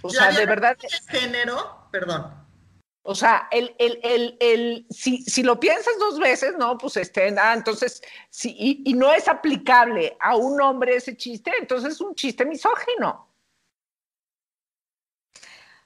O 0.03 0.11
sea, 0.11 0.31
de 0.31 0.47
verdad, 0.47 0.77
género, 1.09 1.89
perdón. 1.91 2.46
O 3.07 3.15
sea, 3.15 3.49
el, 3.51 3.75
el, 3.79 3.99
el, 4.03 4.37
el, 4.41 4.87
si, 4.91 5.23
si 5.23 5.43
lo 5.43 5.59
piensas 5.59 5.99
dos 5.99 6.19
veces, 6.19 6.55
no, 6.59 6.77
pues 6.77 6.97
este, 6.97 7.35
ah, 7.39 7.55
entonces, 7.55 8.03
si, 8.31 8.51
y, 8.59 8.83
y 8.91 8.95
no 8.95 9.13
es 9.13 9.29
aplicable 9.29 10.17
a 10.21 10.37
un 10.37 10.61
hombre 10.61 10.97
ese 10.97 11.17
chiste, 11.17 11.53
entonces 11.59 11.95
es 11.95 12.01
un 12.01 12.15
chiste 12.15 12.45
misógino. 12.45 13.25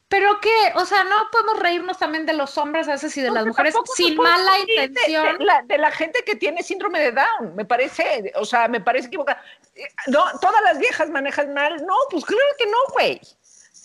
Pero 0.08 0.40
que, 0.40 0.50
o 0.74 0.84
sea, 0.84 1.04
no 1.04 1.28
podemos 1.30 1.60
reírnos 1.60 1.96
también 1.96 2.26
de 2.26 2.32
los 2.32 2.58
hombres 2.58 2.88
a 2.88 2.92
veces 2.92 3.16
y 3.16 3.20
de 3.20 3.30
las 3.30 3.46
mujeres 3.46 3.76
sin 3.94 4.16
mala 4.16 4.54
de- 4.66 4.84
intención. 4.86 5.38
De, 5.38 5.44
la, 5.44 5.62
de 5.62 5.78
la 5.78 5.92
gente 5.92 6.24
que 6.24 6.34
tiene 6.34 6.64
síndrome 6.64 6.98
de 6.98 7.12
Down, 7.12 7.54
me 7.54 7.64
parece, 7.64 8.32
o 8.34 8.44
sea, 8.44 8.66
me 8.66 8.80
parece 8.80 9.06
equivocada. 9.06 9.40
Eh, 9.76 9.86
No, 10.08 10.24
todas 10.40 10.60
las 10.64 10.78
viejas 10.80 11.08
manejan 11.10 11.54
mal. 11.54 11.76
No, 11.86 11.94
pues 12.10 12.24
claro 12.24 12.42
que 12.58 12.66
no, 12.66 12.76
güey. 12.92 13.20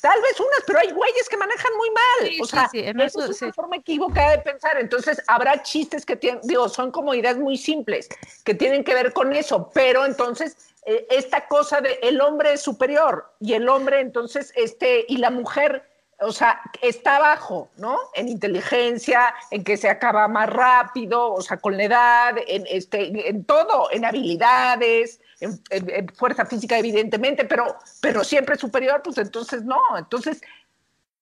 Tal 0.05 0.21
vez 0.21 0.39
unas, 0.39 0.61
pero 0.67 0.77
hay 0.77 0.91
güeyes 0.91 1.27
que 1.27 1.35
manejan 1.35 1.75
muy 1.77 1.89
mal. 1.89 2.29
Sí, 2.29 2.39
o 2.39 2.45
sí, 2.45 2.51
sea, 2.51 2.69
sí, 2.69 2.79
en 2.79 2.99
eso 2.99 3.23
eso 3.23 3.31
es 3.31 3.41
una 3.41 3.53
forma 3.53 3.77
equivocada 3.77 4.33
de 4.33 4.37
pensar. 4.37 4.79
Entonces, 4.79 5.19
habrá 5.25 5.63
chistes 5.63 6.05
que 6.05 6.15
tienen, 6.15 6.41
digo, 6.43 6.69
son 6.69 6.91
como 6.91 7.15
ideas 7.15 7.37
muy 7.37 7.57
simples 7.57 8.07
que 8.43 8.53
tienen 8.53 8.83
que 8.83 8.93
ver 8.93 9.13
con 9.13 9.33
eso, 9.33 9.71
pero 9.73 10.05
entonces 10.05 10.57
eh, 10.85 11.07
esta 11.09 11.47
cosa 11.47 11.81
de 11.81 11.97
el 12.03 12.21
hombre 12.21 12.53
es 12.53 12.61
superior 12.61 13.33
y 13.39 13.53
el 13.53 13.67
hombre 13.67 13.99
entonces, 13.99 14.53
este, 14.55 15.05
y 15.07 15.17
la 15.17 15.31
mujer 15.31 15.89
o 16.19 16.31
sea, 16.31 16.61
está 16.83 17.17
abajo, 17.17 17.69
¿no? 17.77 17.97
En 18.13 18.29
inteligencia, 18.29 19.33
en 19.49 19.63
que 19.63 19.75
se 19.75 19.89
acaba 19.89 20.27
más 20.27 20.49
rápido, 20.49 21.33
o 21.33 21.41
sea, 21.41 21.57
con 21.57 21.75
la 21.77 21.83
edad, 21.83 22.35
en, 22.47 22.65
este, 22.67 23.27
en 23.27 23.43
todo, 23.43 23.89
en 23.91 24.05
habilidades, 24.05 25.19
en, 25.39 25.61
en- 25.69 25.89
en 25.89 26.09
fuerza 26.09 26.45
física, 26.45 26.77
evidentemente, 26.77 27.45
pero, 27.45 27.77
pero 28.01 28.23
siempre 28.23 28.57
superior, 28.57 29.01
pues 29.03 29.17
entonces 29.17 29.63
no. 29.63 29.81
Entonces, 29.97 30.41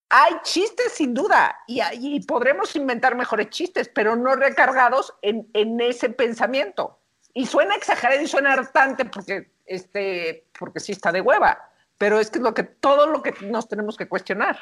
hay 0.10 0.34
chistes 0.44 0.92
sin 0.94 1.14
duda, 1.14 1.58
y, 1.68 1.82
y 1.94 2.20
podremos 2.22 2.76
inventar 2.76 3.16
mejores 3.16 3.50
chistes, 3.50 3.90
pero 3.90 4.16
no 4.16 4.36
recargados 4.36 5.14
en, 5.22 5.50
en 5.54 5.80
ese 5.82 6.10
pensamiento. 6.10 7.00
Y 7.34 7.48
suena 7.48 7.74
exagerado 7.76 8.22
y 8.22 8.28
suena 8.28 8.54
hartante 8.54 9.06
porque, 9.06 9.52
este, 9.66 10.46
porque 10.60 10.80
sí 10.80 10.92
está 10.92 11.12
de 11.12 11.22
hueva, 11.22 11.68
pero 11.98 12.20
es 12.20 12.30
que 12.30 12.38
es 12.38 12.44
lo 12.44 12.54
que, 12.54 12.62
todo 12.64 13.08
lo 13.08 13.24
que 13.24 13.34
nos 13.42 13.68
tenemos 13.68 13.98
que 13.98 14.08
cuestionar. 14.08 14.60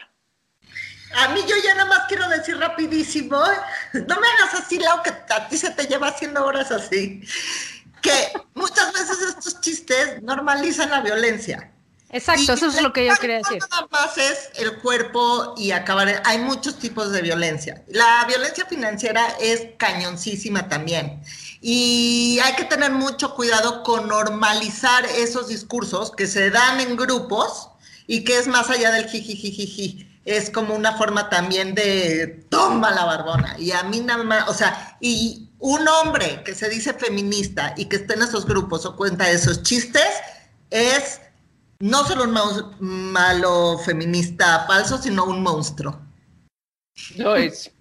A 1.15 1.27
mí 1.33 1.41
yo 1.45 1.55
ya 1.61 1.75
nada 1.75 1.89
más 1.89 2.07
quiero 2.07 2.29
decir 2.29 2.57
rapidísimo, 2.57 3.35
no 3.35 4.15
me 4.21 4.27
hagas 4.27 4.53
así, 4.61 4.79
Lau, 4.79 5.03
que 5.03 5.09
a 5.09 5.47
ti 5.49 5.57
se 5.57 5.71
te 5.71 5.85
lleva 5.85 6.07
haciendo 6.07 6.45
horas 6.45 6.71
así, 6.71 7.21
que 8.01 8.33
muchas 8.53 8.93
veces 8.93 9.17
estos 9.29 9.61
chistes 9.61 10.21
normalizan 10.21 10.89
la 10.89 11.01
violencia. 11.01 11.71
Exacto, 12.13 12.41
Y 12.41 12.51
eso 12.51 12.67
es 12.67 12.81
lo 12.81 12.91
que 12.91 13.05
yo 13.05 13.15
quería 13.15 13.37
decir. 13.37 13.59
Nada 13.71 13.87
más 13.89 14.17
es 14.17 14.49
el 14.55 14.79
cuerpo 14.79 15.55
y 15.57 15.71
acabar. 15.71 16.21
Hay 16.25 16.39
muchos 16.39 16.77
tipos 16.77 17.11
de 17.11 17.21
violencia. 17.21 17.83
La 17.87 18.25
violencia 18.27 18.65
financiera 18.65 19.25
es 19.39 19.67
cañoncísima 19.77 20.67
también. 20.67 21.23
Y 21.61 22.39
hay 22.43 22.55
que 22.55 22.65
tener 22.65 22.91
mucho 22.91 23.33
cuidado 23.33 23.83
con 23.83 24.09
normalizar 24.09 25.05
esos 25.05 25.47
discursos 25.47 26.11
que 26.11 26.27
se 26.27 26.49
dan 26.49 26.81
en 26.81 26.97
grupos 26.97 27.69
y 28.07 28.25
que 28.25 28.37
es 28.37 28.47
más 28.47 28.69
allá 28.69 28.91
del 28.91 29.07
jijijijiji. 29.07 30.07
Es 30.25 30.49
como 30.49 30.75
una 30.75 30.97
forma 30.97 31.29
también 31.29 31.75
de 31.75 32.45
toma 32.49 32.91
la 32.91 33.05
barbona. 33.05 33.55
Y 33.57 33.71
a 33.71 33.83
mí 33.83 34.01
nada 34.01 34.23
más, 34.23 34.49
o 34.49 34.53
sea, 34.53 34.97
y 34.99 35.50
un 35.61 35.87
hombre 35.87 36.41
que 36.43 36.55
se 36.55 36.69
dice 36.69 36.93
feminista 36.93 37.73
y 37.77 37.85
que 37.85 37.97
esté 37.97 38.15
en 38.15 38.23
esos 38.23 38.45
grupos 38.45 38.85
o 38.85 38.95
cuenta 38.95 39.29
esos 39.29 39.61
chistes 39.61 40.09
es 40.71 41.21
no 41.79 42.03
solo 42.05 42.23
un 42.23 43.11
malo 43.11 43.77
feminista 43.79 44.65
falso, 44.67 44.97
sino 44.97 45.25
un 45.25 45.41
monstruo. 45.41 45.99
Lo 47.15 47.35
es, 47.35 47.71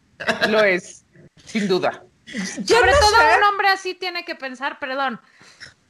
lo 0.49 0.63
es, 0.63 1.05
sin 1.45 1.69
duda. 1.69 2.05
Sobre 2.27 2.93
no 2.93 2.99
todo 2.99 3.17
sé. 3.17 3.39
un 3.39 3.45
hombre 3.45 3.69
así 3.69 3.95
tiene 3.95 4.25
que 4.25 4.35
pensar, 4.35 4.79
perdón, 4.79 5.21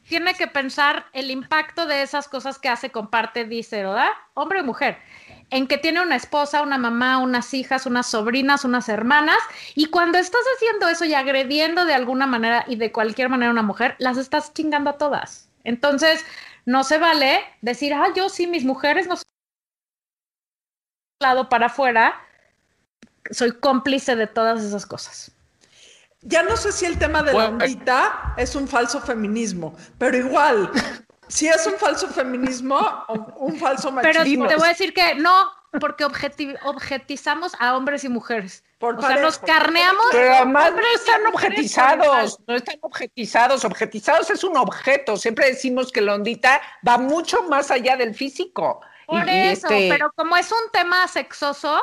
tiene 0.09 0.35
que 0.35 0.47
pensar 0.47 1.07
el 1.13 1.31
impacto 1.31 1.87
de 1.87 2.03
esas 2.03 2.29
cosas 2.29 2.59
que 2.59 2.69
hace, 2.69 2.91
comparte, 2.91 3.45
dice, 3.45 3.85
¿verdad? 3.85 4.11
Hombre 4.35 4.61
o 4.61 4.65
mujer, 4.65 4.99
en 5.51 5.67
que 5.67 5.79
tiene 5.79 6.01
una 6.01 6.17
esposa, 6.17 6.63
una 6.63 6.79
mamá, 6.79 7.19
unas 7.19 7.53
hijas, 7.55 7.87
unas 7.87 8.07
sobrinas, 8.07 8.65
unas 8.65 8.89
hermanas, 8.89 9.39
y 9.75 9.87
cuando 9.87 10.19
estás 10.19 10.43
haciendo 10.57 10.89
eso 10.89 11.05
y 11.05 11.15
agrediendo 11.15 11.85
de 11.85 11.95
alguna 11.95 12.27
manera 12.27 12.65
y 12.69 12.77
de 12.77 12.93
cualquier 12.93 13.29
manera 13.29 13.51
a 13.51 13.53
una 13.53 13.63
mujer, 13.63 13.97
las 13.99 14.17
estás 14.17 14.55
chingando 14.55 14.91
a 14.91 14.99
todas. 14.99 15.49
Entonces, 15.65 16.25
no 16.65 16.85
se 16.85 16.99
vale 16.99 17.41
decir, 17.63 17.93
ah, 17.95 18.09
yo 18.15 18.29
sí, 18.29 18.47
mis 18.47 18.65
mujeres 18.65 19.07
no 19.07 19.17
son 19.17 19.25
lado 21.21 21.49
para 21.49 21.67
afuera, 21.67 22.15
soy 23.31 23.53
cómplice 23.53 24.17
de 24.17 24.27
todas 24.27 24.63
esas 24.63 24.87
cosas. 24.87 25.33
Ya 26.23 26.43
no 26.43 26.57
sé 26.57 26.73
si 26.73 26.85
el 26.85 26.99
tema 26.99 27.23
de 27.23 27.33
la 27.33 27.49
ondita 27.49 28.35
es 28.37 28.55
un 28.55 28.69
falso 28.69 29.01
feminismo, 29.01 29.75
pero 29.99 30.17
igual, 30.17 30.71
si 31.31 31.49
es 31.49 31.67
un 31.67 31.75
falso 31.75 32.09
feminismo 32.09 32.79
o 33.09 33.15
un 33.39 33.57
falso 33.59 33.95
Pero 34.03 34.21
machismo. 34.21 34.47
te 34.47 34.57
voy 34.57 34.67
a 34.67 34.69
decir 34.69 34.93
que 34.93 35.15
no, 35.15 35.51
porque 35.81 36.05
objeti- 36.05 36.59
objetizamos 36.65 37.53
a 37.59 37.77
hombres 37.77 38.05
y 38.05 38.09
mujeres. 38.09 38.65
Por 38.79 38.99
o 38.99 39.03
sea, 39.03 39.17
nos 39.17 39.39
carneamos. 39.39 40.07
Pero 40.11 40.35
además 40.35 40.73
no 40.73 40.83
están 40.95 41.27
objetizados, 41.27 42.39
no 42.47 42.55
están 42.57 42.77
objetizados. 42.81 43.65
Objetizados 43.65 44.31
es 44.31 44.43
un 44.43 44.57
objeto. 44.57 45.17
Siempre 45.17 45.47
decimos 45.47 45.93
que 45.93 46.01
la 46.01 46.15
ondita 46.15 46.61
va 46.87 46.97
mucho 46.97 47.43
más 47.45 47.71
allá 47.71 47.97
del 47.97 48.15
físico. 48.15 48.81
Por 49.07 49.27
y 49.29 49.31
eso, 49.31 49.67
este- 49.69 49.89
pero 49.91 50.11
como 50.13 50.37
es 50.37 50.51
un 50.51 50.71
tema 50.73 51.07
sexoso, 51.09 51.81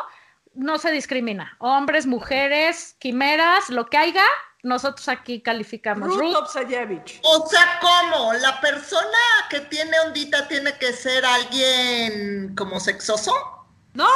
no 0.55 0.79
se 0.79 0.91
discrimina. 0.91 1.55
Hombres, 1.59 2.07
mujeres, 2.07 2.95
quimeras, 2.97 3.69
lo 3.69 3.85
que 3.85 3.97
haya, 3.97 4.23
nosotros 4.67 5.07
aquí 5.09 5.41
calificamos. 5.41 6.09
Ruth 6.09 6.19
Ruth, 6.19 6.35
Obsayevich. 6.35 7.19
O 7.23 7.47
sea, 7.47 7.79
¿cómo? 7.81 8.33
¿La 8.33 8.59
persona 8.61 9.17
que 9.49 9.61
tiene 9.61 9.99
ondita 10.01 10.47
tiene 10.47 10.77
que 10.77 10.93
ser 10.93 11.25
alguien 11.25 12.53
como 12.55 12.79
sexoso? 12.79 13.33
No, 13.93 14.07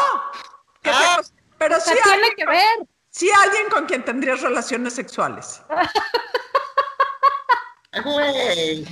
que 0.83 0.89
Ah. 0.93 1.19
te- 1.21 1.31
pero 1.57 1.77
o 1.77 1.79
sí, 1.79 1.91
tiene 2.03 2.11
alguien, 2.17 2.35
que 2.35 2.45
ver. 2.45 2.87
sí 3.09 3.29
alguien 3.43 3.69
con 3.69 3.85
quien 3.85 4.03
tendrías 4.05 4.41
relaciones 4.41 4.93
sexuales. 4.93 5.61
Güey. 8.03 8.85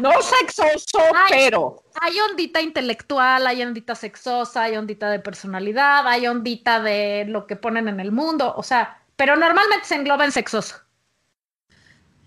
No, 0.00 0.20
sexoso, 0.20 0.98
pero 1.30 1.82
Hay 1.98 2.20
ondita 2.20 2.60
intelectual, 2.60 3.46
hay 3.46 3.62
ondita 3.62 3.94
sexosa, 3.94 4.64
hay 4.64 4.76
ondita 4.76 5.08
de 5.08 5.18
personalidad, 5.18 6.06
hay 6.06 6.26
ondita 6.26 6.80
de 6.80 7.24
lo 7.26 7.46
que 7.46 7.56
ponen 7.56 7.88
en 7.88 8.00
el 8.00 8.12
mundo, 8.12 8.52
o 8.54 8.62
sea, 8.62 9.01
pero 9.22 9.36
normalmente 9.36 9.86
se 9.86 9.94
engloba 9.94 10.24
en 10.24 10.32
sexoso. 10.32 10.74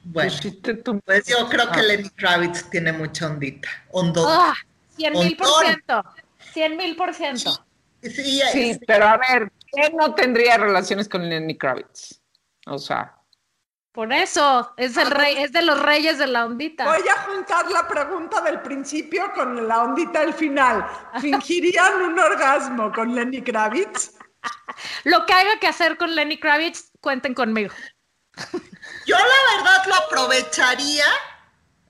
Bueno, 0.06 0.32
pues 1.04 1.26
yo 1.28 1.50
creo 1.50 1.70
que 1.70 1.80
Ah. 1.82 1.84
Lenny 1.84 2.10
Kravitz 2.12 2.70
tiene 2.70 2.94
mucha 2.94 3.28
ondita. 3.28 3.68
Hondo. 3.92 4.26
¡Ah! 4.26 4.54
100 4.96 5.12
mil 5.12 5.36
por 5.36 5.48
ciento. 5.62 6.04
100 6.54 6.78
mil 6.78 6.96
por 6.96 7.14
ciento. 7.14 7.68
Sí, 8.02 8.80
pero 8.88 9.08
a 9.08 9.18
ver, 9.18 9.52
¿quién 9.74 9.98
no 9.98 10.16
tendría 10.16 10.58
relaciones 10.58 11.10
con 11.10 11.28
Lenny 11.28 11.58
Kravitz? 11.58 12.22
O 12.66 12.78
sea, 12.78 13.14
Por 13.92 14.14
eso, 14.14 14.74
es 14.78 14.96
el 14.96 15.12
rey, 15.12 15.36
es 15.40 15.52
de 15.52 15.64
los 15.64 15.82
reyes 15.82 16.18
de 16.18 16.28
la 16.28 16.46
ondita. 16.46 16.86
Voy 16.86 17.06
a 17.10 17.24
juntar 17.24 17.70
la 17.72 17.86
pregunta 17.90 18.40
del 18.40 18.62
principio 18.62 19.34
con 19.34 19.68
la 19.68 19.84
ondita 19.84 20.22
del 20.22 20.34
final. 20.34 20.86
¿Fingirían 21.20 22.02
un 22.04 22.18
orgasmo 22.18 22.90
con 22.94 23.14
Lenny 23.14 23.42
Kravitz? 23.42 24.14
Lo 25.04 25.26
que 25.26 25.34
haya 25.34 25.60
que 25.60 25.68
hacer 25.68 25.98
con 25.98 26.16
Lenny 26.16 26.40
Kravitz, 26.40 26.92
cuenten 27.02 27.34
conmigo. 27.34 27.74
Yo 29.06 29.16
la 29.18 29.56
verdad 29.58 29.86
lo 29.88 29.96
aprovecharía, 29.96 31.06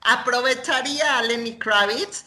aprovecharía 0.02 1.18
a 1.18 1.22
Lenny 1.22 1.58
Kravitz 1.58 2.24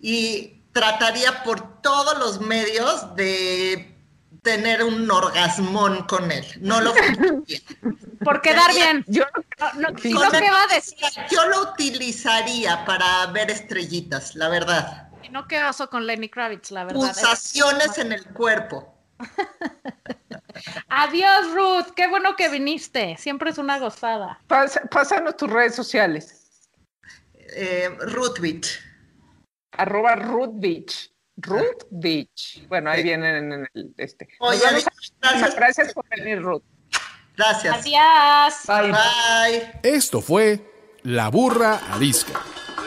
y 0.00 0.62
trataría 0.72 1.42
por 1.42 1.82
todos 1.82 2.18
los 2.18 2.40
medios 2.40 3.14
de 3.16 3.94
tener 4.42 4.82
un 4.82 5.10
orgasmón 5.10 6.04
con 6.04 6.30
él. 6.30 6.46
No 6.60 6.80
lo. 6.80 6.94
Por 8.24 8.40
quedar 8.40 8.72
bien. 8.72 9.04
Yo 9.06 9.24
No, 9.58 9.90
no, 9.90 9.98
Sí. 9.98 10.12
no 10.12 10.30
que 10.30 10.50
va 10.50 10.62
a 10.64 10.74
decir. 10.74 10.98
Yo 11.30 11.46
lo 11.48 11.72
utilizaría 11.72 12.84
para 12.84 13.26
ver 13.26 13.50
estrellitas, 13.50 14.34
la 14.34 14.48
verdad. 14.48 15.08
Y 15.22 15.28
no 15.28 15.46
qué 15.46 15.62
oso 15.64 15.90
con 15.90 16.06
Lenny 16.06 16.28
Kravitz, 16.28 16.70
la 16.70 16.84
verdad. 16.84 17.00
Pulsaciones 17.00 17.98
en 17.98 18.12
el 18.12 18.24
cuerpo. 18.26 18.97
Adiós, 20.88 21.52
Ruth. 21.54 21.92
Qué 21.94 22.06
bueno 22.08 22.34
que 22.36 22.48
viniste. 22.48 23.16
Siempre 23.18 23.50
es 23.50 23.58
una 23.58 23.78
gozada. 23.78 24.40
Pasa- 24.46 24.82
pásanos 24.90 25.36
tus 25.36 25.50
redes 25.50 25.74
sociales. 25.74 26.68
Eh, 27.34 27.88
Ruthwit. 28.00 28.66
Arroba 29.72 30.16
Ruth 30.16 30.54
Beach. 30.54 31.10
Ruth 31.36 31.84
Beach. 31.90 32.66
Bueno, 32.68 32.90
ahí 32.90 33.02
vienen 33.02 33.52
en 33.52 33.68
el 33.74 33.94
este. 33.96 34.28
Nos 34.40 34.50
Oye, 34.50 34.60
vemos 34.66 34.86
a- 34.86 34.90
gracias. 35.20 35.54
gracias 35.56 35.94
por 35.94 36.08
venir, 36.08 36.42
Ruth. 36.42 36.62
Gracias. 37.36 37.86
Adiós. 37.86 38.54
Bye. 38.66 38.90
Bye. 38.92 39.80
Esto 39.84 40.20
fue 40.20 40.98
La 41.04 41.28
Burra 41.28 41.80
Arisca. 41.92 42.40